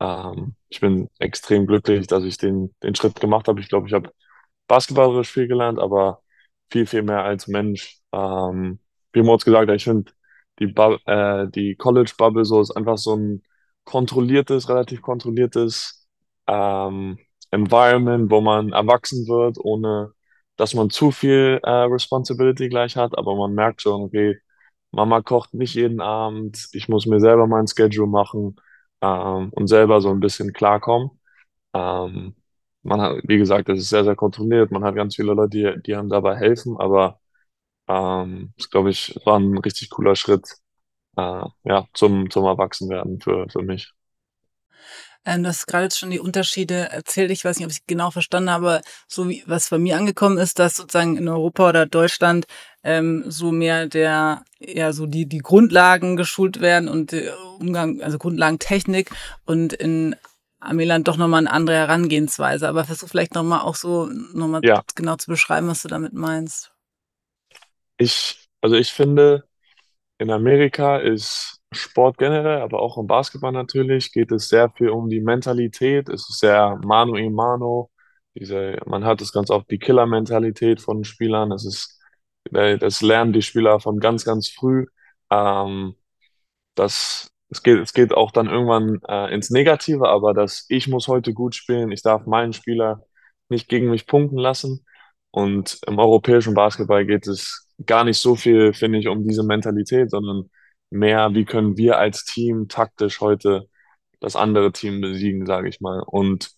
ähm, 0.00 0.54
ich 0.68 0.80
bin 0.80 1.08
extrem 1.18 1.66
glücklich, 1.66 2.06
dass 2.06 2.24
ich 2.24 2.36
den, 2.38 2.74
den 2.82 2.94
Schritt 2.94 3.20
gemacht 3.20 3.48
habe. 3.48 3.60
Ich 3.60 3.68
glaube, 3.68 3.86
ich 3.88 3.92
habe 3.94 4.10
basketballerisch 4.68 5.30
viel 5.30 5.48
gelernt, 5.48 5.78
aber 5.78 6.22
viel, 6.70 6.86
viel 6.86 7.02
mehr 7.02 7.24
als 7.24 7.48
Mensch. 7.48 7.98
Ähm, 8.12 8.80
wie 9.12 9.22
Moritz 9.22 9.44
gesagt 9.44 9.68
hat, 9.70 9.76
ich 9.76 9.84
finde 9.84 10.12
die, 10.60 10.68
Bu- 10.68 10.98
äh, 11.06 11.48
die 11.50 11.76
College 11.76 12.12
Bubble 12.18 12.44
so 12.44 12.60
ist 12.60 12.70
einfach 12.72 12.98
so 12.98 13.16
ein 13.16 13.42
kontrolliertes, 13.84 14.68
relativ 14.68 15.02
kontrolliertes 15.02 16.08
ähm, 16.46 17.18
Environment, 17.50 18.30
wo 18.30 18.40
man 18.40 18.72
erwachsen 18.72 19.26
wird, 19.28 19.58
ohne 19.58 20.12
dass 20.56 20.74
man 20.74 20.90
zu 20.90 21.10
viel 21.10 21.60
äh, 21.62 21.70
Responsibility 21.70 22.68
gleich 22.68 22.96
hat, 22.96 23.16
aber 23.18 23.34
man 23.36 23.54
merkt 23.54 23.82
schon, 23.82 24.02
okay, 24.02 24.38
Mama 24.92 25.22
kocht 25.22 25.54
nicht 25.54 25.74
jeden 25.74 26.00
Abend, 26.00 26.68
ich 26.72 26.88
muss 26.88 27.06
mir 27.06 27.20
selber 27.20 27.46
mein 27.46 27.66
Schedule 27.66 28.06
machen 28.08 28.56
ähm, 29.00 29.50
und 29.52 29.68
selber 29.68 30.00
so 30.00 30.10
ein 30.10 30.20
bisschen 30.20 30.52
klarkommen. 30.52 31.10
Ähm, 31.74 32.36
man 32.82 33.00
hat, 33.00 33.16
wie 33.24 33.38
gesagt, 33.38 33.68
es 33.68 33.80
ist 33.80 33.90
sehr, 33.90 34.04
sehr 34.04 34.16
kontrolliert, 34.16 34.70
man 34.72 34.84
hat 34.84 34.94
ganz 34.96 35.16
viele 35.16 35.34
Leute, 35.34 35.50
die, 35.50 35.82
die 35.86 35.94
einem 35.96 36.08
dabei 36.10 36.36
helfen, 36.36 36.76
aber 36.78 37.20
ähm, 37.88 38.52
das 38.56 38.70
glaube 38.70 38.90
ich, 38.90 39.18
war 39.26 39.38
ein 39.38 39.58
richtig 39.58 39.90
cooler 39.90 40.16
Schritt, 40.16 40.48
äh, 41.16 41.44
ja, 41.64 41.86
zum, 41.94 42.30
zum 42.30 42.44
Erwachsenwerden 42.46 43.20
für, 43.20 43.48
für 43.50 43.62
mich. 43.62 43.92
Ähm, 45.26 45.42
du 45.42 45.48
hast 45.50 45.66
gerade 45.66 45.84
jetzt 45.84 45.98
schon 45.98 46.10
die 46.10 46.18
Unterschiede 46.20 46.90
erzählt. 46.90 47.30
Ich 47.30 47.44
weiß 47.44 47.58
nicht, 47.58 47.66
ob 47.66 47.72
ich 47.72 47.86
genau 47.86 48.10
verstanden 48.10 48.50
habe, 48.50 48.80
so 49.06 49.28
wie 49.28 49.42
was 49.46 49.68
bei 49.70 49.78
mir 49.78 49.96
angekommen 49.96 50.38
ist, 50.38 50.58
dass 50.58 50.76
sozusagen 50.76 51.16
in 51.18 51.28
Europa 51.28 51.68
oder 51.68 51.86
Deutschland 51.86 52.46
ähm, 52.82 53.24
so 53.28 53.52
mehr 53.52 53.86
der, 53.86 54.44
ja, 54.58 54.92
so 54.92 55.06
die, 55.06 55.26
die 55.26 55.38
Grundlagen 55.38 56.16
geschult 56.16 56.60
werden 56.60 56.88
und 56.88 57.12
Umgang, 57.58 58.00
also 58.02 58.18
Grundlagentechnik 58.18 59.10
und 59.44 59.74
in 59.74 60.16
Amiland 60.60 61.08
doch 61.08 61.16
nochmal 61.16 61.40
eine 61.40 61.52
andere 61.52 61.76
Herangehensweise. 61.76 62.68
Aber 62.68 62.84
versuch 62.84 63.08
vielleicht 63.08 63.34
nochmal 63.34 63.60
auch 63.60 63.74
so 63.74 64.06
nochmal 64.06 64.62
Ja, 64.62 64.82
genau 64.94 65.16
zu 65.16 65.26
beschreiben, 65.30 65.68
was 65.68 65.82
du 65.82 65.88
damit 65.88 66.12
meinst. 66.14 66.72
ich, 67.98 68.48
also 68.60 68.76
ich 68.76 68.92
finde, 68.92 69.44
In 70.18 70.30
Amerika 70.30 70.98
ist 70.98 71.59
Sport 71.72 72.18
generell, 72.18 72.60
aber 72.62 72.80
auch 72.82 72.98
im 72.98 73.06
Basketball 73.06 73.52
natürlich, 73.52 74.12
geht 74.12 74.32
es 74.32 74.48
sehr 74.48 74.70
viel 74.70 74.90
um 74.90 75.08
die 75.08 75.20
Mentalität. 75.20 76.08
Es 76.08 76.28
ist 76.28 76.40
sehr 76.40 76.78
Mano 76.84 77.16
a 77.16 77.30
Mano. 77.30 77.90
Diese, 78.34 78.78
man 78.86 79.04
hat 79.04 79.20
es 79.20 79.32
ganz 79.32 79.50
oft 79.50 79.70
die 79.70 79.78
Killer-Mentalität 79.78 80.80
von 80.80 81.04
Spielern. 81.04 81.52
Es 81.52 81.64
ist, 81.64 82.00
äh, 82.52 82.78
das 82.78 83.02
lernen 83.02 83.32
die 83.32 83.42
Spieler 83.42 83.80
von 83.80 84.00
ganz, 84.00 84.24
ganz 84.24 84.48
früh. 84.48 84.86
Ähm, 85.30 85.94
das, 86.74 87.30
es 87.50 87.62
geht, 87.62 87.78
es 87.80 87.92
geht 87.92 88.14
auch 88.14 88.32
dann 88.32 88.48
irgendwann 88.48 89.00
äh, 89.08 89.34
ins 89.34 89.50
Negative, 89.50 90.08
aber 90.08 90.34
dass 90.34 90.66
ich 90.68 90.88
muss 90.88 91.08
heute 91.08 91.34
gut 91.34 91.54
spielen, 91.54 91.92
ich 91.92 92.02
darf 92.02 92.26
meinen 92.26 92.52
Spieler 92.52 93.04
nicht 93.48 93.68
gegen 93.68 93.90
mich 93.90 94.06
punkten 94.06 94.38
lassen. 94.38 94.86
Und 95.30 95.80
im 95.86 95.98
europäischen 95.98 96.54
Basketball 96.54 97.06
geht 97.06 97.26
es 97.28 97.68
gar 97.86 98.04
nicht 98.04 98.18
so 98.18 98.36
viel, 98.36 98.72
finde 98.74 98.98
ich, 98.98 99.08
um 99.08 99.26
diese 99.26 99.44
Mentalität, 99.44 100.10
sondern 100.10 100.50
mehr, 100.90 101.34
wie 101.34 101.44
können 101.44 101.76
wir 101.76 101.98
als 101.98 102.24
Team 102.24 102.68
taktisch 102.68 103.20
heute 103.20 103.68
das 104.20 104.36
andere 104.36 104.72
Team 104.72 105.00
besiegen, 105.00 105.46
sage 105.46 105.68
ich 105.68 105.80
mal. 105.80 106.02
Und 106.06 106.50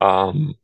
ähm, 0.00 0.56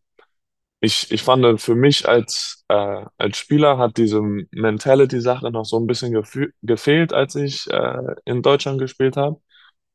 ich, 0.81 1.11
ich 1.11 1.23
fand, 1.23 1.61
für 1.61 1.75
mich 1.75 2.09
als, 2.09 2.65
äh, 2.69 3.05
als 3.19 3.39
Spieler 3.39 3.79
hat 3.79 3.97
diese 3.97 4.21
Mentality-Sache 4.23 5.51
noch 5.51 5.65
so 5.65 5.79
ein 5.79 5.87
bisschen 5.87 6.13
gefehlt, 6.63 7.13
als 7.13 7.35
ich 7.35 7.71
äh, 7.71 8.15
in 8.25 8.43
Deutschland 8.43 8.79
gespielt 8.79 9.17
habe. 9.17 9.41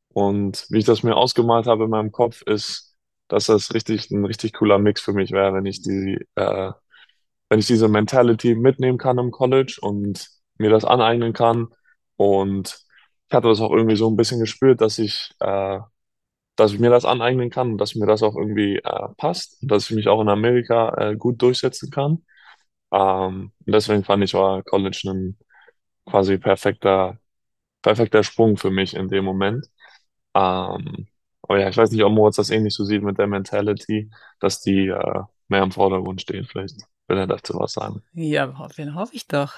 Und 0.10 0.66
wie 0.70 0.80
ich 0.80 0.86
das 0.86 1.04
mir 1.04 1.16
ausgemalt 1.18 1.68
habe 1.68 1.86
in 1.86 1.90
meinem 1.92 2.12
Kopf, 2.12 2.42
ist, 2.44 2.96
dass 3.28 3.46
das 3.48 3.74
richtig 3.74 4.12
ein 4.12 4.26
richtig 4.26 4.54
cooler 4.54 4.80
Mix 4.80 5.02
für 5.02 5.14
mich 5.14 5.32
wäre, 5.32 5.54
wenn 5.54 5.66
ich 5.66 5.82
die, 5.82 6.20
äh, 6.36 6.72
wenn 7.50 7.60
ich 7.60 7.68
diese 7.68 7.88
Mentality 7.88 8.56
mitnehmen 8.56 8.98
kann 8.98 9.18
im 9.18 9.32
College 9.32 9.78
und 9.82 10.28
mir 10.58 10.70
das 10.70 10.86
aneignen 10.86 11.34
kann. 11.34 11.70
Und 12.18 12.80
ich 13.32 13.36
hatte 13.36 13.48
das 13.48 13.62
auch 13.62 13.72
irgendwie 13.72 13.96
so 13.96 14.10
ein 14.10 14.18
bisschen 14.18 14.42
gespürt, 14.42 14.82
dass 14.82 15.00
ich, 15.00 15.32
äh, 15.40 15.80
dass 16.58 16.74
ich 16.74 16.80
mir 16.80 16.90
das 16.90 17.06
aneignen 17.06 17.50
kann 17.50 17.74
und 17.74 17.78
dass 17.80 17.96
mir 17.96 18.06
das 18.06 18.24
auch 18.24 18.36
irgendwie 18.36 18.78
äh, 18.78 19.08
passt 19.18 19.62
und 19.62 19.72
dass 19.72 19.90
ich 19.90 19.96
mich 19.96 20.10
auch 20.10 20.22
in 20.22 20.28
Amerika 20.30 20.94
äh, 20.98 21.16
gut 21.16 21.42
durchsetzen 21.42 21.92
kann. 21.92 22.26
Ähm, 22.92 23.54
und 23.66 23.74
deswegen 23.74 24.04
fand 24.04 24.24
ich, 24.26 24.34
war 24.34 24.64
College 24.64 25.04
ein 25.06 25.38
quasi 26.06 26.38
perfekter, 26.40 27.20
perfekter 27.82 28.24
Sprung 28.24 28.58
für 28.58 28.72
mich 28.72 28.96
in 28.96 29.08
dem 29.08 29.26
Moment. 29.26 29.68
Ähm, 30.36 31.08
aber 31.44 31.60
ja, 31.60 31.70
ich 31.70 31.78
weiß 31.78 31.92
nicht, 31.92 32.04
ob 32.04 32.12
Moritz 32.12 32.36
das 32.36 32.50
ähnlich 32.50 32.76
so 32.76 32.84
sieht 32.84 33.04
mit 33.04 33.18
der 33.18 33.28
Mentality, 33.28 34.12
dass 34.42 34.62
die 34.62 34.88
äh, 34.88 35.22
mehr 35.48 35.64
im 35.64 35.72
Vordergrund 35.72 36.22
stehen. 36.22 36.46
Vielleicht 36.46 36.76
will 37.08 37.18
er 37.18 37.28
dazu 37.28 37.54
was 37.58 37.74
sagen. 37.74 38.04
Ja, 38.14 38.58
hoffe 38.58 39.16
ich 39.16 39.28
doch. 39.28 39.54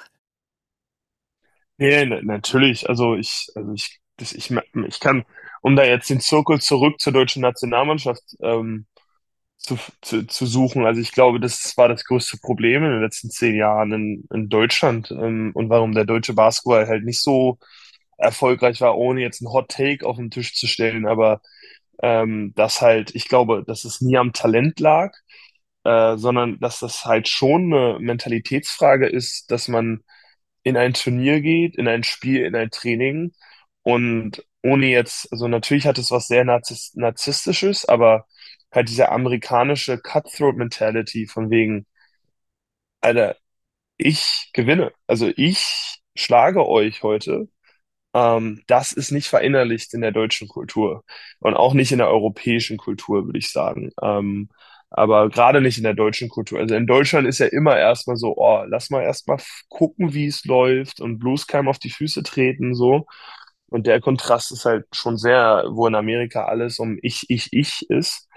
Nee, 1.77 2.05
na- 2.05 2.21
natürlich. 2.21 2.87
Also 2.89 3.15
ich, 3.15 3.47
also 3.55 3.73
ich, 3.73 3.99
das, 4.17 4.33
ich, 4.33 4.51
ich 4.87 4.99
kann, 4.99 5.25
um 5.61 5.75
da 5.75 5.83
jetzt 5.83 6.09
den 6.09 6.19
Zirkel 6.19 6.59
zurück 6.61 6.99
zur 7.01 7.13
deutschen 7.13 7.41
Nationalmannschaft 7.41 8.21
ähm, 8.41 8.85
zu, 9.57 9.77
zu, 10.01 10.27
zu 10.27 10.45
suchen. 10.45 10.85
Also 10.85 11.01
ich 11.01 11.11
glaube, 11.13 11.39
das 11.39 11.77
war 11.77 11.89
das 11.89 12.05
größte 12.05 12.37
Problem 12.39 12.83
in 12.83 12.91
den 12.91 13.01
letzten 13.01 13.29
zehn 13.31 13.55
Jahren 13.55 13.93
in, 13.93 14.25
in 14.33 14.49
Deutschland 14.49 15.11
ähm, 15.11 15.51
und 15.55 15.69
warum 15.69 15.93
der 15.93 16.05
deutsche 16.05 16.33
Basketball 16.33 16.87
halt 16.87 17.05
nicht 17.05 17.21
so 17.21 17.59
erfolgreich 18.17 18.81
war, 18.81 18.97
ohne 18.97 19.21
jetzt 19.21 19.41
einen 19.41 19.53
Hot 19.53 19.69
Take 19.69 20.05
auf 20.07 20.17
den 20.17 20.31
Tisch 20.31 20.55
zu 20.55 20.67
stellen. 20.67 21.07
Aber 21.07 21.41
ähm, 22.03 22.53
dass 22.55 22.81
halt, 22.81 23.15
ich 23.15 23.27
glaube, 23.29 23.63
dass 23.65 23.85
es 23.85 24.01
nie 24.01 24.17
am 24.17 24.33
Talent 24.33 24.79
lag, 24.79 25.13
äh, 25.83 26.17
sondern 26.17 26.59
dass 26.59 26.79
das 26.79 27.05
halt 27.05 27.27
schon 27.27 27.73
eine 27.73 27.99
Mentalitätsfrage 27.99 29.07
ist, 29.07 29.51
dass 29.51 29.67
man 29.67 30.03
in 30.63 30.77
ein 30.77 30.93
Turnier 30.93 31.41
geht, 31.41 31.75
in 31.77 31.87
ein 31.87 32.03
Spiel, 32.03 32.45
in 32.45 32.55
ein 32.55 32.71
Training. 32.71 33.33
Und 33.83 34.45
ohne 34.63 34.87
jetzt, 34.87 35.31
also 35.31 35.47
natürlich 35.47 35.85
hat 35.87 35.97
es 35.97 36.11
was 36.11 36.27
sehr 36.27 36.45
Narzis 36.45 36.93
Narzisstisches, 36.95 37.85
aber 37.85 38.27
halt 38.71 38.89
diese 38.89 39.09
amerikanische 39.11 39.97
Cutthroat-Mentality 39.99 41.27
von 41.27 41.49
wegen, 41.49 41.85
Alter, 43.01 43.35
ich 43.97 44.51
gewinne, 44.53 44.93
also 45.07 45.31
ich 45.37 46.01
schlage 46.17 46.67
euch 46.67 47.03
heute. 47.03 47.49
Ähm, 48.13 48.63
das 48.67 48.93
ist 48.93 49.11
nicht 49.11 49.29
verinnerlicht 49.29 49.93
in 49.93 50.01
der 50.01 50.11
deutschen 50.11 50.47
Kultur 50.49 51.03
und 51.39 51.55
auch 51.55 51.73
nicht 51.75 51.91
in 51.91 51.99
der 51.99 52.09
europäischen 52.09 52.77
Kultur, 52.77 53.25
würde 53.27 53.39
ich 53.39 53.51
sagen. 53.51 53.91
Ähm, 54.01 54.49
aber 54.93 55.29
gerade 55.29 55.61
nicht 55.61 55.77
in 55.77 55.83
der 55.83 55.95
deutschen 55.95 56.29
Kultur. 56.29 56.59
Also 56.59 56.75
in 56.75 56.87
Deutschland 56.87 57.27
ist 57.27 57.39
ja 57.39 57.47
immer 57.47 57.77
erstmal 57.77 58.17
so, 58.17 58.35
oh, 58.37 58.63
lass 58.67 58.89
mal 58.91 59.03
erstmal 59.03 59.39
gucken, 59.69 60.13
wie 60.13 60.27
es 60.27 60.45
läuft 60.45 61.01
und 61.01 61.19
bloß 61.19 61.47
keinem 61.47 61.67
auf 61.69 61.79
die 61.79 61.89
Füße 61.91 62.23
treten, 62.23 62.75
so. 62.75 63.05
Und 63.67 63.87
der 63.87 64.01
Kontrast 64.01 64.51
ist 64.51 64.65
halt 64.65 64.85
schon 64.93 65.17
sehr, 65.17 65.63
wo 65.71 65.87
in 65.87 65.95
Amerika 65.95 66.45
alles 66.45 66.79
um 66.79 66.99
ich, 67.01 67.25
ich, 67.29 67.49
ich 67.53 67.89
ist. 67.89 68.27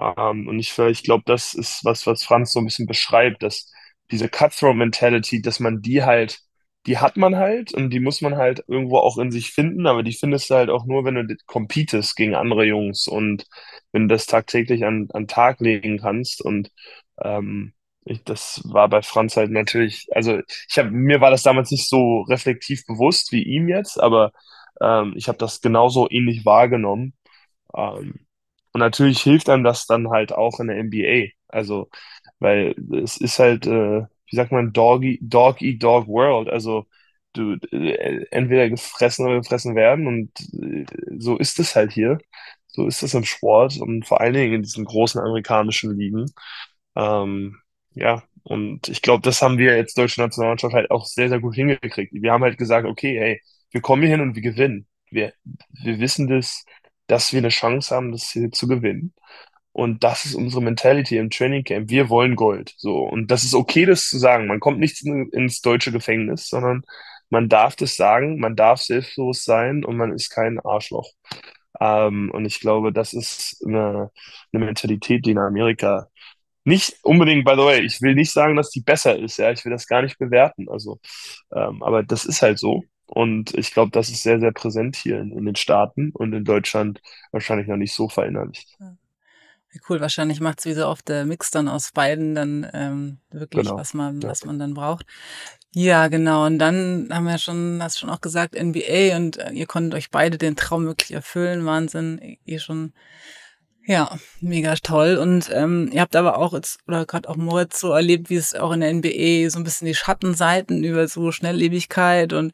Ähm, 0.00 0.48
und 0.48 0.58
ich, 0.60 0.78
ich 0.78 1.02
glaube, 1.02 1.24
das 1.26 1.54
ist 1.54 1.84
was, 1.84 2.06
was 2.06 2.24
Franz 2.24 2.52
so 2.52 2.60
ein 2.60 2.64
bisschen 2.66 2.86
beschreibt, 2.86 3.42
dass 3.42 3.70
diese 4.10 4.28
Cutthroat-Mentality, 4.28 5.42
dass 5.42 5.60
man 5.60 5.82
die 5.82 6.04
halt, 6.04 6.38
die 6.86 6.98
hat 6.98 7.16
man 7.16 7.36
halt 7.36 7.72
und 7.74 7.90
die 7.90 8.00
muss 8.00 8.20
man 8.20 8.36
halt 8.36 8.64
irgendwo 8.68 8.98
auch 8.98 9.18
in 9.18 9.30
sich 9.30 9.52
finden, 9.52 9.86
aber 9.86 10.02
die 10.02 10.12
findest 10.12 10.50
du 10.50 10.54
halt 10.54 10.70
auch 10.70 10.84
nur, 10.86 11.04
wenn 11.04 11.14
du 11.14 11.36
competest 11.46 12.16
gegen 12.16 12.34
andere 12.34 12.64
Jungs 12.64 13.06
und 13.08 13.46
wenn 13.92 14.08
du 14.08 14.14
das 14.14 14.26
tagtäglich 14.26 14.84
an, 14.84 15.08
an 15.12 15.26
Tag 15.28 15.60
legen 15.60 15.98
kannst. 15.98 16.42
Und 16.42 16.70
ähm, 17.22 17.72
ich, 18.04 18.22
das 18.24 18.60
war 18.66 18.88
bei 18.88 19.02
Franz 19.02 19.36
halt 19.36 19.50
natürlich, 19.50 20.06
also 20.12 20.40
ich 20.68 20.78
habe 20.78 20.90
mir 20.90 21.20
war 21.20 21.30
das 21.30 21.42
damals 21.42 21.70
nicht 21.70 21.88
so 21.88 22.22
reflektiv 22.22 22.84
bewusst 22.86 23.32
wie 23.32 23.42
ihm 23.42 23.68
jetzt, 23.68 23.98
aber 24.00 24.32
ähm, 24.80 25.14
ich 25.16 25.28
habe 25.28 25.38
das 25.38 25.60
genauso 25.60 26.08
ähnlich 26.10 26.44
wahrgenommen. 26.44 27.14
Ähm, 27.76 28.26
und 28.72 28.80
natürlich 28.80 29.22
hilft 29.22 29.48
einem 29.48 29.64
das 29.64 29.86
dann 29.86 30.10
halt 30.10 30.32
auch 30.32 30.60
in 30.60 30.68
der 30.68 30.78
NBA. 30.78 31.32
Also, 31.48 31.88
weil 32.40 32.74
es 32.94 33.16
ist 33.18 33.38
halt, 33.38 33.66
äh, 33.66 34.02
wie 34.34 34.36
sagt 34.36 34.52
man, 34.52 34.72
Doggy, 34.72 35.18
Dog 35.22 35.62
Eat 35.62 35.82
Dog 35.82 36.08
World. 36.08 36.48
Also 36.48 36.86
du 37.34 37.54
äh, 37.72 38.26
entweder 38.30 38.68
gefressen 38.68 39.26
oder 39.26 39.36
gefressen 39.38 39.74
werden 39.76 40.06
und 40.08 40.30
äh, 40.62 40.86
so 41.18 41.36
ist 41.38 41.58
es 41.60 41.76
halt 41.76 41.92
hier. 41.92 42.18
So 42.68 42.86
ist 42.88 43.02
es 43.04 43.14
im 43.14 43.24
Sport 43.24 43.78
und 43.80 44.04
vor 44.06 44.20
allen 44.20 44.34
Dingen 44.34 44.54
in 44.54 44.62
diesen 44.62 44.84
großen 44.84 45.20
amerikanischen 45.20 45.96
Ligen. 45.96 46.26
Ähm, 46.96 47.58
ja, 47.94 48.22
und 48.44 48.88
ich 48.88 49.02
glaube, 49.02 49.22
das 49.22 49.42
haben 49.42 49.58
wir 49.58 49.76
jetzt 49.76 49.96
deutsche 49.98 50.20
Nationalmannschaft 50.20 50.74
halt 50.74 50.90
auch 50.90 51.06
sehr, 51.06 51.28
sehr 51.28 51.40
gut 51.40 51.54
hingekriegt. 51.54 52.12
Wir 52.14 52.32
haben 52.32 52.42
halt 52.44 52.58
gesagt, 52.58 52.86
okay, 52.88 53.18
hey, 53.18 53.42
wir 53.70 53.80
kommen 53.80 54.02
hier 54.02 54.10
hin 54.12 54.20
und 54.20 54.34
wir 54.34 54.42
gewinnen. 54.42 54.86
Wir, 55.10 55.32
wir 55.70 56.00
wissen 56.00 56.28
das, 56.28 56.64
dass 57.06 57.32
wir 57.32 57.38
eine 57.38 57.48
Chance 57.50 57.94
haben, 57.94 58.12
das 58.12 58.30
hier 58.30 58.50
zu 58.50 58.66
gewinnen. 58.68 59.14
Und 59.74 60.04
das 60.04 60.24
ist 60.24 60.36
unsere 60.36 60.62
Mentality 60.62 61.18
im 61.18 61.30
Training 61.30 61.64
Camp. 61.64 61.90
Wir 61.90 62.08
wollen 62.08 62.36
Gold. 62.36 62.74
So. 62.76 62.98
Und 63.00 63.32
das 63.32 63.42
ist 63.42 63.54
okay, 63.54 63.86
das 63.86 64.08
zu 64.08 64.18
sagen. 64.18 64.46
Man 64.46 64.60
kommt 64.60 64.78
nicht 64.78 65.04
ins 65.04 65.62
deutsche 65.62 65.90
Gefängnis, 65.90 66.48
sondern 66.48 66.84
man 67.28 67.48
darf 67.48 67.74
das 67.74 67.96
sagen, 67.96 68.38
man 68.38 68.54
darf 68.54 68.80
selbstbewusst 68.80 69.44
sein 69.44 69.84
und 69.84 69.96
man 69.96 70.12
ist 70.12 70.30
kein 70.30 70.60
Arschloch. 70.60 71.10
Ähm, 71.80 72.30
und 72.32 72.44
ich 72.44 72.60
glaube, 72.60 72.92
das 72.92 73.12
ist 73.14 73.64
eine, 73.66 74.12
eine 74.52 74.64
Mentalität, 74.64 75.26
die 75.26 75.32
in 75.32 75.38
Amerika 75.38 76.08
nicht 76.64 76.96
unbedingt, 77.02 77.44
by 77.44 77.54
the 77.56 77.64
way, 77.64 77.80
ich 77.80 78.00
will 78.00 78.14
nicht 78.14 78.32
sagen, 78.32 78.56
dass 78.56 78.70
die 78.70 78.80
besser 78.80 79.18
ist, 79.18 79.38
ja, 79.38 79.50
ich 79.50 79.64
will 79.64 79.72
das 79.72 79.86
gar 79.88 80.02
nicht 80.02 80.18
bewerten, 80.18 80.68
also, 80.70 80.98
ähm, 81.52 81.82
aber 81.82 82.02
das 82.02 82.24
ist 82.24 82.42
halt 82.42 82.58
so. 82.58 82.84
Und 83.06 83.52
ich 83.54 83.72
glaube, 83.72 83.90
das 83.90 84.08
ist 84.08 84.22
sehr, 84.22 84.40
sehr 84.40 84.52
präsent 84.52 84.96
hier 84.96 85.20
in, 85.20 85.30
in, 85.32 85.44
den 85.44 85.56
Staaten 85.56 86.10
und 86.12 86.32
in 86.32 86.44
Deutschland 86.44 87.02
wahrscheinlich 87.32 87.68
noch 87.68 87.76
nicht 87.76 87.92
so 87.92 88.08
verinnerlicht. 88.08 88.76
Ja. 88.80 88.93
Cool, 89.88 90.00
wahrscheinlich 90.00 90.40
macht 90.40 90.60
es 90.60 90.66
wie 90.66 90.74
so 90.74 90.86
oft 90.86 91.08
der 91.08 91.24
Mix 91.24 91.50
dann 91.50 91.68
aus 91.68 91.92
beiden 91.92 92.34
dann 92.34 92.70
ähm, 92.72 93.18
wirklich, 93.30 93.66
genau. 93.66 93.76
was 93.76 93.94
man, 93.94 94.20
ja. 94.20 94.28
was 94.28 94.44
man 94.44 94.58
dann 94.58 94.74
braucht. 94.74 95.06
Ja, 95.72 96.06
genau. 96.06 96.46
Und 96.46 96.58
dann 96.60 97.08
haben 97.10 97.26
wir 97.26 97.38
schon, 97.38 97.82
hast 97.82 97.98
schon 97.98 98.10
auch 98.10 98.20
gesagt, 98.20 98.54
NBA 98.54 99.16
und 99.16 99.38
äh, 99.38 99.50
ihr 99.50 99.66
konntet 99.66 99.94
euch 99.94 100.10
beide 100.10 100.38
den 100.38 100.54
Traum 100.54 100.86
wirklich 100.86 101.12
erfüllen. 101.12 101.66
Wahnsinn. 101.66 102.38
Ihr 102.44 102.60
schon 102.60 102.92
ja, 103.86 104.18
mega 104.40 104.74
toll. 104.76 105.16
Und 105.16 105.50
ähm, 105.52 105.90
ihr 105.92 106.00
habt 106.00 106.16
aber 106.16 106.38
auch 106.38 106.54
jetzt, 106.54 106.78
oder 106.86 107.04
gerade 107.04 107.28
auch 107.28 107.36
Moritz 107.36 107.80
so 107.80 107.92
erlebt, 107.92 108.30
wie 108.30 108.36
es 108.36 108.54
auch 108.54 108.72
in 108.72 108.80
der 108.80 108.92
NBA 108.94 109.50
so 109.50 109.58
ein 109.58 109.64
bisschen 109.64 109.86
die 109.86 109.94
Schattenseiten 109.94 110.82
über 110.84 111.06
so 111.06 111.30
Schnelllebigkeit 111.32 112.32
und 112.32 112.52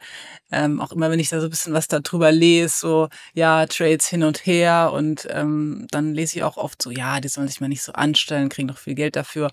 ähm, 0.51 0.81
auch 0.81 0.91
immer, 0.91 1.11
wenn 1.11 1.21
ich 1.21 1.29
da 1.29 1.41
so 1.41 1.47
ein 1.47 1.51
bisschen 1.51 1.73
was 1.73 1.87
darüber 1.87 2.33
lese, 2.33 2.77
so 2.81 3.09
ja, 3.35 3.67
Trades 3.67 4.09
hin 4.09 4.25
und 4.25 4.45
her 4.45 4.91
und 4.93 5.29
ähm, 5.31 5.87
dann 5.93 6.15
lese 6.15 6.37
ich 6.37 6.43
auch 6.43 6.57
oft 6.57 6.83
so, 6.83 6.91
ja, 6.91 7.21
die 7.21 7.29
sollen 7.29 7.49
sich 7.49 7.61
mal 7.61 7.69
nicht 7.69 7.83
so 7.83 7.93
anstellen, 7.93 8.49
kriegen 8.49 8.69
doch 8.69 8.79
viel 8.79 8.95
Geld 8.95 9.15
dafür. 9.15 9.51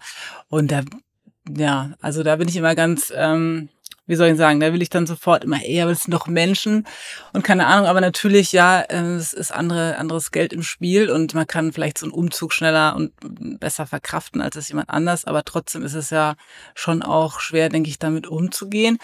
Und 0.49 0.71
da, 0.71 0.81
ja, 1.55 1.93
also 2.01 2.23
da 2.23 2.37
bin 2.37 2.49
ich 2.49 2.55
immer 2.55 2.73
ganz, 2.73 3.13
ähm, 3.15 3.69
wie 4.07 4.15
soll 4.15 4.29
ich 4.29 4.37
sagen, 4.37 4.59
da 4.59 4.73
will 4.73 4.81
ich 4.81 4.89
dann 4.89 5.05
sofort 5.05 5.43
immer, 5.43 5.59
ey, 5.63 5.81
aber 5.81 5.91
das 5.91 6.03
sind 6.03 6.13
doch 6.13 6.27
Menschen 6.27 6.87
und 7.33 7.43
keine 7.43 7.67
Ahnung, 7.67 7.85
aber 7.85 8.01
natürlich, 8.01 8.51
ja, 8.53 8.81
äh, 8.81 9.15
es 9.15 9.33
ist 9.33 9.51
andere, 9.51 9.97
anderes 9.97 10.31
Geld 10.31 10.53
im 10.53 10.63
Spiel 10.63 11.09
und 11.11 11.33
man 11.33 11.45
kann 11.45 11.73
vielleicht 11.73 11.97
so 11.97 12.05
einen 12.05 12.13
Umzug 12.13 12.53
schneller 12.53 12.95
und 12.95 13.11
besser 13.59 13.85
verkraften 13.85 14.41
als 14.41 14.55
es 14.55 14.69
jemand 14.69 14.89
anders, 14.89 15.25
aber 15.25 15.43
trotzdem 15.43 15.83
ist 15.83 15.93
es 15.93 16.09
ja 16.09 16.35
schon 16.73 17.03
auch 17.03 17.39
schwer, 17.39 17.69
denke 17.69 17.89
ich, 17.89 17.99
damit 17.99 18.27
umzugehen. 18.27 18.97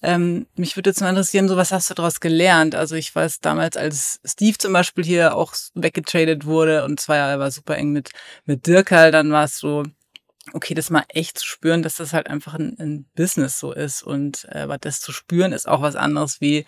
Ähm, 0.00 0.46
mich 0.54 0.76
würde 0.76 0.90
jetzt 0.90 1.00
mal 1.00 1.08
interessieren, 1.10 1.48
so 1.48 1.56
was 1.56 1.72
hast 1.72 1.90
du 1.90 1.94
daraus 1.94 2.20
gelernt? 2.20 2.76
Also 2.76 2.94
ich 2.94 3.12
weiß 3.12 3.40
damals, 3.40 3.76
als 3.76 4.20
Steve 4.24 4.56
zum 4.56 4.72
Beispiel 4.72 5.04
hier 5.04 5.34
auch 5.34 5.54
weggetradet 5.74 6.44
wurde 6.44 6.84
und 6.84 7.00
zwar 7.00 7.16
ja, 7.16 7.30
er 7.30 7.40
war 7.40 7.50
super 7.50 7.76
eng 7.76 7.90
mit, 7.90 8.10
mit 8.44 8.66
Dirkal, 8.66 9.10
dann 9.10 9.32
war 9.32 9.44
es 9.44 9.58
so, 9.58 9.82
okay, 10.52 10.74
das 10.74 10.90
mal 10.90 11.04
echt 11.08 11.38
zu 11.38 11.46
spüren, 11.46 11.82
dass 11.82 11.96
das 11.96 12.12
halt 12.12 12.28
einfach 12.28 12.54
ein, 12.54 12.76
ein 12.78 13.06
Business 13.14 13.58
so 13.58 13.72
ist. 13.72 14.02
Und 14.02 14.44
äh, 14.50 14.66
das 14.80 15.00
zu 15.00 15.12
spüren 15.12 15.52
ist 15.52 15.68
auch 15.68 15.82
was 15.82 15.96
anderes 15.96 16.40
wie, 16.40 16.66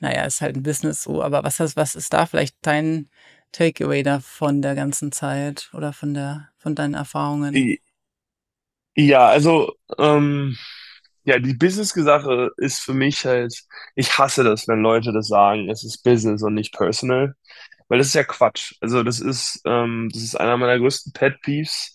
naja, 0.00 0.24
ist 0.24 0.40
halt 0.40 0.56
ein 0.56 0.62
Business 0.62 1.02
so. 1.02 1.22
Aber 1.22 1.44
was, 1.44 1.58
was 1.76 1.94
ist 1.94 2.12
da 2.12 2.26
vielleicht 2.26 2.56
dein 2.62 3.08
Takeaway 3.52 4.02
da 4.02 4.20
von 4.20 4.62
der 4.62 4.74
ganzen 4.74 5.12
Zeit 5.12 5.70
oder 5.72 5.92
von 5.92 6.14
der, 6.14 6.48
von 6.58 6.74
deinen 6.74 6.94
Erfahrungen? 6.94 7.78
Ja, 8.94 9.28
also 9.28 9.74
ähm, 9.98 10.56
ja, 11.24 11.38
die 11.38 11.54
Business-Sache 11.54 12.50
ist 12.56 12.80
für 12.80 12.94
mich 12.94 13.24
halt, 13.26 13.52
ich 13.94 14.16
hasse 14.16 14.44
das, 14.44 14.68
wenn 14.68 14.80
Leute 14.80 15.12
das 15.12 15.28
sagen, 15.28 15.68
es 15.68 15.84
ist 15.84 16.02
Business 16.04 16.42
und 16.42 16.54
nicht 16.54 16.72
personal. 16.72 17.34
Weil 17.88 17.98
das 17.98 18.08
ist 18.08 18.14
ja 18.14 18.24
Quatsch. 18.24 18.74
Also 18.80 19.02
das 19.02 19.20
ist, 19.20 19.60
ähm, 19.64 20.08
das 20.12 20.22
ist 20.22 20.34
einer 20.36 20.56
meiner 20.56 20.78
größten 20.78 21.12
Pet 21.12 21.40
Peeves, 21.42 21.92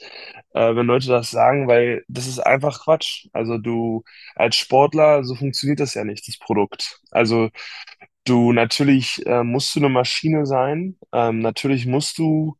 äh, 0.53 0.75
wenn 0.75 0.85
Leute 0.87 1.07
das 1.07 1.31
sagen, 1.31 1.67
weil 1.67 2.03
das 2.07 2.27
ist 2.27 2.39
einfach 2.39 2.83
Quatsch. 2.83 3.27
Also 3.33 3.57
du 3.57 4.03
als 4.35 4.55
Sportler, 4.55 5.23
so 5.23 5.35
funktioniert 5.35 5.79
das 5.81 5.93
ja 5.93 6.03
nicht, 6.05 6.27
das 6.27 6.37
Produkt. 6.39 6.99
Also 7.11 7.49
du 8.25 8.53
natürlich 8.53 9.25
äh, 9.25 9.43
musst 9.43 9.75
du 9.75 9.79
eine 9.79 9.89
Maschine 9.89 10.45
sein, 10.45 10.97
ähm, 11.13 11.39
natürlich 11.39 11.85
musst 11.85 12.17
du 12.17 12.57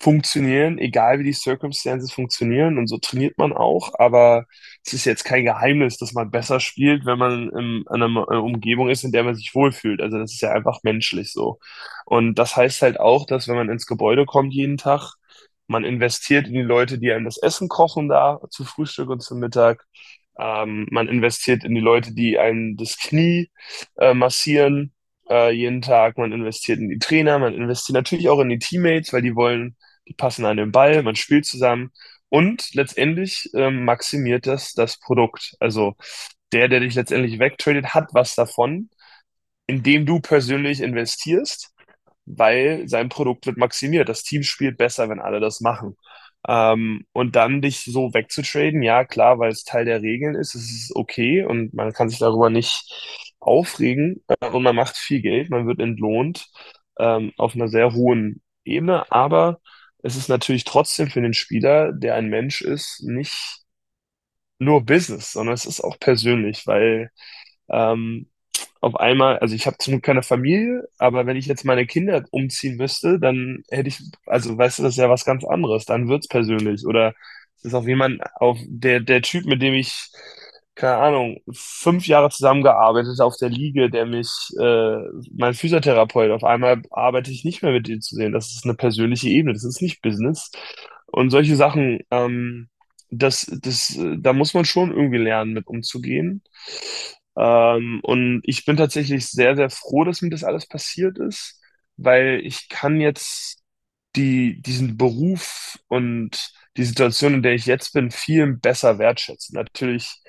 funktionieren, 0.00 0.78
egal 0.78 1.18
wie 1.18 1.24
die 1.24 1.32
Circumstances 1.32 2.12
funktionieren 2.12 2.78
und 2.78 2.86
so 2.88 2.98
trainiert 2.98 3.38
man 3.38 3.52
auch, 3.52 3.92
aber 3.98 4.46
es 4.84 4.92
ist 4.94 5.04
jetzt 5.04 5.24
kein 5.24 5.44
Geheimnis, 5.44 5.98
dass 5.98 6.12
man 6.12 6.30
besser 6.30 6.60
spielt, 6.60 7.06
wenn 7.06 7.18
man 7.18 7.50
in, 7.50 7.84
in 7.92 8.02
einer 8.02 8.42
Umgebung 8.42 8.88
ist, 8.88 9.04
in 9.04 9.12
der 9.12 9.24
man 9.24 9.34
sich 9.34 9.54
wohlfühlt. 9.54 10.00
Also 10.00 10.18
das 10.18 10.32
ist 10.32 10.40
ja 10.40 10.52
einfach 10.52 10.80
menschlich 10.82 11.32
so. 11.32 11.58
Und 12.06 12.36
das 12.36 12.56
heißt 12.56 12.82
halt 12.82 13.00
auch, 13.00 13.26
dass 13.26 13.48
wenn 13.48 13.56
man 13.56 13.68
ins 13.70 13.86
Gebäude 13.86 14.26
kommt 14.26 14.54
jeden 14.54 14.76
Tag, 14.76 15.14
man 15.68 15.84
investiert 15.84 16.46
in 16.48 16.54
die 16.54 16.62
Leute, 16.62 16.98
die 16.98 17.12
einem 17.12 17.24
das 17.24 17.38
Essen 17.38 17.68
kochen 17.68 18.08
da 18.08 18.40
zu 18.50 18.64
Frühstück 18.64 19.08
und 19.08 19.22
zum 19.22 19.38
Mittag. 19.40 19.84
Ähm, 20.38 20.86
man 20.90 21.08
investiert 21.08 21.64
in 21.64 21.74
die 21.74 21.80
Leute, 21.80 22.14
die 22.14 22.38
einem 22.38 22.76
das 22.76 22.98
Knie 22.98 23.50
äh, 23.98 24.14
massieren 24.14 24.92
äh, 25.30 25.52
jeden 25.52 25.82
Tag. 25.82 26.18
Man 26.18 26.32
investiert 26.32 26.78
in 26.78 26.88
die 26.88 26.98
Trainer, 26.98 27.38
man 27.38 27.54
investiert 27.54 27.94
natürlich 27.94 28.28
auch 28.28 28.40
in 28.40 28.48
die 28.48 28.58
Teammates, 28.58 29.12
weil 29.12 29.22
die 29.22 29.36
wollen, 29.36 29.76
die 30.08 30.14
passen 30.14 30.44
an 30.46 30.56
den 30.56 30.72
Ball, 30.72 31.02
man 31.02 31.16
spielt 31.16 31.46
zusammen. 31.46 31.90
Und 32.28 32.74
letztendlich 32.74 33.50
ähm, 33.54 33.84
maximiert 33.84 34.46
das 34.46 34.72
das 34.74 34.98
Produkt. 34.98 35.54
Also 35.60 35.94
der, 36.52 36.68
der 36.68 36.80
dich 36.80 36.94
letztendlich 36.94 37.38
wegtradet, 37.38 37.94
hat 37.94 38.10
was 38.14 38.34
davon, 38.34 38.90
indem 39.66 40.06
du 40.06 40.20
persönlich 40.20 40.80
investierst 40.80 41.72
weil 42.26 42.88
sein 42.88 43.08
Produkt 43.08 43.46
wird 43.46 43.56
maximiert. 43.56 44.08
Das 44.08 44.22
Team 44.22 44.42
spielt 44.42 44.78
besser, 44.78 45.08
wenn 45.08 45.20
alle 45.20 45.40
das 45.40 45.60
machen. 45.60 45.96
Ähm, 46.48 47.06
und 47.12 47.36
dann 47.36 47.62
dich 47.62 47.84
so 47.84 48.12
wegzutraden, 48.14 48.82
ja 48.82 49.04
klar, 49.04 49.38
weil 49.38 49.52
es 49.52 49.64
Teil 49.64 49.84
der 49.84 50.02
Regeln 50.02 50.34
ist, 50.34 50.54
es 50.54 50.70
ist 50.70 50.96
okay 50.96 51.44
und 51.44 51.72
man 51.74 51.92
kann 51.92 52.08
sich 52.08 52.18
darüber 52.18 52.50
nicht 52.50 53.31
aufregen 53.42 54.22
äh, 54.28 54.48
und 54.48 54.62
man 54.62 54.76
macht 54.76 54.96
viel 54.96 55.22
Geld, 55.22 55.50
man 55.50 55.66
wird 55.66 55.80
entlohnt 55.80 56.48
ähm, 56.98 57.32
auf 57.36 57.54
einer 57.54 57.68
sehr 57.68 57.92
hohen 57.94 58.42
Ebene, 58.64 59.10
aber 59.12 59.60
es 60.02 60.16
ist 60.16 60.28
natürlich 60.28 60.64
trotzdem 60.64 61.08
für 61.10 61.20
den 61.22 61.34
Spieler, 61.34 61.92
der 61.92 62.14
ein 62.16 62.28
Mensch 62.28 62.62
ist, 62.62 63.02
nicht 63.04 63.60
nur 64.58 64.84
Business, 64.84 65.32
sondern 65.32 65.54
es 65.54 65.66
ist 65.66 65.80
auch 65.80 65.98
persönlich, 65.98 66.66
weil 66.66 67.10
ähm, 67.70 68.28
auf 68.80 68.96
einmal, 68.96 69.38
also 69.38 69.54
ich 69.54 69.66
habe 69.66 69.78
zum 69.78 69.94
Glück 69.94 70.04
keine 70.04 70.22
Familie, 70.22 70.84
aber 70.98 71.26
wenn 71.26 71.36
ich 71.36 71.46
jetzt 71.46 71.64
meine 71.64 71.86
Kinder 71.86 72.24
umziehen 72.32 72.76
müsste, 72.76 73.18
dann 73.20 73.62
hätte 73.70 73.88
ich, 73.88 74.00
also 74.26 74.56
weißt 74.58 74.80
du, 74.80 74.82
das 74.84 74.94
ist 74.94 74.98
ja 74.98 75.10
was 75.10 75.24
ganz 75.24 75.44
anderes, 75.44 75.84
dann 75.86 76.08
wird's 76.08 76.28
persönlich. 76.28 76.86
Oder 76.86 77.14
es 77.58 77.66
ist 77.66 77.74
auch 77.74 77.86
jemand, 77.86 78.22
auf 78.36 78.58
der, 78.66 79.00
der 79.00 79.22
Typ, 79.22 79.46
mit 79.46 79.62
dem 79.62 79.74
ich, 79.74 80.10
keine 80.74 80.96
Ahnung, 80.96 81.38
fünf 81.52 82.06
Jahre 82.06 82.30
zusammengearbeitet 82.30 83.20
auf 83.20 83.36
der 83.36 83.50
Liege, 83.50 83.90
der 83.90 84.06
mich, 84.06 84.30
äh, 84.58 84.96
mein 85.36 85.54
Physiotherapeut, 85.54 86.30
auf 86.30 86.44
einmal 86.44 86.82
arbeite 86.90 87.30
ich 87.30 87.44
nicht 87.44 87.62
mehr 87.62 87.72
mit 87.72 87.86
dir 87.88 88.00
zu 88.00 88.14
sehen. 88.16 88.32
Das 88.32 88.52
ist 88.52 88.64
eine 88.64 88.74
persönliche 88.74 89.28
Ebene, 89.28 89.52
das 89.54 89.64
ist 89.64 89.82
nicht 89.82 90.00
Business. 90.02 90.50
Und 91.06 91.30
solche 91.30 91.56
Sachen, 91.56 92.00
ähm, 92.10 92.68
das, 93.10 93.46
das, 93.62 93.98
da 94.18 94.32
muss 94.32 94.54
man 94.54 94.64
schon 94.64 94.90
irgendwie 94.92 95.18
lernen, 95.18 95.52
mit 95.52 95.66
umzugehen. 95.66 96.42
Ähm, 97.36 98.00
und 98.02 98.42
ich 98.44 98.64
bin 98.64 98.76
tatsächlich 98.76 99.26
sehr, 99.28 99.56
sehr 99.56 99.70
froh, 99.70 100.04
dass 100.04 100.22
mir 100.22 100.30
das 100.30 100.44
alles 100.44 100.66
passiert 100.66 101.18
ist, 101.18 101.60
weil 101.96 102.40
ich 102.44 102.68
kann 102.68 103.00
jetzt 103.00 103.62
die, 104.16 104.60
diesen 104.62 104.96
Beruf 104.96 105.78
und 105.88 106.52
die 106.76 106.84
Situation, 106.84 107.34
in 107.34 107.42
der 107.42 107.54
ich 107.54 107.66
jetzt 107.66 107.92
bin, 107.92 108.10
viel 108.10 108.54
besser 108.56 108.98
wertschätzen. 108.98 109.54
Natürlich 109.54 110.21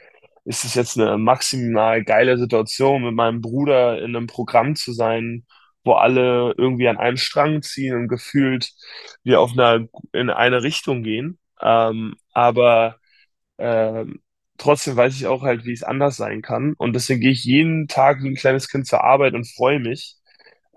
ist 0.45 0.65
es 0.65 0.75
jetzt 0.75 0.99
eine 0.99 1.17
maximal 1.17 2.03
geile 2.03 2.37
Situation, 2.37 3.03
mit 3.03 3.13
meinem 3.15 3.41
Bruder 3.41 3.99
in 4.01 4.15
einem 4.15 4.27
Programm 4.27 4.75
zu 4.75 4.93
sein, 4.93 5.45
wo 5.83 5.93
alle 5.93 6.53
irgendwie 6.57 6.87
an 6.87 6.97
einem 6.97 7.17
Strang 7.17 7.61
ziehen 7.61 7.95
und 7.95 8.07
gefühlt 8.07 8.71
wir 9.23 9.39
auf 9.41 9.51
einer, 9.53 9.87
in 10.13 10.29
eine 10.29 10.63
Richtung 10.63 11.03
gehen. 11.03 11.39
Ähm, 11.61 12.15
aber 12.33 12.97
Ähm, 13.57 14.21
trotzdem 14.57 14.95
weiß 14.95 15.15
ich 15.15 15.27
auch 15.27 15.43
halt, 15.43 15.65
wie 15.65 15.73
es 15.73 15.83
anders 15.83 16.17
sein 16.17 16.41
kann. 16.41 16.73
Und 16.77 16.93
deswegen 16.93 17.21
gehe 17.21 17.31
ich 17.31 17.43
jeden 17.45 17.87
Tag 17.87 18.21
wie 18.23 18.29
ein 18.29 18.35
kleines 18.35 18.69
Kind 18.69 18.87
zur 18.87 19.03
Arbeit 19.03 19.33
und 19.33 19.45
freue 19.47 19.79
mich 19.79 20.17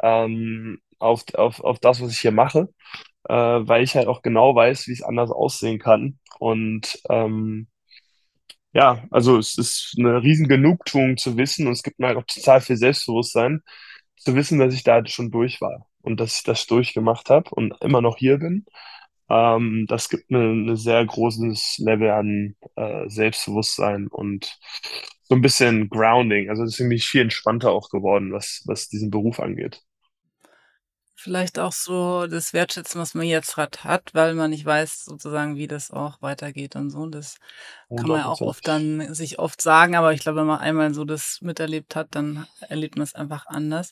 ähm, 0.03 0.81
auf, 0.99 1.25
auf, 1.35 1.61
auf 1.61 1.79
das, 1.81 2.01
was 2.03 2.13
ich 2.13 2.21
hier 2.21 2.33
mache, 2.33 2.69
äh, 3.29 3.35
weil 3.35 3.83
ich 3.85 3.97
halt 3.97 4.09
auch 4.09 4.23
genau 4.23 4.55
weiß, 4.55 4.87
wie 4.89 4.93
es 4.93 5.03
anders 5.03 5.31
aussehen 5.31 5.79
kann. 5.79 6.19
Und 6.39 7.01
ähm, 7.11 7.69
ja, 8.77 9.03
also 9.11 9.39
es 9.39 9.57
ist 9.57 9.95
eine 9.99 10.23
riesen 10.23 10.49
Genugtuung 10.49 11.17
zu 11.17 11.37
wissen 11.39 11.67
und 11.67 11.73
es 11.73 11.83
gibt 11.83 11.99
mir 11.99 12.09
halt 12.09 12.19
auch 12.19 12.27
total 12.27 12.61
viel 12.61 12.77
Selbstbewusstsein, 12.77 13.63
zu 14.19 14.35
wissen, 14.35 14.59
dass 14.59 14.75
ich 14.75 14.85
da 14.85 14.95
halt 14.95 15.11
schon 15.11 15.31
durch 15.31 15.61
war 15.63 15.87
und 16.03 16.21
dass 16.21 16.39
ich 16.39 16.45
das 16.45 16.67
durchgemacht 16.67 17.31
habe 17.31 17.51
und 17.51 17.75
immer 17.81 18.03
noch 18.03 18.19
hier 18.19 18.39
bin. 18.39 18.67
Ähm, 19.31 19.87
das 19.89 20.11
gibt 20.11 20.31
mir 20.31 20.41
ein 20.41 20.77
sehr 20.77 21.05
großes 21.07 21.79
Level 21.79 22.11
an 22.11 22.57
äh, 22.77 23.09
Selbstbewusstsein 23.09 24.09
und 24.09 24.59
so 25.25 25.35
ein 25.37 25.43
bisschen 25.43 25.89
Grounding. 25.89 26.51
Also 26.51 26.65
ist 26.65 26.77
für 26.77 26.85
mich 26.85 27.07
viel 27.07 27.23
entspannter 27.23 27.73
auch 27.73 27.89
geworden, 27.91 28.33
was, 28.33 28.63
was 28.67 28.89
diesen 28.89 29.11
Beruf 29.11 29.41
angeht. 29.41 29.83
Vielleicht 31.27 31.59
auch 31.59 31.73
so 31.73 32.29
das 32.29 32.53
Wertschätzen, 32.53 33.01
was 33.01 33.15
man 33.15 33.27
jetzt 33.27 33.57
grad 33.57 33.83
hat, 33.83 34.15
weil 34.15 34.35
man 34.35 34.51
nicht 34.51 34.65
weiß 34.65 35.07
sozusagen, 35.07 35.57
wie 35.57 35.67
das 35.67 35.91
auch 35.91 36.23
weitergeht 36.23 36.77
und 36.77 36.91
so. 36.91 37.05
Das 37.07 37.39
kann 37.97 38.07
man 38.07 38.21
ja 38.21 38.27
auch 38.27 38.41
oft 38.41 38.65
dann 38.69 39.13
sich 39.13 39.41
oft 39.41 39.61
sagen, 39.61 39.97
aber 39.97 40.13
ich 40.13 40.21
glaube, 40.21 40.39
wenn 40.39 40.47
man 40.47 40.61
einmal 40.61 40.95
so 40.95 41.05
das 41.05 41.41
miterlebt 41.43 41.97
hat, 41.97 42.11
dann 42.13 42.47
erlebt 42.69 42.95
man 42.95 43.03
es 43.03 43.17
einfach 43.17 43.47
anders. 43.47 43.91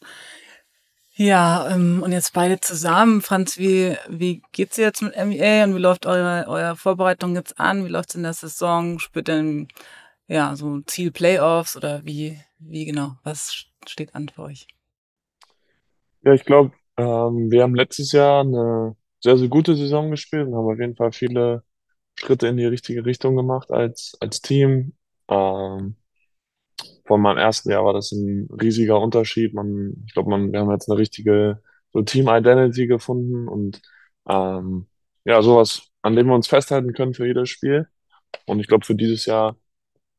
Ja, 1.16 1.68
ähm, 1.68 2.04
und 2.04 2.12
jetzt 2.12 2.34
beide 2.34 2.60
zusammen. 2.60 3.20
Franz, 3.20 3.58
wie, 3.58 3.96
wie 4.08 4.40
geht's 4.52 4.76
dir 4.76 4.82
jetzt 4.82 5.02
mit 5.02 5.16
NBA 5.16 5.64
und 5.64 5.74
wie 5.74 5.80
läuft 5.80 6.06
eure, 6.06 6.46
eure 6.46 6.76
Vorbereitung 6.76 7.34
jetzt 7.34 7.58
an? 7.58 7.84
Wie 7.84 7.90
läuft's 7.90 8.14
in 8.14 8.22
der 8.22 8.34
Saison? 8.34 9.00
Spürt 9.00 9.26
denn, 9.26 9.66
ja, 10.28 10.54
so 10.54 10.82
Ziel 10.82 11.10
Playoffs 11.10 11.76
oder 11.76 12.04
wie, 12.04 12.38
wie 12.60 12.84
genau? 12.84 13.16
Was 13.24 13.66
steht 13.88 14.14
an 14.14 14.28
für 14.28 14.42
euch? 14.42 14.68
Ja, 16.22 16.32
ich 16.32 16.44
glaube, 16.44 16.72
ähm, 16.96 17.50
wir 17.50 17.62
haben 17.62 17.74
letztes 17.74 18.12
Jahr 18.12 18.40
eine 18.42 18.96
sehr, 19.20 19.38
sehr 19.38 19.48
gute 19.48 19.76
Saison 19.76 20.10
gespielt 20.10 20.46
und 20.48 20.54
haben 20.54 20.66
auf 20.72 20.78
jeden 20.78 20.96
Fall 20.96 21.12
viele 21.12 21.64
Schritte 22.16 22.48
in 22.48 22.56
die 22.56 22.66
richtige 22.66 23.04
Richtung 23.06 23.36
gemacht 23.36 23.70
als, 23.72 24.16
als 24.20 24.40
Team. 24.40 24.94
Ähm, 25.28 25.96
von 27.06 27.20
meinem 27.20 27.38
ersten 27.38 27.70
Jahr 27.70 27.84
war 27.84 27.92
das 27.92 28.12
ein 28.12 28.48
riesiger 28.60 29.00
Unterschied. 29.00 29.54
Man, 29.54 30.04
ich 30.06 30.14
glaube, 30.14 30.30
man, 30.30 30.52
wir 30.52 30.60
haben 30.60 30.70
jetzt 30.70 30.88
eine 30.90 30.98
richtige 30.98 31.62
so 31.92 32.02
Team-Identity 32.02 32.86
gefunden 32.86 33.48
und 33.48 33.80
ähm, 34.28 34.88
ja, 35.24 35.42
sowas, 35.42 35.88
an 36.02 36.16
dem 36.16 36.26
wir 36.28 36.34
uns 36.34 36.48
festhalten 36.48 36.92
können 36.92 37.14
für 37.14 37.26
jedes 37.26 37.48
Spiel. 37.50 37.88
Und 38.46 38.60
ich 38.60 38.66
glaube, 38.68 38.84
für 38.84 38.94
dieses 38.94 39.26
Jahr 39.26 39.56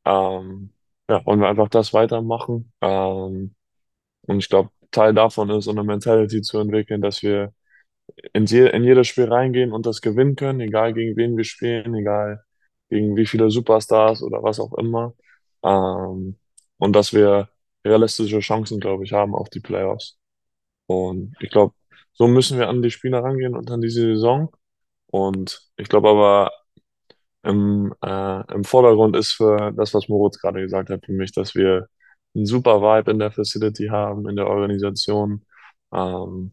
ähm, 0.06 0.72
ja, 1.10 1.24
wollen 1.26 1.40
wir 1.40 1.48
einfach 1.48 1.68
das 1.68 1.94
weitermachen. 1.94 2.72
Ähm, 2.82 3.54
und 4.22 4.38
ich 4.38 4.48
glaube, 4.48 4.70
Teil 4.96 5.14
davon 5.14 5.50
ist, 5.50 5.68
eine 5.68 5.84
Mentality 5.84 6.42
zu 6.42 6.58
entwickeln, 6.58 7.02
dass 7.02 7.22
wir 7.22 7.52
in, 8.32 8.46
je, 8.46 8.68
in 8.70 8.84
jedes 8.84 9.08
Spiel 9.08 9.26
reingehen 9.32 9.72
und 9.72 9.86
das 9.86 10.00
gewinnen 10.00 10.36
können, 10.36 10.60
egal 10.60 10.94
gegen 10.94 11.16
wen 11.16 11.36
wir 11.36 11.44
spielen, 11.44 11.94
egal 11.94 12.44
gegen 12.90 13.16
wie 13.16 13.26
viele 13.26 13.50
Superstars 13.50 14.22
oder 14.22 14.42
was 14.42 14.60
auch 14.60 14.74
immer. 14.74 15.14
Ähm, 15.64 16.38
und 16.78 16.92
dass 16.96 17.12
wir 17.14 17.48
realistische 17.84 18.40
Chancen, 18.40 18.80
glaube 18.80 19.04
ich, 19.04 19.12
haben 19.12 19.34
auf 19.34 19.50
die 19.50 19.60
Playoffs. 19.60 20.18
Und 20.86 21.34
ich 21.40 21.50
glaube, 21.50 21.74
so 22.14 22.28
müssen 22.28 22.58
wir 22.58 22.68
an 22.68 22.82
die 22.82 22.90
Spieler 22.90 23.22
rangehen 23.24 23.56
und 23.56 23.70
an 23.70 23.80
diese 23.80 24.02
Saison. 24.02 24.50
Und 25.08 25.62
ich 25.76 25.88
glaube 25.88 26.10
aber, 26.10 26.52
im, 27.42 27.94
äh, 28.02 28.54
im 28.54 28.64
Vordergrund 28.64 29.16
ist 29.16 29.32
für 29.32 29.72
das, 29.76 29.94
was 29.94 30.08
Moritz 30.08 30.38
gerade 30.40 30.60
gesagt 30.60 30.90
hat, 30.90 31.04
für 31.06 31.12
mich, 31.12 31.32
dass 31.32 31.54
wir 31.54 31.88
einen 32.36 32.46
super 32.46 32.82
Vibe 32.82 33.10
in 33.10 33.18
der 33.18 33.32
Facility 33.32 33.88
haben, 33.88 34.28
in 34.28 34.36
der 34.36 34.46
Organisation. 34.48 35.44
Ähm, 35.92 36.52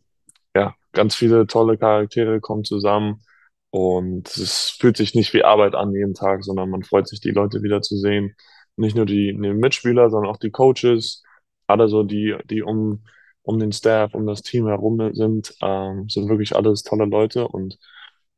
ja, 0.55 0.75
ganz 0.93 1.15
viele 1.15 1.47
tolle 1.47 1.77
Charaktere 1.77 2.39
kommen 2.41 2.63
zusammen 2.63 3.23
und 3.71 4.27
es 4.37 4.77
fühlt 4.79 4.97
sich 4.97 5.15
nicht 5.15 5.33
wie 5.33 5.43
Arbeit 5.43 5.75
an 5.75 5.93
jeden 5.93 6.13
Tag, 6.13 6.43
sondern 6.43 6.69
man 6.69 6.83
freut 6.83 7.07
sich, 7.07 7.21
die 7.21 7.31
Leute 7.31 7.63
wieder 7.63 7.81
zu 7.81 7.97
sehen. 7.97 8.35
Nicht 8.75 8.95
nur 8.95 9.05
die, 9.05 9.33
die 9.33 9.53
Mitspieler, 9.53 10.09
sondern 10.09 10.31
auch 10.31 10.37
die 10.37 10.51
Coaches, 10.51 11.23
alle 11.67 11.87
so, 11.87 12.03
die, 12.03 12.35
die 12.49 12.61
um, 12.61 13.03
um 13.43 13.59
den 13.59 13.71
Staff, 13.71 14.13
um 14.13 14.27
das 14.27 14.41
Team 14.43 14.67
herum 14.67 15.13
sind, 15.15 15.55
ähm, 15.61 16.07
sind 16.09 16.29
wirklich 16.29 16.55
alles 16.55 16.83
tolle 16.83 17.05
Leute 17.05 17.47
und 17.47 17.79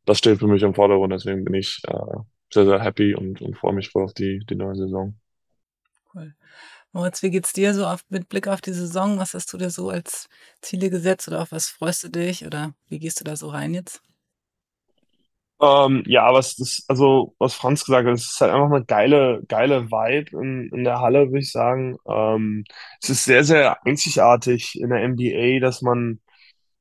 das 0.05 0.19
steht 0.19 0.39
für 0.39 0.47
mich 0.47 0.63
im 0.63 0.73
Vordergrund. 0.73 1.11
Deswegen 1.13 1.43
bin 1.43 1.55
ich 1.55 1.81
äh, 1.87 2.17
sehr, 2.53 2.65
sehr 2.65 2.81
happy 2.81 3.15
und, 3.15 3.41
und 3.41 3.57
freue 3.57 3.73
mich 3.73 3.89
voll 3.89 4.03
auf 4.03 4.13
die, 4.13 4.39
die 4.49 4.55
neue 4.55 4.75
Saison. 4.75 5.15
Cool. 6.13 6.33
Moritz, 6.95 7.21
wie 7.23 7.29
geht's 7.29 7.51
dir 7.51 7.73
so 7.73 7.85
auf, 7.85 8.05
mit 8.07 8.29
Blick 8.29 8.47
auf 8.47 8.61
die 8.61 8.71
Saison? 8.71 9.19
Was 9.19 9.33
hast 9.33 9.51
du 9.51 9.57
dir 9.57 9.69
so 9.69 9.89
als 9.89 10.29
Ziele 10.61 10.89
gesetzt 10.89 11.27
oder 11.27 11.41
auf 11.41 11.51
was 11.51 11.67
freust 11.67 12.05
du 12.05 12.09
dich 12.09 12.45
oder 12.45 12.73
wie 12.87 12.99
gehst 12.99 13.19
du 13.19 13.25
da 13.25 13.35
so 13.35 13.49
rein 13.49 13.73
jetzt? 13.73 14.01
Ähm, 15.61 16.03
ja, 16.07 16.31
was 16.33 16.55
das, 16.55 16.85
also 16.87 17.35
was 17.37 17.53
Franz 17.53 17.83
gesagt 17.83 18.07
hat, 18.07 18.13
es 18.15 18.31
ist 18.31 18.39
halt 18.39 18.53
einfach 18.53 18.73
eine 18.73 18.85
geile, 18.85 19.41
geile 19.49 19.91
Vibe 19.91 20.41
in, 20.41 20.69
in 20.73 20.83
der 20.85 21.01
Halle, 21.01 21.27
würde 21.27 21.39
ich 21.39 21.51
sagen. 21.51 21.97
Ähm, 22.07 22.63
es 23.01 23.09
ist 23.09 23.25
sehr, 23.25 23.43
sehr 23.43 23.85
einzigartig 23.85 24.79
in 24.79 24.89
der 24.89 25.03
NBA, 25.03 25.59
dass 25.59 25.81
man 25.81 26.21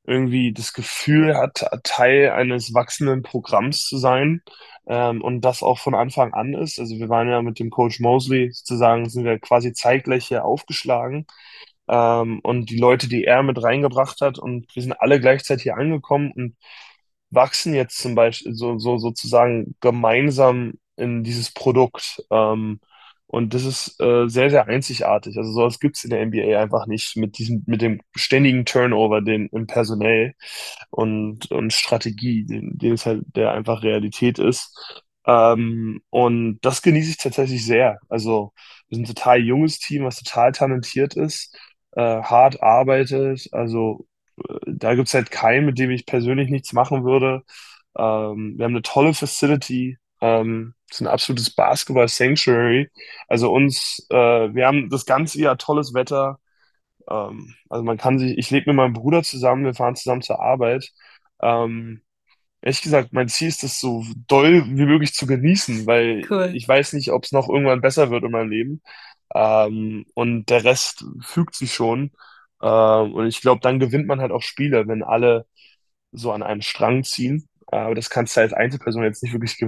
irgendwie 0.07 0.53
das 0.53 0.73
Gefühl 0.75 1.37
hat, 1.37 1.65
Teil 1.83 2.31
eines 2.31 2.73
wachsenden 2.75 3.23
Programms 3.23 3.87
zu 3.87 3.99
sein 3.99 4.43
ähm, 4.87 5.23
und 5.23 5.43
das 5.43 5.63
auch 5.63 5.79
von 5.79 5.95
Anfang 5.95 6.35
an 6.35 6.55
ist. 6.55 6.79
Also 6.79 6.99
wir 6.99 7.09
waren 7.09 7.29
ja 7.29 7.43
mit 7.43 7.59
dem 7.59 7.71
Coach 7.71 8.01
Mosley 8.01 8.51
sozusagen, 8.53 9.09
sind 9.09 9.25
wir 9.25 9.39
quasi 9.39 9.73
zeitgleich 9.73 10.27
hier 10.27 10.45
aufgeschlagen 10.45 11.27
ähm, 11.89 12.41
und 12.43 12.71
die 12.71 12.79
Leute, 12.79 13.09
die 13.09 13.25
er 13.25 13.43
mit 13.43 13.63
reingebracht 13.63 14.21
hat 14.21 14.39
und 14.39 14.67
wir 14.75 14.83
sind 14.83 14.93
alle 14.93 15.21
gleichzeitig 15.21 15.65
hier 15.65 15.77
angekommen 15.77 16.33
und 16.35 16.57
wachsen 17.31 17.75
jetzt 17.75 17.99
zum 17.99 18.15
Beispiel 18.15 18.55
so, 18.55 18.79
so 18.79 18.99
sozusagen 18.99 19.75
gemeinsam 19.81 20.75
in 20.97 21.25
dieses 21.25 21.53
Produkt. 21.53 22.23
Ähm, 22.31 22.81
und 23.35 23.53
das 23.55 23.65
ist 23.65 24.01
äh, 24.01 24.29
sehr, 24.29 24.51
sehr 24.51 24.69
einzigartig. 24.69 25.37
Also 25.39 25.53
sowas 25.53 25.81
gibt 25.81 25.97
es 25.97 26.05
in 26.05 26.11
der 26.11 26.21
NBA 26.23 26.61
einfach 26.61 26.87
nicht 26.87 27.17
mit 27.17 27.39
diesem, 27.39 27.65
mit 27.67 27.83
dem 27.83 28.01
ständigen 28.15 28.65
Turnover, 28.65 29.21
den 29.23 29.49
im 29.49 29.67
Personell 29.67 30.35
und, 30.91 31.51
und 31.51 31.73
Strategie, 31.73 32.45
den, 32.47 32.79
den 32.79 32.93
es 32.95 33.07
halt, 33.07 33.25
der 33.35 33.53
einfach 33.53 33.83
Realität 33.83 34.39
ist. 34.39 35.03
Ähm, 35.27 36.01
und 36.11 36.59
das 36.63 36.83
genieße 36.83 37.11
ich 37.11 37.17
tatsächlich 37.17 37.65
sehr. 37.67 37.99
Also 38.09 38.53
wir 38.89 38.97
sind 38.97 39.05
ein 39.09 39.15
total 39.15 39.41
junges 39.41 39.79
Team, 39.81 40.05
was 40.05 40.23
total 40.23 40.53
talentiert 40.53 41.17
ist, 41.17 41.57
äh, 41.93 42.01
hart 42.23 42.63
arbeitet. 42.63 43.49
Also 43.53 44.07
äh, 44.49 44.59
da 44.67 44.95
gibt 44.95 45.09
es 45.09 45.15
halt 45.15 45.31
keinen, 45.33 45.67
mit 45.67 45.79
dem 45.79 45.91
ich 45.91 46.07
persönlich 46.07 46.51
nichts 46.51 46.73
machen 46.73 47.05
würde. 47.05 47.43
Ähm, 47.97 48.55
wir 48.59 48.65
haben 48.65 48.73
eine 48.75 48.83
tolle 48.83 49.15
Facility. 49.15 49.99
Ähm, 50.25 50.75
ist 50.91 51.01
ein 51.03 51.07
absolutes 51.07 51.51
Basketball-Sanctuary. 51.55 52.91
Also 53.29 53.53
uns, 53.53 54.07
äh, 54.11 54.17
wir 54.17 54.67
haben 54.67 54.89
das 54.91 55.05
ganze 55.07 55.39
Jahr 55.41 55.59
tolles 55.59 55.93
Wetter. 55.95 56.39
Ähm, 57.11 57.55
also 57.69 57.85
man 57.85 57.99
kann 57.99 58.19
sich, 58.19 58.39
ich 58.39 58.51
lebe 58.51 58.71
mit 58.71 58.77
meinem 58.77 58.95
Bruder 58.95 59.23
zusammen, 59.23 59.65
wir 59.65 59.75
fahren 59.75 59.97
zusammen 59.97 60.23
zur 60.23 60.41
Arbeit. 60.41 60.91
Ähm, 61.43 62.03
ehrlich 62.63 62.83
gesagt, 62.83 63.13
mein 63.13 63.29
Ziel 63.29 63.49
ist 63.49 63.65
es 63.65 63.81
so 63.81 64.05
doll 64.29 64.65
wie 64.67 64.87
möglich 64.87 65.15
zu 65.15 65.27
genießen, 65.27 65.87
weil 65.87 66.27
Cool. 66.31 66.53
ich 66.55 66.67
weiß 66.67 66.95
nicht, 66.95 67.13
ob 67.13 67.25
es 67.25 67.33
noch 67.33 67.49
irgendwann 67.51 67.83
besser 67.83 68.11
wird 68.11 68.25
in 68.25 68.31
meinem 68.33 68.51
Leben. 68.51 68.83
Ähm, 69.35 70.07
und 70.15 70.47
der 70.51 70.65
Rest 70.65 71.05
fügt 71.21 71.55
sich 71.57 71.75
schon. 71.75 72.13
Ähm, 72.63 73.15
und 73.15 73.27
ich 73.27 73.41
glaube, 73.43 73.61
dann 73.63 73.81
gewinnt 73.81 74.07
man 74.07 74.21
halt 74.23 74.33
auch 74.33 74.43
Spiele, 74.43 74.89
wenn 74.89 75.03
alle 75.03 75.47
so 76.13 76.33
an 76.33 76.43
einem 76.43 76.63
Strang 76.63 77.05
ziehen. 77.05 77.49
Aber 77.69 77.95
das 77.95 78.11
kannst 78.11 78.37
du 78.37 78.41
als 78.43 78.53
Einzelperson 78.55 79.05
jetzt 79.05 79.23
nicht 79.23 79.33
wirklich 79.33 79.59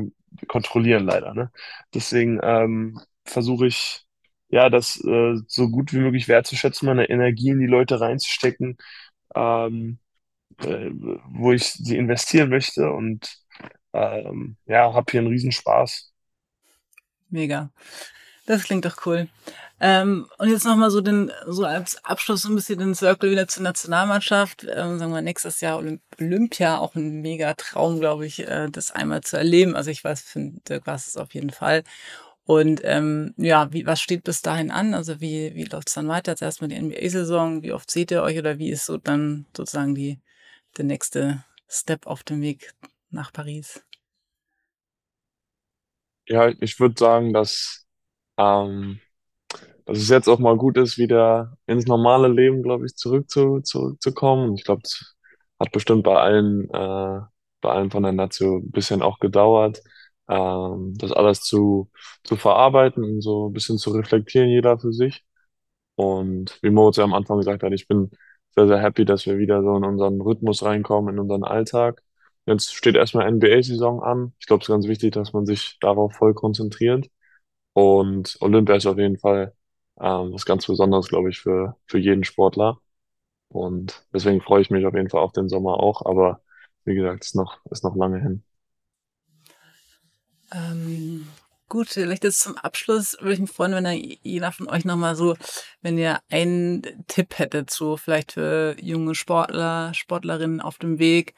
kontrollieren, 0.49 1.05
leider, 1.07 1.35
ne? 1.35 1.51
Deswegen 1.95 2.41
ähm, 2.43 3.01
versuche 3.25 3.67
ich, 3.67 4.07
ja, 4.49 4.71
das 4.71 5.03
äh, 5.05 5.35
so 5.47 5.69
gut 5.71 5.93
wie 5.93 5.99
möglich 5.99 6.29
wertzuschätzen, 6.29 6.87
meine 6.87 7.09
Energie 7.11 7.51
in 7.51 7.61
die 7.61 7.67
Leute 7.67 8.01
reinzustecken, 8.01 8.79
ähm, 9.35 9.99
äh, 10.59 10.91
wo 11.29 11.53
ich 11.53 11.65
sie 11.65 11.97
investieren 11.99 12.51
möchte 12.51 12.91
und 12.93 13.39
ähm, 13.93 14.57
ja, 14.67 14.93
habe 14.95 15.11
hier 15.11 15.21
einen 15.21 15.31
Riesenspaß. 15.31 16.13
Mega. 17.31 17.71
Das 18.47 18.65
klingt 18.65 18.85
doch 18.85 19.05
cool. 19.07 19.29
Ähm, 19.79 20.27
und 20.39 20.49
jetzt 20.49 20.65
nochmal 20.65 20.91
so 20.91 21.01
den, 21.01 21.31
so 21.47 21.65
als 21.65 22.03
Abschluss 22.05 22.43
so 22.43 22.49
ein 22.49 22.55
bisschen 22.55 22.79
den 22.79 22.95
Circle 22.95 23.31
wieder 23.31 23.49
zur 23.49 23.65
Nationalmannschaft. 23.65 24.65
Ähm, 24.65 24.99
sagen 24.99 25.13
wir 25.13 25.21
nächstes 25.21 25.61
Jahr 25.61 25.79
Olymp 25.79 26.01
Olympia, 26.19 26.79
auch 26.79 26.95
ein 26.95 27.21
mega 27.21 27.53
Traum, 27.55 28.01
glaube 28.01 28.27
ich, 28.27 28.47
äh, 28.47 28.69
das 28.71 28.93
einmal 28.93 29.23
zu 29.23 29.37
erleben. 29.37 29.77
Also 29.77 29.91
ich 29.91 30.03
weiß, 30.03 30.23
für 30.23 30.51
Dirk 30.69 30.87
war 30.87 30.95
es 30.95 31.17
auf 31.17 31.35
jeden 31.35 31.51
Fall. 31.51 31.83
Und 32.45 32.81
ähm, 32.85 33.35
ja, 33.37 33.73
wie, 33.73 33.87
was 33.87 34.01
steht 34.01 34.25
bis 34.25 34.41
dahin 34.43 34.71
an? 34.71 34.95
Also 34.95 35.21
wie, 35.21 35.55
wie 35.55 35.65
läuft 35.65 35.89
es 35.89 35.95
dann 35.95 36.09
weiter? 36.09 36.33
Jetzt 36.33 36.43
erstmal 36.43 36.69
die 36.69 36.81
NBA-Saison, 36.81 37.63
wie 37.63 37.73
oft 37.73 37.91
seht 37.91 38.11
ihr 38.13 38.23
euch 38.23 38.39
oder 38.39 38.59
wie 38.59 38.71
ist 38.71 38.87
so 38.87 38.97
dann 38.99 39.47
sozusagen 39.57 39.95
die, 39.95 40.21
der 40.79 40.85
nächste 40.85 41.45
Step 41.69 42.07
auf 42.07 42.23
dem 42.23 42.41
Weg 42.43 42.73
nach 43.11 43.33
Paris? 43.33 43.83
ja, 46.29 46.49
ich 46.61 46.79
würde 46.81 46.95
sagen, 46.99 47.33
dass, 47.33 47.86
ähm, 48.39 49.01
dass 49.85 49.99
es 49.99 50.09
jetzt 50.09 50.29
auch 50.29 50.39
mal 50.39 50.57
gut 50.57 50.77
ist, 50.79 50.99
wieder 50.99 51.57
ins 51.67 51.87
normale 51.87 52.29
Leben, 52.29 52.63
glaube 52.63 52.87
ich, 52.87 52.97
zurück 52.97 53.31
zu, 53.31 53.61
zurückzukommen. 53.61 54.55
Ich 54.57 54.65
glaube, 54.65 54.83
es 54.85 55.17
hat 55.61 55.73
bestimmt 55.73 56.05
bei 56.05 56.17
allen, 56.21 56.69
äh, 56.71 57.21
bei 57.61 57.71
allen 57.71 57.91
von 57.91 58.03
der 58.03 58.13
ein 58.13 58.71
bisschen 58.71 59.03
auch 59.03 59.19
gedauert, 59.21 59.83
ähm, 60.29 60.95
das 60.99 61.13
alles 61.13 61.43
zu, 61.43 61.91
zu 62.25 62.37
verarbeiten 62.37 63.05
und 63.05 63.21
so 63.23 63.49
ein 63.49 63.53
bisschen 63.53 63.79
zu 63.79 63.91
reflektieren, 63.93 64.49
jeder 64.49 64.79
für 64.79 64.93
sich. 64.93 65.25
Und 65.95 66.59
wie 66.63 66.71
Moritz 66.71 66.97
ja 66.97 67.05
am 67.05 67.15
Anfang 67.15 67.39
gesagt 67.39 67.63
hat, 67.63 67.73
ich 67.73 67.89
bin 67.89 68.11
sehr, 68.55 68.69
sehr 68.69 68.79
happy, 68.81 69.05
dass 69.05 69.27
wir 69.27 69.39
wieder 69.39 69.63
so 69.63 69.77
in 69.77 69.85
unseren 69.85 70.21
Rhythmus 70.21 70.63
reinkommen, 70.63 71.15
in 71.15 71.21
unseren 71.21 71.45
Alltag. 71.45 72.03
Jetzt 72.47 72.75
steht 72.75 72.97
erstmal 72.97 73.27
NBA-Saison 73.29 74.03
an. 74.03 74.35
Ich 74.39 74.47
glaube, 74.47 74.63
es 74.63 74.69
ist 74.69 74.73
ganz 74.75 74.87
wichtig, 74.89 75.13
dass 75.15 75.33
man 75.33 75.47
sich 75.47 75.79
darauf 75.81 76.15
voll 76.15 76.35
konzentriert. 76.35 77.09
Und 77.77 78.39
Olympia 78.41 78.77
ist 78.77 78.87
auf 78.87 78.97
jeden 78.97 79.19
Fall 79.19 79.53
ähm, 80.01 80.33
was 80.33 80.47
ganz 80.47 80.67
Besonderes, 80.67 81.09
glaube 81.09 81.29
ich, 81.29 81.41
für, 81.41 81.77
für 81.85 81.99
jeden 81.99 82.25
Sportler. 82.25 82.81
Und 83.49 84.03
deswegen 84.15 84.41
freue 84.41 84.63
ich 84.63 84.71
mich 84.71 84.87
auf 84.87 84.95
jeden 84.95 85.11
Fall 85.11 85.21
auf 85.21 85.33
den 85.33 85.51
Sommer 85.51 85.75
auch. 85.79 86.07
Aber 86.07 86.41
wie 86.87 86.95
gesagt, 86.95 87.27
ist 87.27 87.35
noch, 87.35 87.59
ist 87.71 87.85
noch 87.85 87.95
lange 87.95 88.19
hin. 88.19 88.43
Ähm, 90.55 91.29
gut, 91.69 91.89
vielleicht 91.91 92.25
jetzt 92.25 92.41
zum 92.41 92.57
Abschluss 92.57 93.19
würde 93.21 93.35
ich 93.35 93.41
mich 93.41 93.51
freuen, 93.51 93.73
wenn 93.73 94.17
jeder 94.23 94.53
von 94.53 94.71
euch 94.71 94.87
nochmal 94.87 95.15
so, 95.15 95.37
wenn 95.83 95.99
ihr 95.99 96.21
einen 96.31 96.81
Tipp 97.09 97.39
hättet, 97.39 97.69
so 97.69 97.99
vielleicht 97.99 98.33
für 98.33 98.75
junge 98.81 99.15
Sportler, 99.15 99.93
Sportlerinnen 99.93 100.63
auf 100.63 100.79
dem 100.79 100.99
Weg, 100.99 101.35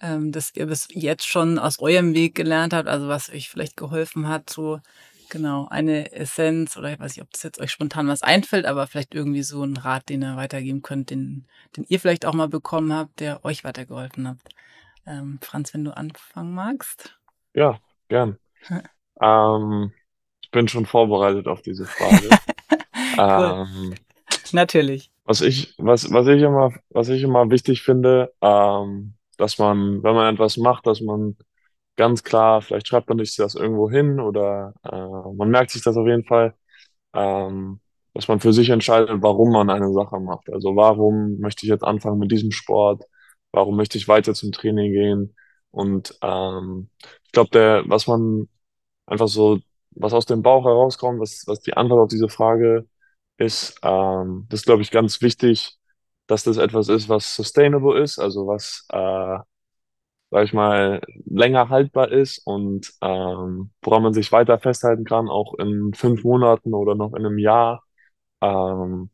ähm, 0.00 0.32
dass 0.32 0.50
ihr 0.56 0.66
bis 0.66 0.88
jetzt 0.90 1.28
schon 1.28 1.60
aus 1.60 1.78
eurem 1.78 2.12
Weg 2.12 2.34
gelernt 2.34 2.72
habt, 2.72 2.88
also 2.88 3.06
was 3.06 3.30
euch 3.30 3.48
vielleicht 3.48 3.76
geholfen 3.76 4.26
hat, 4.26 4.50
so 4.50 4.80
genau, 5.28 5.68
eine 5.68 6.12
Essenz 6.12 6.76
oder 6.76 6.92
ich 6.92 7.00
weiß 7.00 7.16
nicht, 7.16 7.22
ob 7.22 7.30
das 7.30 7.42
jetzt 7.42 7.60
euch 7.60 7.70
spontan 7.70 8.08
was 8.08 8.22
einfällt, 8.22 8.66
aber 8.66 8.86
vielleicht 8.86 9.14
irgendwie 9.14 9.42
so 9.42 9.62
ein 9.62 9.76
Rat, 9.76 10.08
den 10.08 10.22
ihr 10.22 10.36
weitergeben 10.36 10.82
könnt, 10.82 11.10
den, 11.10 11.46
den 11.76 11.84
ihr 11.88 12.00
vielleicht 12.00 12.26
auch 12.26 12.34
mal 12.34 12.48
bekommen 12.48 12.92
habt, 12.92 13.20
der 13.20 13.44
euch 13.44 13.64
weitergeholfen 13.64 14.28
hat. 14.28 14.38
Ähm, 15.06 15.38
Franz, 15.42 15.72
wenn 15.74 15.84
du 15.84 15.96
anfangen 15.96 16.54
magst. 16.54 17.18
Ja, 17.54 17.78
gern. 18.08 18.38
Ähm, 19.18 19.92
ich 20.42 20.50
bin 20.50 20.68
schon 20.68 20.84
vorbereitet 20.84 21.48
auf 21.48 21.62
diese 21.62 21.86
Frage. 21.86 22.28
ähm, 23.18 23.94
Natürlich. 24.52 25.10
Was 25.24 25.40
ich, 25.40 25.74
was, 25.78 26.12
was 26.12 26.26
ich 26.28 26.42
immer, 26.42 26.72
was 26.90 27.08
ich 27.08 27.22
immer 27.22 27.50
wichtig 27.50 27.82
finde, 27.82 28.32
ähm, 28.40 29.14
dass 29.38 29.58
man, 29.58 30.02
wenn 30.02 30.14
man 30.14 30.34
etwas 30.34 30.56
macht, 30.56 30.86
dass 30.86 31.00
man 31.00 31.36
ganz 31.96 32.22
klar, 32.24 32.62
vielleicht 32.62 32.88
schreibt 32.88 33.08
man 33.08 33.18
sich 33.18 33.36
das 33.36 33.54
irgendwo 33.54 33.90
hin 33.90 34.20
oder 34.20 34.74
äh, 34.84 35.34
man 35.36 35.50
merkt 35.50 35.70
sich 35.70 35.82
das 35.82 35.96
auf 35.96 36.06
jeden 36.06 36.24
Fall, 36.24 36.54
ähm, 37.14 37.80
dass 38.14 38.28
man 38.28 38.40
für 38.40 38.52
sich 38.52 38.70
entscheidet, 38.70 39.22
warum 39.22 39.52
man 39.52 39.70
eine 39.70 39.92
Sache 39.92 40.20
macht. 40.20 40.50
Also 40.52 40.76
warum 40.76 41.38
möchte 41.40 41.66
ich 41.66 41.70
jetzt 41.70 41.84
anfangen 41.84 42.18
mit 42.18 42.32
diesem 42.32 42.52
Sport? 42.52 43.04
Warum 43.52 43.76
möchte 43.76 43.98
ich 43.98 44.08
weiter 44.08 44.34
zum 44.34 44.52
Training 44.52 44.92
gehen? 44.92 45.36
Und 45.70 46.18
ähm, 46.22 46.90
ich 47.26 47.32
glaube, 47.32 47.50
der, 47.50 47.84
was 47.86 48.06
man 48.06 48.48
einfach 49.06 49.28
so, 49.28 49.58
was 49.92 50.12
aus 50.12 50.26
dem 50.26 50.42
Bauch 50.42 50.64
herauskommt, 50.64 51.20
was, 51.20 51.44
was 51.46 51.60
die 51.60 51.74
Antwort 51.76 52.00
auf 52.04 52.08
diese 52.10 52.28
Frage 52.28 52.88
ist, 53.38 53.78
ähm, 53.82 54.46
das 54.50 54.62
glaube 54.64 54.82
ich, 54.82 54.90
ganz 54.90 55.20
wichtig, 55.22 55.76
dass 56.26 56.44
das 56.44 56.56
etwas 56.58 56.88
ist, 56.88 57.08
was 57.08 57.36
sustainable 57.36 58.00
ist, 58.02 58.18
also 58.18 58.46
was, 58.46 58.86
äh, 58.92 59.38
sag 60.30 60.44
ich 60.44 60.52
mal, 60.52 61.00
länger 61.26 61.68
haltbar 61.68 62.10
ist 62.12 62.38
und 62.46 62.92
ähm, 63.02 63.70
woran 63.82 64.02
man 64.02 64.12
sich 64.14 64.32
weiter 64.32 64.58
festhalten 64.58 65.04
kann, 65.04 65.28
auch 65.28 65.54
in 65.54 65.94
fünf 65.94 66.24
Monaten 66.24 66.74
oder 66.74 66.94
noch 66.94 67.14
in 67.14 67.24
einem 67.26 67.38
Jahr. 67.38 67.84
Ähm, 68.42 69.10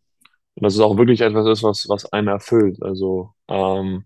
und 0.56 0.64
dass 0.64 0.74
es 0.74 0.80
auch 0.80 0.96
wirklich 0.98 1.20
etwas 1.22 1.46
ist, 1.48 1.62
was, 1.64 1.88
was 1.88 2.12
einen 2.12 2.28
erfüllt. 2.28 2.82
Also 2.82 3.34
ähm, 3.48 4.04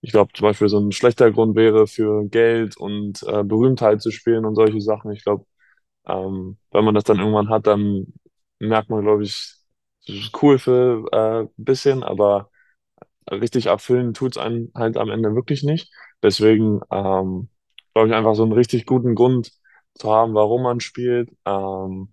ich 0.00 0.12
glaube 0.12 0.32
zum 0.34 0.44
Beispiel 0.48 0.68
so 0.68 0.78
ein 0.78 0.92
schlechter 0.92 1.30
Grund 1.32 1.56
wäre, 1.56 1.86
für 1.86 2.28
Geld 2.28 2.76
und 2.76 3.22
äh, 3.24 3.42
Berühmtheit 3.44 4.02
zu 4.02 4.10
spielen 4.10 4.44
und 4.44 4.54
solche 4.54 4.80
Sachen. 4.80 5.12
Ich 5.12 5.24
glaube, 5.24 5.46
ähm, 6.06 6.58
wenn 6.72 6.84
man 6.86 6.94
das 6.96 7.04
dann 7.04 7.18
irgendwann 7.20 7.50
hat, 7.50 7.66
dann 7.66 8.06
merkt 8.60 8.90
man, 8.90 9.02
glaube 9.04 9.24
ich, 9.24 9.54
cool 10.42 10.58
für 10.58 11.06
äh, 11.12 11.40
ein 11.44 11.50
bisschen, 11.56 12.02
aber 12.02 12.50
richtig 13.30 13.66
erfüllen 13.66 14.14
tut 14.14 14.32
es 14.36 14.38
einen 14.42 14.72
halt 14.74 14.96
am 14.96 15.10
Ende 15.10 15.34
wirklich 15.34 15.62
nicht. 15.62 15.92
Deswegen 16.24 16.82
ähm, 16.92 17.50
glaube 17.94 18.08
ich 18.08 18.14
einfach 18.14 18.36
so 18.36 18.44
einen 18.44 18.52
richtig 18.54 18.86
guten 18.86 19.16
Grund 19.16 19.52
zu 19.94 20.12
haben, 20.12 20.34
warum 20.34 20.64
man 20.64 20.80
spielt 20.80 21.30
ähm, 21.46 22.12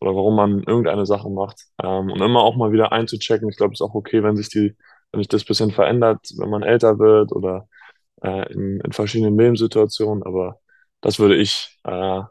oder 0.00 0.16
warum 0.16 0.36
man 0.36 0.64
irgendeine 0.64 1.06
Sache 1.06 1.30
macht 1.30 1.62
ähm, 1.82 2.10
und 2.12 2.22
immer 2.22 2.42
auch 2.42 2.56
mal 2.56 2.72
wieder 2.72 2.92
einzuchecken. 2.92 3.48
Ich 3.50 3.58
glaube, 3.58 3.74
es 3.74 3.80
ist 3.80 3.86
auch 3.86 3.94
okay, 3.94 4.22
wenn 4.24 4.36
sich 4.36 4.50
die, 4.50 4.76
wenn 5.12 5.20
sich 5.22 5.28
das 5.28 5.44
bisschen 5.46 5.72
verändert, 5.72 6.20
wenn 6.38 6.50
man 6.50 6.64
älter 6.64 6.98
wird 7.00 7.32
oder 7.32 7.68
äh, 8.22 8.52
in, 8.52 8.80
in 8.80 8.92
verschiedenen 8.92 9.38
Lebenssituationen. 9.38 10.22
Aber 10.24 10.60
das 11.02 11.18
würde 11.20 11.36
ich 11.36 11.80
äh, 11.84 12.22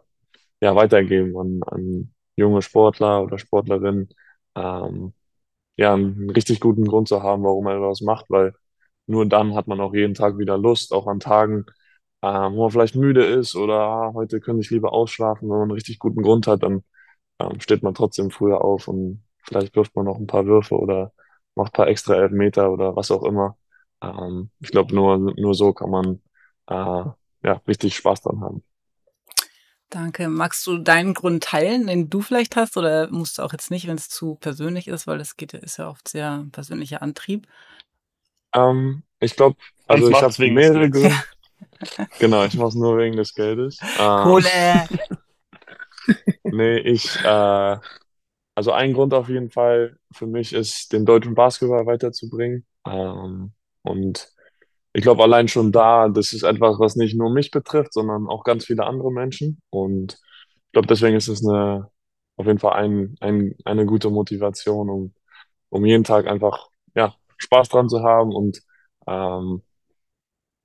ja 0.61 0.75
weitergeben 0.75 1.37
an, 1.37 1.61
an 1.67 2.13
junge 2.35 2.61
Sportler 2.61 3.23
oder 3.23 3.37
Sportlerinnen, 3.39 4.09
ähm, 4.55 5.13
ja, 5.77 5.93
einen 5.93 6.29
richtig 6.31 6.59
guten 6.61 6.85
Grund 6.85 7.07
zu 7.07 7.23
haben, 7.23 7.43
warum 7.43 7.65
man 7.65 7.77
etwas 7.77 8.01
macht, 8.01 8.25
weil 8.29 8.53
nur 9.07 9.25
dann 9.27 9.55
hat 9.55 9.67
man 9.67 9.79
auch 9.81 9.93
jeden 9.93 10.13
Tag 10.13 10.37
wieder 10.37 10.57
Lust, 10.57 10.93
auch 10.93 11.07
an 11.07 11.19
Tagen, 11.19 11.65
ähm, 12.21 12.53
wo 12.55 12.63
man 12.63 12.71
vielleicht 12.71 12.95
müde 12.95 13.25
ist 13.25 13.55
oder 13.55 13.79
ah, 13.79 14.11
heute 14.13 14.39
könnte 14.39 14.61
ich 14.61 14.69
lieber 14.71 14.93
ausschlafen. 14.93 15.49
Wenn 15.49 15.57
man 15.57 15.61
einen 15.63 15.71
richtig 15.71 15.99
guten 15.99 16.21
Grund 16.21 16.47
hat, 16.47 16.63
dann 16.63 16.83
ähm, 17.39 17.59
steht 17.59 17.83
man 17.83 17.93
trotzdem 17.95 18.31
früher 18.31 18.63
auf 18.63 18.87
und 18.87 19.23
vielleicht 19.43 19.75
wirft 19.75 19.95
man 19.95 20.05
noch 20.05 20.17
ein 20.17 20.27
paar 20.27 20.45
Würfe 20.45 20.75
oder 20.77 21.13
macht 21.55 21.73
ein 21.73 21.77
paar 21.77 21.87
extra 21.87 22.15
Elfmeter 22.15 22.71
oder 22.71 22.95
was 22.95 23.11
auch 23.11 23.23
immer. 23.23 23.57
Ähm, 24.01 24.51
ich 24.59 24.71
glaube, 24.71 24.95
nur, 24.95 25.17
nur 25.17 25.53
so 25.55 25.73
kann 25.73 25.89
man 25.89 26.21
äh, 26.67 27.05
ja, 27.43 27.61
richtig 27.67 27.95
Spaß 27.95 28.21
dran 28.21 28.41
haben. 28.41 28.63
Danke. 29.89 30.29
Magst 30.29 30.65
du 30.67 30.77
deinen 30.77 31.13
Grund 31.13 31.43
teilen, 31.43 31.87
den 31.87 32.09
du 32.09 32.21
vielleicht 32.21 32.55
hast, 32.55 32.77
oder 32.77 33.09
musst 33.11 33.37
du 33.37 33.41
auch 33.41 33.51
jetzt 33.51 33.71
nicht, 33.71 33.87
wenn 33.87 33.97
es 33.97 34.07
zu 34.07 34.35
persönlich 34.35 34.87
ist, 34.87 35.05
weil 35.05 35.17
das 35.17 35.35
geht, 35.35 35.53
ist 35.53 35.77
ja 35.77 35.89
oft 35.89 36.07
sehr 36.07 36.45
persönlicher 36.53 37.01
Antrieb. 37.01 37.45
Ähm, 38.55 39.03
ich 39.19 39.35
glaube, 39.35 39.57
also 39.87 40.09
ich 40.09 40.21
habe 40.21 40.51
mehrere 40.51 40.89
Gründe. 40.89 41.15
genau, 42.19 42.43
ich 42.45 42.55
mache 42.55 42.69
es 42.69 42.75
nur 42.75 42.97
wegen 42.97 43.17
des 43.17 43.33
Geldes. 43.33 43.79
Ähm, 43.99 44.23
Kohle! 44.23 44.87
nee, 46.43 46.79
ich, 46.79 47.15
äh, 47.23 47.77
also 48.55 48.71
ein 48.71 48.93
Grund 48.93 49.13
auf 49.13 49.29
jeden 49.29 49.51
Fall 49.51 49.97
für 50.11 50.27
mich 50.27 50.53
ist, 50.53 50.93
den 50.93 51.05
deutschen 51.05 51.35
Basketball 51.35 51.85
weiterzubringen. 51.85 52.65
Ähm, 52.85 53.53
und 53.83 54.31
ich 54.93 55.03
glaube, 55.03 55.23
allein 55.23 55.47
schon 55.47 55.71
da, 55.71 56.09
das 56.09 56.33
ist 56.33 56.43
etwas, 56.43 56.79
was 56.79 56.95
nicht 56.95 57.15
nur 57.15 57.31
mich 57.31 57.51
betrifft, 57.51 57.93
sondern 57.93 58.27
auch 58.27 58.43
ganz 58.43 58.65
viele 58.65 58.85
andere 58.85 59.11
Menschen. 59.11 59.61
Und 59.69 60.13
ich 60.13 60.71
glaube, 60.73 60.87
deswegen 60.87 61.15
ist 61.15 61.27
es 61.27 61.45
eine, 61.45 61.89
auf 62.37 62.45
jeden 62.45 62.59
Fall 62.59 62.73
ein, 62.73 63.15
ein, 63.21 63.55
eine 63.65 63.85
gute 63.85 64.09
Motivation, 64.09 64.89
um, 64.89 65.13
um 65.69 65.85
jeden 65.85 66.03
Tag 66.03 66.27
einfach 66.27 66.70
Spaß 67.41 67.69
dran 67.69 67.89
zu 67.89 68.03
haben 68.03 68.33
und 68.33 68.61
ähm, 69.07 69.63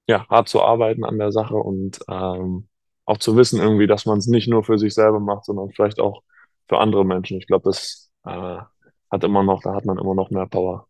ja, 0.08 0.28
hart 0.28 0.48
zu 0.48 0.62
arbeiten 0.62 1.04
an 1.04 1.18
der 1.18 1.32
Sache 1.32 1.56
und 1.56 1.98
ähm, 2.08 2.68
auch 3.04 3.18
zu 3.18 3.36
wissen 3.36 3.60
irgendwie, 3.60 3.86
dass 3.86 4.06
man 4.06 4.18
es 4.18 4.26
nicht 4.26 4.48
nur 4.48 4.64
für 4.64 4.78
sich 4.78 4.94
selber 4.94 5.20
macht, 5.20 5.44
sondern 5.44 5.70
vielleicht 5.70 6.00
auch 6.00 6.22
für 6.68 6.78
andere 6.78 7.04
Menschen. 7.04 7.38
Ich 7.38 7.46
glaube, 7.46 7.64
das 7.64 8.10
äh, 8.24 8.58
hat 9.10 9.24
immer 9.24 9.42
noch, 9.42 9.62
da 9.62 9.74
hat 9.74 9.84
man 9.84 9.98
immer 9.98 10.14
noch 10.14 10.30
mehr 10.30 10.46
Power. 10.46 10.88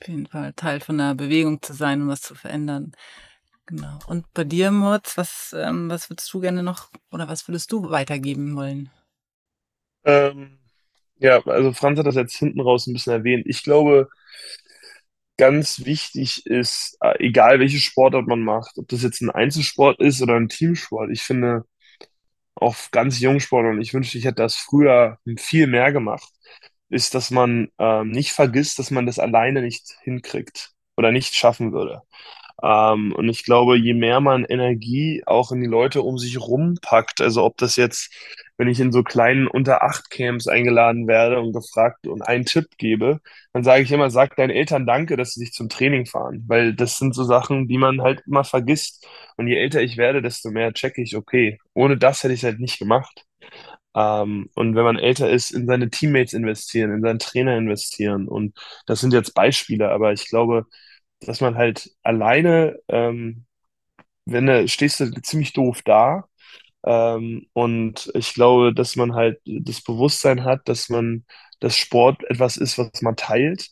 Auf 0.00 0.08
jeden 0.08 0.26
Fall 0.26 0.52
Teil 0.54 0.80
von 0.80 1.00
einer 1.00 1.14
Bewegung 1.14 1.62
zu 1.62 1.72
sein 1.72 2.02
und 2.02 2.08
was 2.08 2.20
zu 2.20 2.34
verändern. 2.34 2.92
Genau. 3.66 3.98
Und 4.06 4.32
bei 4.32 4.44
dir, 4.44 4.70
Moritz, 4.70 5.16
was, 5.16 5.54
ähm, 5.56 5.90
was 5.90 6.08
würdest 6.08 6.32
du 6.32 6.40
gerne 6.40 6.62
noch 6.62 6.90
oder 7.10 7.28
was 7.28 7.48
würdest 7.48 7.72
du 7.72 7.90
weitergeben 7.90 8.54
wollen? 8.54 8.90
Ähm, 10.04 10.58
ja, 11.18 11.44
also 11.46 11.72
Franz 11.72 11.98
hat 11.98 12.06
das 12.06 12.14
jetzt 12.14 12.36
hinten 12.36 12.60
raus 12.60 12.86
ein 12.86 12.92
bisschen 12.92 13.12
erwähnt. 13.12 13.44
Ich 13.46 13.64
glaube, 13.64 14.08
ganz 15.38 15.84
wichtig 15.84 16.46
ist, 16.46 16.96
äh, 17.02 17.14
egal 17.24 17.60
welche 17.60 17.78
Sportart 17.78 18.26
man 18.26 18.40
macht, 18.40 18.78
ob 18.78 18.88
das 18.88 19.02
jetzt 19.02 19.20
ein 19.22 19.30
Einzelsport 19.30 20.00
ist 20.00 20.22
oder 20.22 20.34
ein 20.36 20.48
Teamsport, 20.48 21.10
ich 21.10 21.22
finde, 21.22 21.64
auch 22.54 22.76
ganz 22.90 23.20
Jungsport 23.20 23.66
und 23.66 23.80
ich 23.80 23.94
wünschte, 23.94 24.18
ich 24.18 24.24
hätte 24.24 24.36
das 24.42 24.56
früher 24.56 25.18
viel 25.38 25.66
mehr 25.66 25.92
gemacht, 25.92 26.28
ist, 26.88 27.14
dass 27.14 27.30
man 27.30 27.68
ähm, 27.78 28.10
nicht 28.10 28.32
vergisst, 28.32 28.78
dass 28.78 28.90
man 28.90 29.06
das 29.06 29.18
alleine 29.18 29.62
nicht 29.62 29.96
hinkriegt 30.02 30.72
oder 30.96 31.12
nicht 31.12 31.34
schaffen 31.34 31.72
würde. 31.72 32.02
Ähm, 32.62 33.12
und 33.14 33.28
ich 33.28 33.44
glaube, 33.44 33.76
je 33.76 33.92
mehr 33.94 34.20
man 34.20 34.44
Energie 34.44 35.22
auch 35.26 35.52
in 35.52 35.60
die 35.60 35.66
Leute 35.66 36.02
um 36.02 36.18
sich 36.18 36.40
rumpackt, 36.40 37.20
also 37.20 37.44
ob 37.44 37.56
das 37.58 37.76
jetzt, 37.76 38.12
wenn 38.56 38.68
ich 38.68 38.80
in 38.80 38.92
so 38.92 39.02
kleinen 39.02 39.46
unter 39.46 39.82
acht 39.82 40.10
Camps 40.10 40.48
eingeladen 40.48 41.06
werde 41.06 41.38
und 41.40 41.52
gefragt 41.52 42.06
und 42.06 42.22
einen 42.22 42.46
Tipp 42.46 42.66
gebe, 42.78 43.20
dann 43.52 43.62
sage 43.62 43.82
ich 43.82 43.92
immer, 43.92 44.10
sag 44.10 44.36
deinen 44.36 44.50
Eltern 44.50 44.86
Danke, 44.86 45.16
dass 45.16 45.34
sie 45.34 45.40
sich 45.40 45.52
zum 45.52 45.68
Training 45.68 46.06
fahren, 46.06 46.44
weil 46.46 46.74
das 46.74 46.96
sind 46.98 47.14
so 47.14 47.24
Sachen, 47.24 47.68
die 47.68 47.78
man 47.78 48.00
halt 48.02 48.22
immer 48.26 48.44
vergisst. 48.44 49.06
Und 49.36 49.48
je 49.48 49.56
älter 49.56 49.82
ich 49.82 49.96
werde, 49.98 50.22
desto 50.22 50.50
mehr 50.50 50.72
checke 50.72 51.02
ich, 51.02 51.16
okay, 51.16 51.58
ohne 51.74 51.98
das 51.98 52.22
hätte 52.22 52.32
ich 52.34 52.40
es 52.40 52.44
halt 52.44 52.60
nicht 52.60 52.78
gemacht. 52.78 53.24
Ähm, 53.94 54.50
und 54.54 54.74
wenn 54.74 54.84
man 54.84 54.98
älter 54.98 55.30
ist, 55.30 55.50
in 55.52 55.66
seine 55.66 55.90
Teammates 55.90 56.32
investieren, 56.34 56.92
in 56.92 57.02
seinen 57.02 57.18
Trainer 57.18 57.56
investieren. 57.56 58.28
Und 58.28 58.58
das 58.86 59.00
sind 59.00 59.12
jetzt 59.12 59.34
Beispiele, 59.34 59.90
aber 59.90 60.12
ich 60.12 60.28
glaube, 60.28 60.66
dass 61.20 61.40
man 61.40 61.56
halt 61.56 61.90
alleine, 62.02 62.78
ähm, 62.88 63.46
wenn 64.26 64.46
du 64.46 64.68
stehst 64.68 65.00
du 65.00 65.10
ziemlich 65.22 65.52
doof 65.52 65.82
da. 65.84 66.24
Ähm, 66.86 67.46
und 67.54 68.10
ich 68.14 68.34
glaube, 68.34 68.74
dass 68.74 68.96
man 68.96 69.14
halt 69.14 69.40
das 69.46 69.82
Bewusstsein 69.82 70.44
hat, 70.44 70.68
dass 70.68 70.88
man, 70.90 71.24
dass 71.60 71.76
Sport 71.76 72.24
etwas 72.30 72.56
ist, 72.58 72.78
was 72.78 73.02
man 73.02 73.16
teilt 73.16 73.70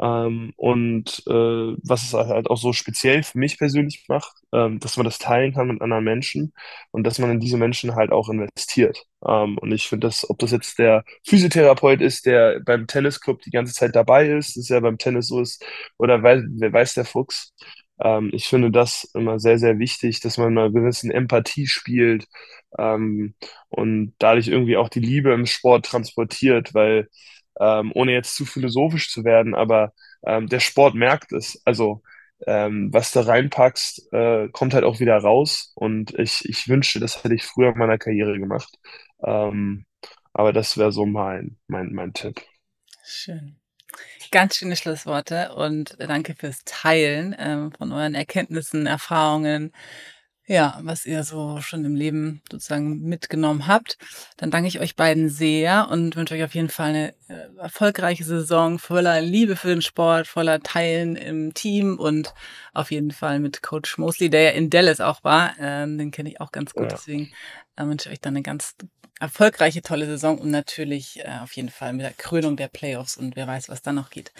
ähm, 0.00 0.52
und 0.56 1.22
äh, 1.26 1.32
was 1.32 2.02
es 2.04 2.12
halt 2.12 2.48
auch 2.50 2.58
so 2.58 2.72
speziell 2.72 3.22
für 3.22 3.38
mich 3.38 3.58
persönlich 3.58 4.04
macht, 4.08 4.32
ähm, 4.52 4.78
dass 4.80 4.96
man 4.96 5.04
das 5.04 5.18
teilen 5.18 5.54
kann 5.54 5.68
mit 5.68 5.80
anderen 5.80 6.04
Menschen 6.04 6.52
und 6.90 7.04
dass 7.04 7.18
man 7.18 7.30
in 7.30 7.40
diese 7.40 7.56
Menschen 7.56 7.94
halt 7.94 8.12
auch 8.12 8.28
investiert. 8.28 9.04
Ähm, 9.26 9.56
und 9.58 9.72
ich 9.72 9.88
finde 9.88 10.06
das, 10.06 10.28
ob 10.28 10.38
das 10.38 10.50
jetzt 10.50 10.78
der 10.78 11.04
Physiotherapeut 11.26 12.00
ist, 12.02 12.26
der 12.26 12.60
beim 12.64 12.86
Tennisclub 12.86 13.40
die 13.42 13.50
ganze 13.50 13.72
Zeit 13.74 13.96
dabei 13.96 14.28
ist, 14.28 14.56
ist 14.56 14.68
ja 14.68 14.80
beim 14.80 14.98
Tennis 14.98 15.28
so 15.28 15.40
ist, 15.40 15.64
oder 15.98 16.22
weiß, 16.22 16.42
wer 16.58 16.72
weiß 16.72 16.94
der 16.94 17.04
Fuchs. 17.06 17.54
Ähm, 18.00 18.30
ich 18.34 18.46
finde 18.48 18.70
das 18.70 19.04
immer 19.14 19.38
sehr, 19.40 19.58
sehr 19.58 19.78
wichtig, 19.78 20.20
dass 20.20 20.36
man 20.38 20.56
eine 20.58 20.70
gewisse 20.72 21.12
Empathie 21.12 21.66
spielt 21.66 22.26
ähm, 22.78 23.34
und 23.68 24.14
dadurch 24.18 24.48
irgendwie 24.48 24.76
auch 24.76 24.88
die 24.88 25.00
Liebe 25.00 25.32
im 25.32 25.46
Sport 25.46 25.86
transportiert, 25.86 26.74
weil 26.74 27.08
ähm, 27.60 27.92
ohne 27.94 28.12
jetzt 28.12 28.36
zu 28.36 28.44
philosophisch 28.44 29.10
zu 29.10 29.24
werden, 29.24 29.54
aber 29.54 29.92
ähm, 30.26 30.48
der 30.48 30.60
Sport 30.60 30.94
merkt 30.94 31.32
es. 31.32 31.60
Also 31.64 32.02
ähm, 32.46 32.92
was 32.92 33.12
du 33.12 33.20
reinpackst, 33.26 34.12
äh, 34.12 34.48
kommt 34.48 34.74
halt 34.74 34.84
auch 34.84 35.00
wieder 35.00 35.16
raus. 35.16 35.72
Und 35.74 36.18
ich, 36.18 36.44
ich 36.48 36.68
wünschte, 36.68 37.00
das 37.00 37.22
hätte 37.24 37.34
ich 37.34 37.44
früher 37.44 37.72
in 37.72 37.78
meiner 37.78 37.98
Karriere 37.98 38.38
gemacht. 38.38 38.76
Ähm, 39.24 39.86
aber 40.32 40.52
das 40.52 40.76
wäre 40.76 40.92
so 40.92 41.06
mein, 41.06 41.56
mein, 41.66 41.92
mein 41.92 42.12
Tipp. 42.12 42.42
Schön. 43.04 43.56
Ganz 44.30 44.56
schöne 44.56 44.76
Schlussworte 44.76 45.54
und 45.54 45.96
danke 45.98 46.34
fürs 46.34 46.64
Teilen 46.64 47.34
ähm, 47.38 47.72
von 47.72 47.92
euren 47.92 48.14
Erkenntnissen, 48.14 48.86
Erfahrungen, 48.86 49.72
ja, 50.46 50.78
was 50.82 51.06
ihr 51.06 51.24
so 51.24 51.60
schon 51.60 51.84
im 51.84 51.96
Leben 51.96 52.40
sozusagen 52.50 53.00
mitgenommen 53.00 53.66
habt. 53.66 53.98
Dann 54.36 54.50
danke 54.50 54.68
ich 54.68 54.80
euch 54.80 54.94
beiden 54.94 55.28
sehr 55.28 55.88
und 55.90 56.14
wünsche 56.14 56.34
euch 56.34 56.44
auf 56.44 56.54
jeden 56.54 56.68
Fall 56.68 56.90
eine 56.90 57.14
äh, 57.28 57.48
erfolgreiche 57.58 58.22
Saison 58.22 58.78
voller 58.78 59.20
Liebe 59.20 59.56
für 59.56 59.68
den 59.68 59.82
Sport, 59.82 60.28
voller 60.28 60.60
Teilen 60.60 61.16
im 61.16 61.52
Team 61.52 61.98
und 61.98 62.32
auf 62.72 62.92
jeden 62.92 63.10
Fall 63.10 63.40
mit 63.40 63.62
Coach 63.62 63.98
Mosley, 63.98 64.30
der 64.30 64.42
ja 64.42 64.50
in 64.50 64.70
Dallas 64.70 65.00
auch 65.00 65.24
war. 65.24 65.54
Ähm, 65.58 65.98
den 65.98 66.12
kenne 66.12 66.28
ich 66.28 66.40
auch 66.40 66.52
ganz 66.52 66.74
gut, 66.74 66.84
ja. 66.84 66.96
deswegen 66.96 67.32
äh, 67.74 67.84
wünsche 67.84 68.08
ich 68.08 68.14
euch 68.14 68.20
dann 68.20 68.34
eine 68.34 68.42
ganz 68.42 68.76
erfolgreiche, 69.20 69.82
tolle 69.82 70.06
Saison 70.06 70.38
und 70.38 70.50
natürlich 70.50 71.20
äh, 71.20 71.38
auf 71.42 71.52
jeden 71.52 71.70
Fall 71.70 71.92
mit 71.92 72.02
der 72.02 72.12
Krönung 72.12 72.56
der 72.56 72.68
Playoffs 72.68 73.16
und 73.16 73.36
wer 73.36 73.46
weiß, 73.46 73.68
was 73.68 73.82
da 73.82 73.92
noch 73.92 74.10
geht. 74.10 74.32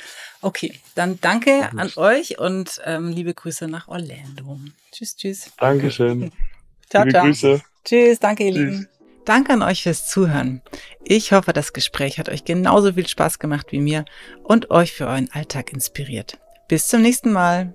Okay, 0.42 0.78
dann 0.94 1.18
danke 1.20 1.70
an 1.76 1.90
euch 1.96 2.38
und 2.38 2.80
ähm, 2.84 3.08
liebe 3.08 3.32
Grüße 3.32 3.68
nach 3.68 3.88
Orlando. 3.88 4.60
Tschüss, 4.92 5.16
tschüss. 5.16 5.52
Dankeschön. 5.58 6.30
ciao, 6.90 7.04
liebe 7.04 7.12
ciao. 7.12 7.24
Grüße. 7.24 7.62
Tschüss, 7.84 8.18
danke 8.18 8.44
ihr 8.44 8.52
tschüss. 8.52 8.70
Lieben. 8.74 8.88
Danke 9.24 9.54
an 9.54 9.62
euch 9.62 9.82
fürs 9.82 10.08
Zuhören. 10.08 10.62
Ich 11.02 11.32
hoffe, 11.32 11.52
das 11.52 11.72
Gespräch 11.72 12.18
hat 12.18 12.28
euch 12.28 12.44
genauso 12.44 12.92
viel 12.92 13.08
Spaß 13.08 13.40
gemacht 13.40 13.72
wie 13.72 13.80
mir 13.80 14.04
und 14.44 14.70
euch 14.70 14.92
für 14.92 15.06
euren 15.06 15.30
Alltag 15.32 15.72
inspiriert. 15.72 16.38
Bis 16.68 16.86
zum 16.86 17.02
nächsten 17.02 17.32
Mal. 17.32 17.74